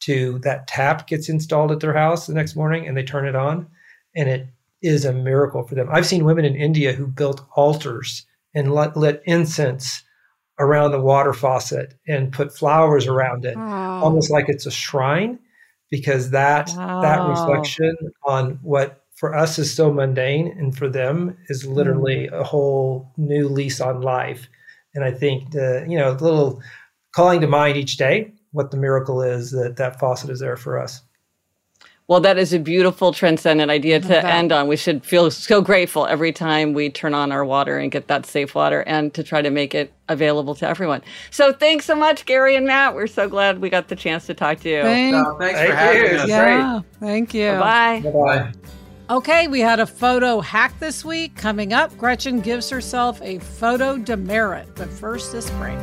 to 0.00 0.40
that 0.40 0.66
tap 0.66 1.06
gets 1.06 1.28
installed 1.28 1.70
at 1.70 1.78
their 1.78 1.92
house 1.92 2.26
the 2.26 2.34
next 2.34 2.56
morning 2.56 2.84
and 2.84 2.96
they 2.96 3.04
turn 3.04 3.24
it 3.24 3.36
on 3.36 3.68
and 4.16 4.28
it 4.28 4.48
is 4.82 5.04
a 5.04 5.12
miracle 5.12 5.62
for 5.62 5.76
them. 5.76 5.88
I've 5.92 6.06
seen 6.06 6.24
women 6.24 6.44
in 6.44 6.56
India 6.56 6.92
who 6.92 7.06
built 7.06 7.46
altars 7.54 8.26
and 8.52 8.74
lit 8.74 9.22
incense 9.26 10.02
around 10.58 10.92
the 10.92 11.00
water 11.00 11.32
faucet 11.32 11.94
and 12.06 12.32
put 12.32 12.56
flowers 12.56 13.06
around 13.06 13.44
it. 13.44 13.56
Wow. 13.56 14.02
almost 14.02 14.30
like 14.30 14.48
it's 14.48 14.66
a 14.66 14.70
shrine 14.70 15.38
because 15.90 16.30
that 16.30 16.66
that 16.66 17.28
reflection 17.28 17.94
on 18.24 18.58
what 18.62 19.04
for 19.14 19.34
us 19.34 19.58
is 19.58 19.74
so 19.74 19.92
mundane 19.92 20.48
and 20.58 20.76
for 20.76 20.88
them 20.88 21.36
is 21.48 21.66
literally 21.66 22.28
mm. 22.28 22.38
a 22.38 22.44
whole 22.44 23.12
new 23.16 23.48
lease 23.48 23.80
on 23.80 24.00
life. 24.00 24.48
And 24.94 25.04
i 25.04 25.10
think 25.10 25.50
the 25.50 25.84
you 25.88 25.98
know 25.98 26.10
a 26.10 26.12
little 26.12 26.62
calling 27.12 27.40
to 27.42 27.46
mind 27.46 27.76
each 27.76 27.96
day 27.98 28.32
what 28.52 28.70
the 28.70 28.78
miracle 28.78 29.20
is 29.20 29.50
that 29.50 29.76
that 29.76 29.98
faucet 30.00 30.30
is 30.30 30.40
there 30.40 30.56
for 30.56 30.80
us 30.80 31.02
Well, 32.08 32.20
that 32.20 32.38
is 32.38 32.52
a 32.52 32.60
beautiful 32.60 33.12
transcendent 33.12 33.68
idea 33.68 33.98
to 33.98 34.06
that. 34.06 34.24
end 34.24 34.52
on. 34.52 34.68
We 34.68 34.76
should 34.76 35.04
feel 35.04 35.28
so 35.32 35.60
grateful 35.60 36.06
every 36.06 36.30
time 36.32 36.72
we 36.72 36.88
turn 36.88 37.14
on 37.14 37.32
our 37.32 37.44
water 37.44 37.78
and 37.78 37.90
get 37.90 38.06
that 38.06 38.24
safe 38.26 38.54
water 38.54 38.82
and 38.86 39.12
to 39.14 39.24
try 39.24 39.42
to 39.42 39.50
make 39.50 39.74
it 39.74 39.92
available 40.08 40.54
to 40.56 40.68
everyone. 40.68 41.02
So 41.32 41.52
thanks 41.52 41.84
so 41.84 41.96
much, 41.96 42.24
Gary 42.24 42.54
and 42.54 42.64
Matt. 42.64 42.94
We're 42.94 43.08
so 43.08 43.28
glad 43.28 43.60
we 43.60 43.70
got 43.70 43.88
the 43.88 43.96
chance 43.96 44.24
to 44.26 44.34
talk 44.34 44.60
to 44.60 44.68
you. 44.68 44.82
Thank, 44.82 45.12
No, 45.16 45.36
thanks 45.36 45.58
Thank 45.58 45.70
for 45.70 45.76
having 45.76 46.00
you. 46.12 46.16
us. 46.18 46.28
yeah, 46.28 46.80
thank 47.00 47.34
you. 47.34 47.50
Bye. 47.52 48.00
Bye. 48.04 48.52
Okay, 49.10 49.48
we 49.48 49.58
had 49.58 49.80
a 49.80 49.86
photo 49.86 50.40
hack 50.40 50.78
this 50.78 51.04
week. 51.04 51.34
Coming 51.36 51.72
up, 51.72 51.96
Gretchen 51.98 52.38
gives 52.40 52.70
herself 52.70 53.20
a 53.22 53.40
photo 53.40 53.96
demerit. 53.98 54.68
But 54.76 54.90
first, 54.90 55.32
this 55.32 55.50
break. 55.50 55.78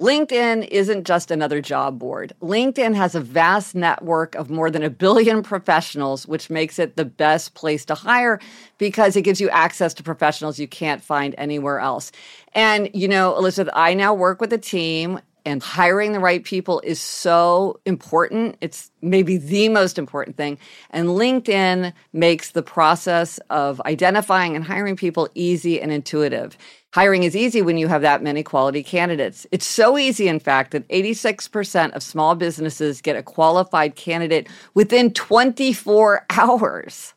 LinkedIn 0.00 0.66
isn't 0.68 1.06
just 1.06 1.30
another 1.30 1.60
job 1.60 2.00
board. 2.00 2.32
LinkedIn 2.42 2.96
has 2.96 3.14
a 3.14 3.20
vast 3.20 3.76
network 3.76 4.34
of 4.34 4.50
more 4.50 4.68
than 4.68 4.82
a 4.82 4.90
billion 4.90 5.40
professionals, 5.42 6.26
which 6.26 6.50
makes 6.50 6.80
it 6.80 6.96
the 6.96 7.04
best 7.04 7.54
place 7.54 7.84
to 7.84 7.94
hire 7.94 8.40
because 8.76 9.14
it 9.14 9.22
gives 9.22 9.40
you 9.40 9.48
access 9.50 9.94
to 9.94 10.02
professionals 10.02 10.58
you 10.58 10.66
can't 10.66 11.00
find 11.00 11.32
anywhere 11.38 11.78
else. 11.78 12.10
And, 12.54 12.90
you 12.92 13.06
know, 13.06 13.36
Elizabeth, 13.36 13.72
I 13.76 13.94
now 13.94 14.14
work 14.14 14.40
with 14.40 14.52
a 14.52 14.58
team 14.58 15.20
and 15.46 15.62
hiring 15.62 16.12
the 16.12 16.20
right 16.20 16.42
people 16.42 16.80
is 16.84 17.00
so 17.00 17.78
important. 17.84 18.56
It's 18.60 18.90
maybe 19.02 19.36
the 19.36 19.68
most 19.68 19.98
important 19.98 20.36
thing. 20.36 20.58
And 20.90 21.08
LinkedIn 21.08 21.92
makes 22.12 22.52
the 22.52 22.62
process 22.62 23.38
of 23.50 23.80
identifying 23.82 24.56
and 24.56 24.64
hiring 24.64 24.96
people 24.96 25.28
easy 25.34 25.80
and 25.80 25.92
intuitive. 25.92 26.56
Hiring 26.94 27.24
is 27.24 27.34
easy 27.34 27.60
when 27.60 27.76
you 27.76 27.88
have 27.88 28.02
that 28.02 28.22
many 28.22 28.44
quality 28.44 28.84
candidates. 28.84 29.48
It's 29.50 29.66
so 29.66 29.98
easy, 29.98 30.28
in 30.28 30.38
fact, 30.38 30.70
that 30.70 30.86
86% 30.90 31.90
of 31.90 32.04
small 32.04 32.36
businesses 32.36 33.00
get 33.00 33.16
a 33.16 33.22
qualified 33.24 33.96
candidate 33.96 34.46
within 34.74 35.12
24 35.12 36.24
hours. 36.30 37.12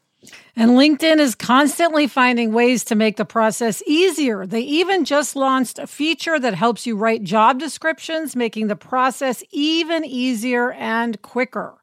And 0.56 0.72
LinkedIn 0.72 1.20
is 1.20 1.36
constantly 1.36 2.08
finding 2.08 2.54
ways 2.54 2.84
to 2.86 2.96
make 2.96 3.18
the 3.18 3.24
process 3.24 3.84
easier. 3.86 4.48
They 4.48 4.62
even 4.62 5.06
just 5.06 5.36
launched 5.36 5.78
a 5.78 5.86
feature 5.86 6.40
that 6.40 6.56
helps 6.56 6.88
you 6.88 6.96
write 6.96 7.22
job 7.22 7.60
descriptions, 7.60 8.36
making 8.36 8.70
the 8.70 8.76
process 8.76 9.44
even 9.52 10.04
easier 10.04 10.72
and 10.72 11.22
quicker. 11.22 11.76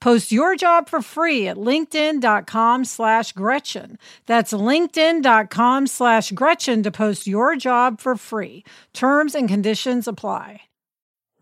Post 0.00 0.32
your 0.32 0.56
job 0.56 0.88
for 0.88 1.02
free 1.02 1.48
at 1.48 1.56
linkedin.com 1.56 2.84
slash 2.84 3.32
Gretchen. 3.32 3.98
That's 4.26 4.52
linkedin.com 4.52 5.86
slash 5.86 6.32
Gretchen 6.32 6.82
to 6.82 6.90
post 6.90 7.26
your 7.26 7.56
job 7.56 8.00
for 8.00 8.16
free. 8.16 8.64
Terms 8.92 9.34
and 9.34 9.48
conditions 9.48 10.06
apply. 10.06 10.62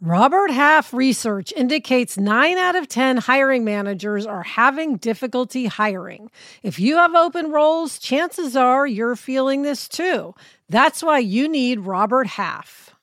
Robert 0.01 0.51
Half 0.51 0.93
research 0.93 1.51
indicates 1.57 2.19
9 2.19 2.59
out 2.59 2.77
of 2.77 2.89
10 2.89 3.17
hiring 3.17 3.65
managers 3.65 4.27
are 4.27 4.43
having 4.43 4.99
difficulty 4.99 5.65
hiring. 5.65 6.31
If 6.63 6.79
you 6.79 6.97
have 6.97 7.15
open 7.15 7.51
roles, 7.51 7.99
chances 7.99 8.55
are 8.55 8.87
you're 8.87 9.17
feeling 9.17 9.63
this 9.63 9.89
too. 9.89 10.35
That's 10.69 11.03
why 11.03 11.21
you 11.21 11.49
need 11.49 11.81
Robert 11.81 12.27
Half. 12.27 12.94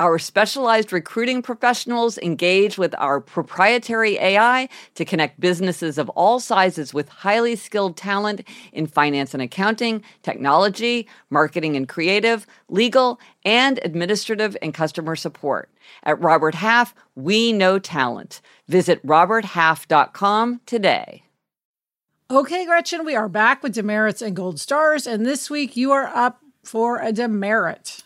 Our 0.00 0.18
specialized 0.18 0.92
recruiting 0.92 1.42
professionals 1.42 2.18
engage 2.18 2.78
with 2.78 2.94
our 2.98 3.20
proprietary 3.20 4.18
AI 4.18 4.68
to 4.94 5.04
connect 5.04 5.40
businesses 5.40 5.98
of 5.98 6.08
all 6.10 6.40
sizes 6.40 6.94
with 6.94 7.08
highly 7.08 7.56
skilled 7.56 7.96
talent 7.96 8.42
in 8.72 8.86
finance 8.86 9.34
and 9.34 9.42
accounting, 9.42 10.02
technology, 10.22 11.08
marketing 11.30 11.76
and 11.76 11.88
creative, 11.88 12.46
legal, 12.68 13.20
and 13.44 13.80
administrative 13.84 14.56
and 14.62 14.74
customer 14.74 15.16
support. 15.16 15.70
At 16.04 16.20
Robert 16.20 16.54
Half, 16.54 16.94
we 17.14 17.52
know 17.52 17.78
talent. 17.78 18.40
Visit 18.68 19.04
roberthalf.com 19.06 20.60
today. 20.66 21.24
Okay, 22.30 22.64
Gretchen, 22.64 23.04
we 23.04 23.14
are 23.14 23.28
back 23.28 23.62
with 23.62 23.74
demerits 23.74 24.22
and 24.22 24.34
gold 24.34 24.58
stars, 24.58 25.06
and 25.06 25.26
this 25.26 25.50
week 25.50 25.76
you 25.76 25.92
are 25.92 26.06
up 26.06 26.40
for 26.64 26.98
a 26.98 27.12
demerit. 27.12 28.02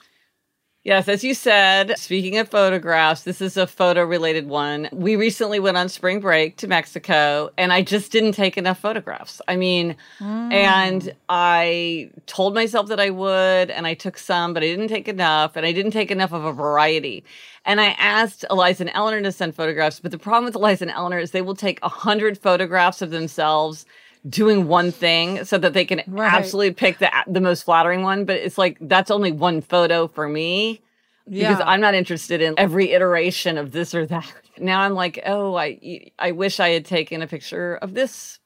Yes, 0.86 1.08
as 1.08 1.24
you 1.24 1.34
said, 1.34 1.98
speaking 1.98 2.38
of 2.38 2.48
photographs, 2.48 3.24
this 3.24 3.40
is 3.40 3.56
a 3.56 3.66
photo 3.66 4.04
related 4.04 4.46
one. 4.46 4.88
We 4.92 5.16
recently 5.16 5.58
went 5.58 5.76
on 5.76 5.88
spring 5.88 6.20
break 6.20 6.58
to 6.58 6.68
Mexico 6.68 7.50
and 7.58 7.72
I 7.72 7.82
just 7.82 8.12
didn't 8.12 8.34
take 8.34 8.56
enough 8.56 8.78
photographs. 8.78 9.42
I 9.48 9.56
mean, 9.56 9.96
and 10.20 11.02
mm. 11.02 11.14
I 11.28 12.10
told 12.26 12.54
myself 12.54 12.86
that 12.86 13.00
I 13.00 13.10
would 13.10 13.68
and 13.68 13.84
I 13.84 13.94
took 13.94 14.16
some, 14.16 14.54
but 14.54 14.62
I 14.62 14.66
didn't 14.66 14.86
take 14.86 15.08
enough 15.08 15.56
and 15.56 15.66
I 15.66 15.72
didn't 15.72 15.90
take 15.90 16.12
enough 16.12 16.32
of 16.32 16.44
a 16.44 16.52
variety. 16.52 17.24
And 17.64 17.80
I 17.80 17.96
asked 17.98 18.44
Eliza 18.48 18.84
and 18.84 18.92
Eleanor 18.94 19.22
to 19.22 19.32
send 19.32 19.56
photographs, 19.56 19.98
but 19.98 20.12
the 20.12 20.18
problem 20.20 20.44
with 20.44 20.54
Eliza 20.54 20.84
and 20.84 20.92
Eleanor 20.92 21.18
is 21.18 21.32
they 21.32 21.42
will 21.42 21.56
take 21.56 21.80
a 21.82 21.88
hundred 21.88 22.38
photographs 22.38 23.02
of 23.02 23.10
themselves 23.10 23.86
doing 24.28 24.66
one 24.68 24.90
thing 24.92 25.44
so 25.44 25.58
that 25.58 25.72
they 25.72 25.84
can 25.84 26.02
Right. 26.06 26.34
absolutely 26.34 26.72
pick 26.74 26.98
the 26.98 27.10
the 27.26 27.40
most 27.40 27.62
flattering 27.64 28.02
one 28.02 28.24
but 28.24 28.36
it's 28.36 28.58
like 28.58 28.76
that's 28.80 29.10
only 29.10 29.30
one 29.30 29.60
photo 29.60 30.08
for 30.08 30.28
me 30.28 30.80
because 31.28 31.60
I'm 31.64 31.80
not 31.80 31.94
interested 31.94 32.40
in 32.40 32.54
every 32.56 32.92
iteration 32.92 33.58
of 33.58 33.72
this 33.72 33.94
or 33.94 34.06
that. 34.06 34.32
Now 34.58 34.80
I'm 34.80 34.94
like, 34.94 35.20
oh, 35.26 35.54
I 35.54 36.10
I 36.18 36.32
wish 36.32 36.60
I 36.60 36.70
had 36.70 36.86
taken 36.86 37.20
a 37.20 37.26
picture 37.26 37.76
of 37.76 37.92
this 37.94 38.38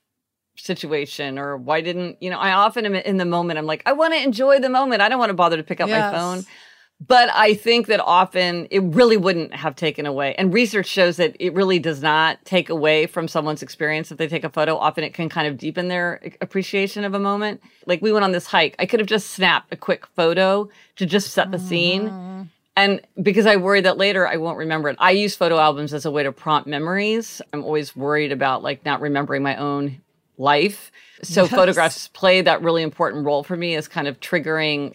situation 0.56 1.38
or 1.38 1.56
why 1.56 1.80
didn't, 1.80 2.20
you 2.20 2.30
know, 2.30 2.38
I 2.38 2.52
often 2.52 2.84
am 2.84 2.94
in 2.94 3.16
the 3.16 3.24
moment 3.24 3.58
I'm 3.58 3.66
like, 3.66 3.82
I 3.86 3.92
want 3.92 4.12
to 4.14 4.22
enjoy 4.22 4.58
the 4.58 4.68
moment. 4.68 5.00
I 5.02 5.08
don't 5.08 5.18
want 5.20 5.30
to 5.30 5.34
bother 5.34 5.56
to 5.56 5.62
pick 5.62 5.80
up 5.80 5.88
Yes. 5.88 6.12
my 6.12 6.18
phone. 6.18 6.44
But 7.06 7.30
I 7.32 7.54
think 7.54 7.86
that 7.86 8.00
often 8.00 8.68
it 8.70 8.80
really 8.80 9.16
wouldn't 9.16 9.54
have 9.54 9.74
taken 9.74 10.04
away. 10.04 10.34
And 10.34 10.52
research 10.52 10.86
shows 10.86 11.16
that 11.16 11.34
it 11.40 11.54
really 11.54 11.78
does 11.78 12.02
not 12.02 12.44
take 12.44 12.68
away 12.68 13.06
from 13.06 13.26
someone's 13.26 13.62
experience 13.62 14.12
if 14.12 14.18
they 14.18 14.28
take 14.28 14.44
a 14.44 14.50
photo. 14.50 14.76
Often 14.76 15.04
it 15.04 15.14
can 15.14 15.30
kind 15.30 15.48
of 15.48 15.56
deepen 15.56 15.88
their 15.88 16.20
appreciation 16.42 17.04
of 17.04 17.14
a 17.14 17.18
moment. 17.18 17.62
Like 17.86 18.02
we 18.02 18.12
went 18.12 18.24
on 18.24 18.32
this 18.32 18.46
hike. 18.46 18.76
I 18.78 18.84
could 18.84 19.00
have 19.00 19.08
just 19.08 19.30
snapped 19.30 19.72
a 19.72 19.76
quick 19.76 20.06
photo 20.08 20.68
to 20.96 21.06
just 21.06 21.32
set 21.32 21.50
the 21.50 21.58
scene. 21.58 22.10
Mm-hmm. 22.10 22.42
And 22.76 23.00
because 23.22 23.46
I 23.46 23.56
worry 23.56 23.80
that 23.80 23.96
later 23.96 24.26
I 24.26 24.36
won't 24.36 24.58
remember 24.58 24.90
it, 24.90 24.96
I 24.98 25.12
use 25.12 25.34
photo 25.34 25.58
albums 25.58 25.94
as 25.94 26.04
a 26.04 26.10
way 26.10 26.22
to 26.22 26.32
prompt 26.32 26.68
memories. 26.68 27.40
I'm 27.52 27.64
always 27.64 27.96
worried 27.96 28.30
about 28.30 28.62
like 28.62 28.84
not 28.84 29.00
remembering 29.00 29.42
my 29.42 29.56
own 29.56 30.02
life. 30.38 30.92
So 31.22 31.42
Yes. 31.42 31.50
photographs 31.50 32.08
play 32.08 32.40
that 32.42 32.62
really 32.62 32.82
important 32.82 33.26
role 33.26 33.42
for 33.42 33.56
me 33.56 33.74
as 33.74 33.88
kind 33.88 34.08
of 34.08 34.20
triggering 34.20 34.94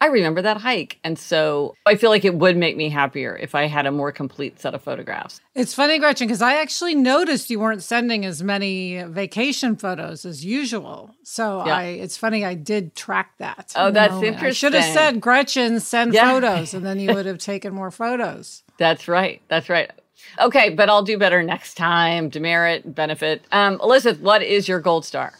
I 0.00 0.06
remember 0.08 0.42
that 0.42 0.58
hike. 0.58 0.98
And 1.02 1.18
so 1.18 1.74
I 1.86 1.94
feel 1.94 2.10
like 2.10 2.24
it 2.24 2.34
would 2.34 2.56
make 2.56 2.76
me 2.76 2.90
happier 2.90 3.34
if 3.36 3.54
I 3.54 3.66
had 3.66 3.86
a 3.86 3.90
more 3.90 4.12
complete 4.12 4.60
set 4.60 4.74
of 4.74 4.82
photographs. 4.82 5.40
It's 5.54 5.72
funny, 5.72 5.98
Gretchen, 5.98 6.26
because 6.26 6.42
I 6.42 6.60
actually 6.60 6.94
noticed 6.94 7.48
you 7.48 7.58
weren't 7.60 7.82
sending 7.82 8.26
as 8.26 8.42
many 8.42 9.02
vacation 9.04 9.74
photos 9.74 10.26
as 10.26 10.44
usual. 10.44 11.14
So 11.22 11.64
Yeah. 11.64 11.76
I, 11.76 11.82
it's 11.84 12.16
funny, 12.16 12.44
I 12.44 12.52
did 12.54 12.94
track 12.94 13.32
that. 13.38 13.72
Oh, 13.74 13.90
that's 13.90 14.12
moment. 14.12 14.42
I 14.42 14.50
should 14.52 14.74
have 14.74 14.84
said, 14.84 15.20
Gretchen, 15.20 15.80
send 15.80 16.12
Yeah. 16.12 16.30
photos, 16.30 16.74
and 16.74 16.84
then 16.84 16.98
you 17.00 17.10
would 17.14 17.26
have 17.26 17.38
taken 17.38 17.72
more 17.74 17.90
photos. 17.90 18.62
That's 18.78 19.08
right. 19.08 19.40
That's 19.48 19.70
right. 19.70 19.90
Okay, 20.40 20.70
but 20.70 20.90
I'll 20.90 21.02
do 21.02 21.16
better 21.16 21.42
next 21.42 21.74
time. 21.74 22.28
Demerit, 22.28 22.94
benefit. 22.94 23.44
Um, 23.52 23.80
Elizabeth, 23.82 24.20
what 24.20 24.42
is 24.42 24.68
your 24.68 24.80
gold 24.80 25.04
star? 25.06 25.32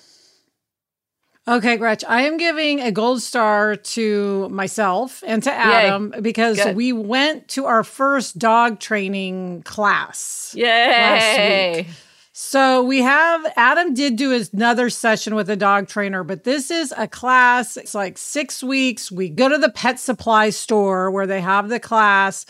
Okay, 1.48 1.76
Gretch, 1.76 2.02
I 2.08 2.22
am 2.22 2.38
giving 2.38 2.80
a 2.80 2.90
gold 2.90 3.22
star 3.22 3.76
to 3.76 4.48
myself 4.48 5.22
and 5.24 5.40
to 5.44 5.52
Adam 5.52 6.12
because 6.20 6.56
Good. 6.56 6.74
we 6.74 6.92
went 6.92 7.46
to 7.48 7.66
our 7.66 7.84
first 7.84 8.36
dog 8.36 8.80
training 8.80 9.62
class. 9.62 10.52
Yay! 10.56 11.86
So 12.32 12.82
we 12.82 13.00
have 13.00 13.46
Adam 13.56 13.94
did 13.94 14.16
do 14.16 14.38
another 14.52 14.90
session 14.90 15.36
with 15.36 15.48
a 15.48 15.56
dog 15.56 15.86
trainer, 15.88 16.24
but 16.24 16.42
this 16.44 16.70
is 16.70 16.92
a 16.96 17.06
class. 17.06 17.76
It's 17.76 17.94
like 17.94 18.18
six 18.18 18.62
weeks. 18.62 19.10
We 19.10 19.28
go 19.28 19.48
to 19.48 19.56
the 19.56 19.70
pet 19.70 20.00
supply 20.00 20.50
store 20.50 21.10
where 21.10 21.26
they 21.26 21.40
have 21.40 21.68
the 21.68 21.80
class 21.80 22.44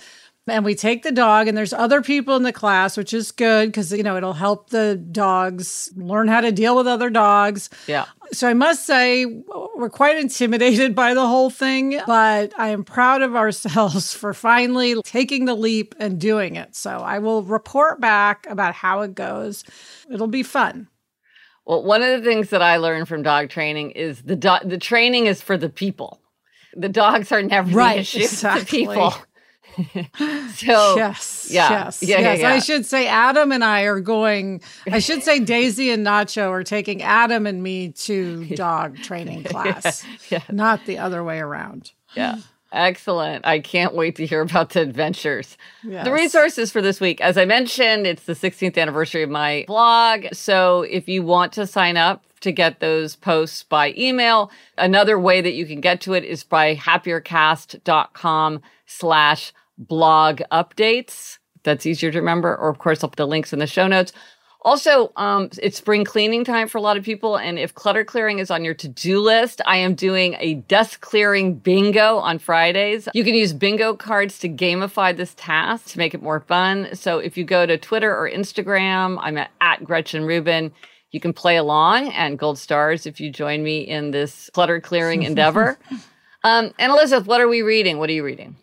and 0.49 0.65
we 0.65 0.75
take 0.75 1.03
the 1.03 1.13
dog 1.13 1.49
and 1.49 1.57
there's 1.57 1.73
other 1.73 2.03
people 2.03 2.37
in 2.37 2.43
the 2.43 2.53
class, 2.53 2.97
which 2.97 3.13
is 3.13 3.33
good 3.33 3.69
because, 3.69 3.93
you 3.93 4.03
know, 4.03 4.17
it'll 4.17 4.33
help 4.33 4.71
the 4.71 4.97
dogs 4.97 5.91
learn 5.97 6.29
how 6.29 6.41
to 6.41 6.53
deal 6.53 6.77
with 6.77 6.87
other 6.87 7.11
dogs. 7.11 7.69
Yeah. 7.87 8.07
So 8.33 8.49
I 8.49 8.55
must 8.55 8.87
say, 8.87 9.25
we're 9.77 9.91
quite 9.91 10.17
intimidated 10.19 10.95
by 10.95 11.15
the 11.15 11.27
whole 11.27 11.51
thing, 11.51 12.01
but 12.07 12.53
I 12.59 12.69
am 12.69 12.85
proud 12.85 13.23
of 13.23 13.37
ourselves 13.37 14.15
for 14.15 14.35
finally 14.35 15.01
taking 15.05 15.45
the 15.45 15.55
leap 15.55 15.95
and 15.99 16.21
doing 16.21 16.57
it. 16.57 16.75
So 16.77 16.91
I 16.91 17.19
will 17.19 17.43
report 17.43 18.01
back 18.01 18.47
about 18.49 18.75
how 18.75 19.03
it 19.03 19.15
goes. 19.15 19.65
It'll 20.11 20.27
be 20.27 20.43
fun. 20.43 20.89
Well, 21.65 21.83
one 21.83 22.03
of 22.03 22.11
the 22.23 22.29
things 22.29 22.51
that 22.51 22.63
I 22.63 22.77
learned 22.77 23.09
from 23.09 23.23
dog 23.25 23.49
training 23.49 23.91
is 23.93 24.23
the 24.23 24.37
do- 24.37 24.65
the 24.65 24.79
training 24.79 25.27
is 25.27 25.43
for 25.43 25.57
the 25.57 25.69
people. 25.69 26.21
The 26.75 26.89
dogs 26.89 27.33
are 27.33 27.43
never 27.43 27.71
Right, 27.71 27.95
the 27.97 28.01
issue. 28.03 28.19
exactly. 28.21 28.61
The 28.87 28.93
people. 28.93 29.15
so 30.55 30.97
yes. 30.97 31.49
yeah, 31.51 31.71
Yes. 31.71 32.03
yeah, 32.03 32.19
yes. 32.21 32.41
yeah. 32.41 32.51
I 32.51 32.59
should 32.59 32.87
say 32.87 33.07
Adam 33.07 33.53
and 33.53 33.63
I 33.65 33.83
are 33.83 34.01
going, 34.01 34.61
I 34.91 34.99
should 35.01 35.23
say 35.23 35.39
Daisy 35.41 35.91
and 35.91 36.07
Nacho 36.07 36.51
are 36.51 36.65
taking 36.65 37.03
Adam 37.03 37.47
and 37.47 37.63
me 37.63 37.91
to 37.93 38.47
dog 38.55 38.97
training 38.99 39.45
class, 39.45 40.05
yeah. 40.31 40.43
not 40.51 40.87
the 40.87 40.99
other 40.99 41.23
way 41.23 41.39
around. 41.39 41.93
Yeah. 42.15 42.39
Excellent. 42.73 43.47
I 43.47 43.61
can't 43.61 43.95
wait 43.95 44.17
to 44.17 44.27
hear 44.27 44.41
about 44.43 44.71
the 44.71 44.81
adventures. 44.81 45.57
Yes. 45.85 46.05
The 46.05 46.13
resources 46.13 46.73
for 46.73 46.83
this 46.83 47.01
week, 47.01 47.21
as 47.21 47.39
I 47.39 47.45
mentioned, 47.45 48.07
it's 48.07 48.25
the 48.25 48.35
16th 48.35 48.77
anniversary 48.77 49.23
of 49.23 49.31
my 49.31 49.65
blog. 49.67 50.27
So 50.33 50.83
if 50.83 51.09
you 51.09 51.23
want 51.23 51.53
to 51.55 51.67
sign 51.67 51.97
up 51.97 52.25
to 52.41 52.53
get 52.53 52.81
those 52.81 53.17
posts 53.17 53.63
by 53.63 53.95
email, 53.97 54.51
another 54.77 55.19
way 55.19 55.41
that 55.41 55.55
you 55.55 55.65
can 55.65 55.81
get 55.81 56.01
to 56.03 56.13
it 56.15 56.25
is 56.25 56.43
by 56.45 56.75
happiercast.com 56.75 58.61
slash 58.87 59.53
blog 59.79 60.41
updates. 60.53 61.39
That's 61.63 61.87
easier 61.87 62.11
to 62.13 62.19
remember. 62.19 62.57
Or 62.57 62.69
of 62.69 62.79
course, 62.79 63.03
I'll 63.03 63.11
put 63.11 63.17
the 63.17 63.27
links 63.27 63.53
in 63.53 63.59
the 63.59 63.67
show 63.67 63.87
notes. 63.87 64.13
Also, 64.67 65.13
um, 65.15 65.49
it's 65.63 65.79
spring 65.79 66.05
cleaning 66.05 66.43
time 66.43 66.67
for 66.67 66.79
a 66.79 66.81
lot 66.81 66.97
of 66.97 67.05
people. 67.05 67.37
And 67.37 67.57
if 67.57 67.73
clutter 67.73 68.05
clearing 68.05 68.41
is 68.41 68.51
on 68.51 68.65
your 68.65 68.75
to 68.75 68.89
do 68.89 69.21
list, 69.21 69.61
I 69.65 69.77
am 69.77 69.95
doing 69.95 70.35
a 70.41 70.55
desk 70.55 71.01
clearing 71.01 71.55
bingo 71.55 72.17
on 72.17 72.41
Fridays. 72.41 73.09
You 73.15 73.23
can 73.23 73.37
use 73.37 73.53
bingo 73.53 73.95
cards 73.95 74.41
to 74.41 74.49
gamify 74.49 75.17
this 75.17 75.35
task 75.37 75.91
to 75.91 75.99
make 75.99 76.15
it 76.15 76.23
more 76.23 76.41
fun. 76.41 76.89
So 76.95 77.19
if 77.19 77.37
you 77.37 77.45
go 77.45 77.65
to 77.65 77.79
Twitter 77.79 78.11
or 78.11 78.29
Instagram, 78.29 79.19
I'm 79.21 79.39
at, 79.39 79.53
at 79.61 79.85
Gretchen 79.85 80.25
Rubin. 80.25 80.73
You 81.13 81.21
can 81.21 81.33
play 81.33 81.57
along 81.57 82.09
and 82.09 82.37
gold 82.37 82.59
stars 82.59 83.07
if 83.07 83.21
you 83.21 83.31
join 83.31 83.63
me 83.63 83.83
in 83.83 84.11
this 84.11 84.51
clutter 84.53 84.81
clearing 84.81 85.23
endeavor. 85.23 85.79
Um, 86.43 86.75
and 86.77 86.91
Elizabeth, 86.91 87.29
what 87.29 87.41
are 87.41 87.49
we 87.49 87.63
reading? 87.63 87.99
What 87.99 88.11
are 88.11 88.15
you 88.15 88.25
reading? 88.25 88.57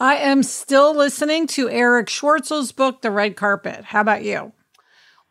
I 0.00 0.16
am 0.16 0.42
still 0.42 0.94
listening 0.94 1.46
to 1.48 1.68
Erich 1.68 2.08
Schwartzel's 2.08 2.72
book, 2.72 3.02
The 3.02 3.10
Red 3.10 3.36
Carpet. 3.36 3.84
How 3.84 4.00
about 4.00 4.24
you? 4.24 4.52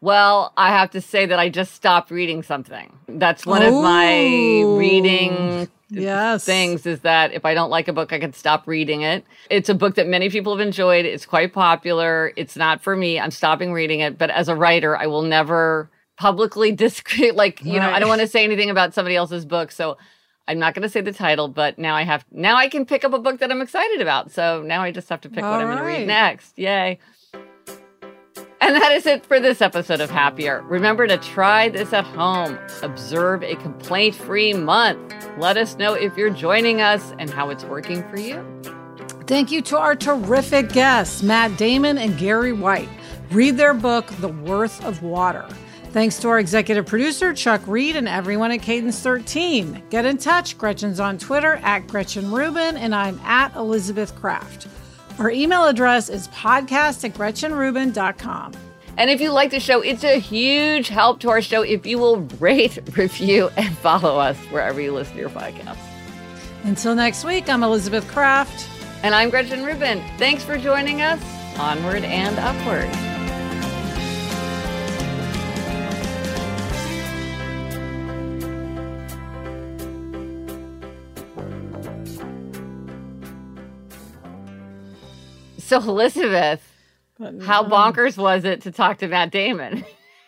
Well, 0.01 0.51
I 0.57 0.69
have 0.69 0.91
to 0.91 1.01
say 1.01 1.25
that 1.25 1.39
I 1.39 1.49
just 1.49 1.73
stopped 1.73 2.11
reading 2.11 2.43
something. 2.43 2.97
That's 3.07 3.45
one 3.45 3.61
of 3.61 3.73
my 3.73 4.63
reading 4.77 5.69
Yes. 5.89 6.43
things 6.43 6.85
is 6.85 7.01
that 7.01 7.33
if 7.33 7.45
I 7.45 7.53
don't 7.53 7.69
like 7.69 7.87
a 7.87 7.93
book, 7.93 8.11
I 8.11 8.19
can 8.19 8.33
stop 8.33 8.67
reading 8.67 9.01
it. 9.01 9.23
It's 9.49 9.69
a 9.69 9.73
book 9.73 9.95
that 9.95 10.07
many 10.07 10.29
people 10.29 10.55
have 10.57 10.65
enjoyed. 10.65 11.05
It's 11.05 11.25
quite 11.25 11.53
popular. 11.53 12.33
It's 12.35 12.57
not 12.57 12.81
for 12.81 12.95
me. 12.95 13.19
I'm 13.19 13.31
stopping 13.31 13.71
reading 13.71 13.99
it. 13.99 14.17
But 14.17 14.29
as 14.31 14.49
a 14.49 14.55
writer, 14.55 14.97
I 14.97 15.05
will 15.05 15.21
never 15.21 15.89
publicly 16.17 16.71
disagree. 16.75 17.31
Like, 17.31 17.63
you 17.63 17.79
know, 17.79 17.89
I 17.89 17.99
don't 17.99 18.09
want 18.09 18.21
to 18.21 18.27
say 18.27 18.43
anything 18.43 18.69
about 18.71 18.93
somebody 18.93 19.15
else's 19.15 19.45
book. 19.45 19.71
So 19.71 19.97
I'm 20.47 20.59
not 20.59 20.73
going 20.73 20.83
to 20.83 20.89
say 20.89 21.01
the 21.01 21.13
title, 21.13 21.47
but 21.47 21.77
now 21.77 21.95
I 21.95 22.03
have, 22.03 22.25
now 22.31 22.57
I 22.57 22.67
can 22.67 22.85
pick 22.85 23.05
up 23.05 23.13
a 23.13 23.19
book 23.19 23.39
that 23.39 23.49
I'm 23.51 23.61
excited 23.61 24.01
about. 24.01 24.31
So 24.31 24.61
now 24.61 24.83
I 24.83 24.91
just 24.91 25.07
have 25.09 25.21
to 25.21 25.29
pick 25.29 25.41
what 25.41 25.45
All 25.45 25.59
I'm 25.59 25.67
going 25.67 25.77
to 25.77 25.83
read 25.83 26.05
next. 26.05 26.57
Yay. 26.59 26.99
And 28.59 28.75
that 28.75 28.93
is 28.93 29.05
it 29.05 29.25
for 29.25 29.41
this 29.41 29.61
episode 29.61 29.99
of 29.99 30.09
Happier. 30.09 30.61
Remember 30.63 31.05
to 31.05 31.17
try 31.17 31.67
this 31.67 31.91
at 31.91 32.05
home. 32.05 32.57
Observe 32.81 33.43
a 33.43 33.55
complaint 33.55 34.15
free 34.15 34.53
month. 34.53 34.99
Let 35.37 35.57
us 35.57 35.75
know 35.77 35.93
if 35.93 36.15
you're 36.15 36.29
joining 36.29 36.79
us 36.79 37.13
and 37.19 37.29
how 37.29 37.49
it's 37.49 37.65
working 37.65 38.07
for 38.09 38.17
you. 38.17 38.41
Thank 39.27 39.51
you 39.51 39.61
to 39.63 39.77
our 39.77 39.95
terrific 39.95 40.69
guests, 40.69 41.23
Matt 41.23 41.57
Damon 41.57 41.97
and 41.97 42.17
Gary 42.17 42.53
White. 42.53 42.89
Read 43.31 43.57
their 43.57 43.73
book, 43.73 44.07
The 44.19 44.29
Worth 44.29 44.83
of 44.85 45.01
Water. 45.01 45.47
Thanks 45.93 46.17
to 46.21 46.29
our 46.29 46.39
executive 46.39 46.87
producer, 46.87 47.35
Chuck 47.35 47.61
Reed, 47.67 47.95
and 47.95 48.07
everyone 48.07 48.51
at 48.51 48.63
Cadence 48.63 48.99
13. 49.01 49.83
Get 49.91 50.05
in 50.05 50.17
touch. 50.17 50.57
Gretchen's 50.57 50.99
on 50.99 51.19
Twitter 51.19 51.57
at 51.57 51.85
Gretchen 51.85 52.31
Rubin, 52.31 52.77
and 52.77 52.95
I'm 52.95 53.19
at 53.19 53.55
Elizabeth 53.55 54.15
Craft. 54.15 54.67
Our 55.19 55.29
email 55.29 55.65
address 55.65 56.09
is 56.09 56.29
podcast 56.29 57.03
at 57.03 57.13
gretchenrubin.com. 57.13 58.53
And 58.97 59.09
if 59.11 59.21
you 59.21 59.29
like 59.29 59.51
the 59.51 59.59
show, 59.59 59.81
it's 59.81 60.03
a 60.03 60.19
huge 60.19 60.87
help 60.87 61.19
to 61.19 61.29
our 61.29 61.43
show 61.43 61.61
if 61.61 61.85
you 61.85 61.99
will 61.99 62.21
rate, 62.39 62.79
review, 62.97 63.51
and 63.55 63.77
follow 63.77 64.17
us 64.17 64.37
wherever 64.45 64.81
you 64.81 64.93
listen 64.93 65.13
to 65.13 65.19
your 65.19 65.29
podcast. 65.29 65.77
Until 66.63 66.95
next 66.95 67.23
week, 67.23 67.47
I'm 67.47 67.61
Elizabeth 67.61 68.07
Craft. 68.07 68.67
And 69.03 69.13
I'm 69.13 69.29
Gretchen 69.29 69.63
Rubin. 69.63 70.01
Thanks 70.17 70.43
for 70.43 70.57
joining 70.57 71.03
us. 71.03 71.21
Onward 71.59 72.03
and 72.03 72.39
upward. 72.39 73.12
So, 85.67 85.77
Elizabeth, 85.77 86.61
how 87.41 87.63
bonkers 87.63 88.17
was 88.17 88.43
it 88.43 88.61
to 88.61 88.71
talk 88.71 88.97
to 88.97 89.07
Matt 89.07 89.31
Damon? 89.31 89.85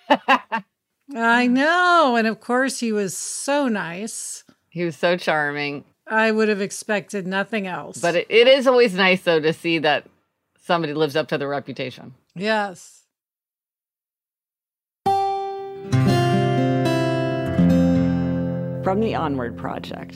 I 1.16 1.46
know. 1.48 2.16
And 2.18 2.26
of 2.26 2.40
course, 2.40 2.80
he 2.80 2.92
was 2.94 3.16
so 3.16 3.68
nice. 3.68 4.44
He 4.70 4.86
was 4.86 4.96
so 4.96 5.18
charming. 5.18 5.84
I 6.08 6.32
would 6.32 6.48
have 6.48 6.62
expected 6.62 7.28
nothing 7.28 7.68
else. 7.68 7.98
But 8.00 8.16
it, 8.16 8.28
it 8.30 8.48
is 8.48 8.66
always 8.66 8.94
nice, 8.94 9.22
though, 9.24 9.40
to 9.42 9.52
see 9.52 9.78
that 9.80 10.06
somebody 10.58 10.94
lives 10.94 11.16
up 11.16 11.28
to 11.28 11.38
their 11.38 11.50
reputation. 11.50 12.14
yes. 12.34 13.02
From 18.84 19.00
the 19.00 19.16
Onward 19.16 19.58
Project. 19.58 20.16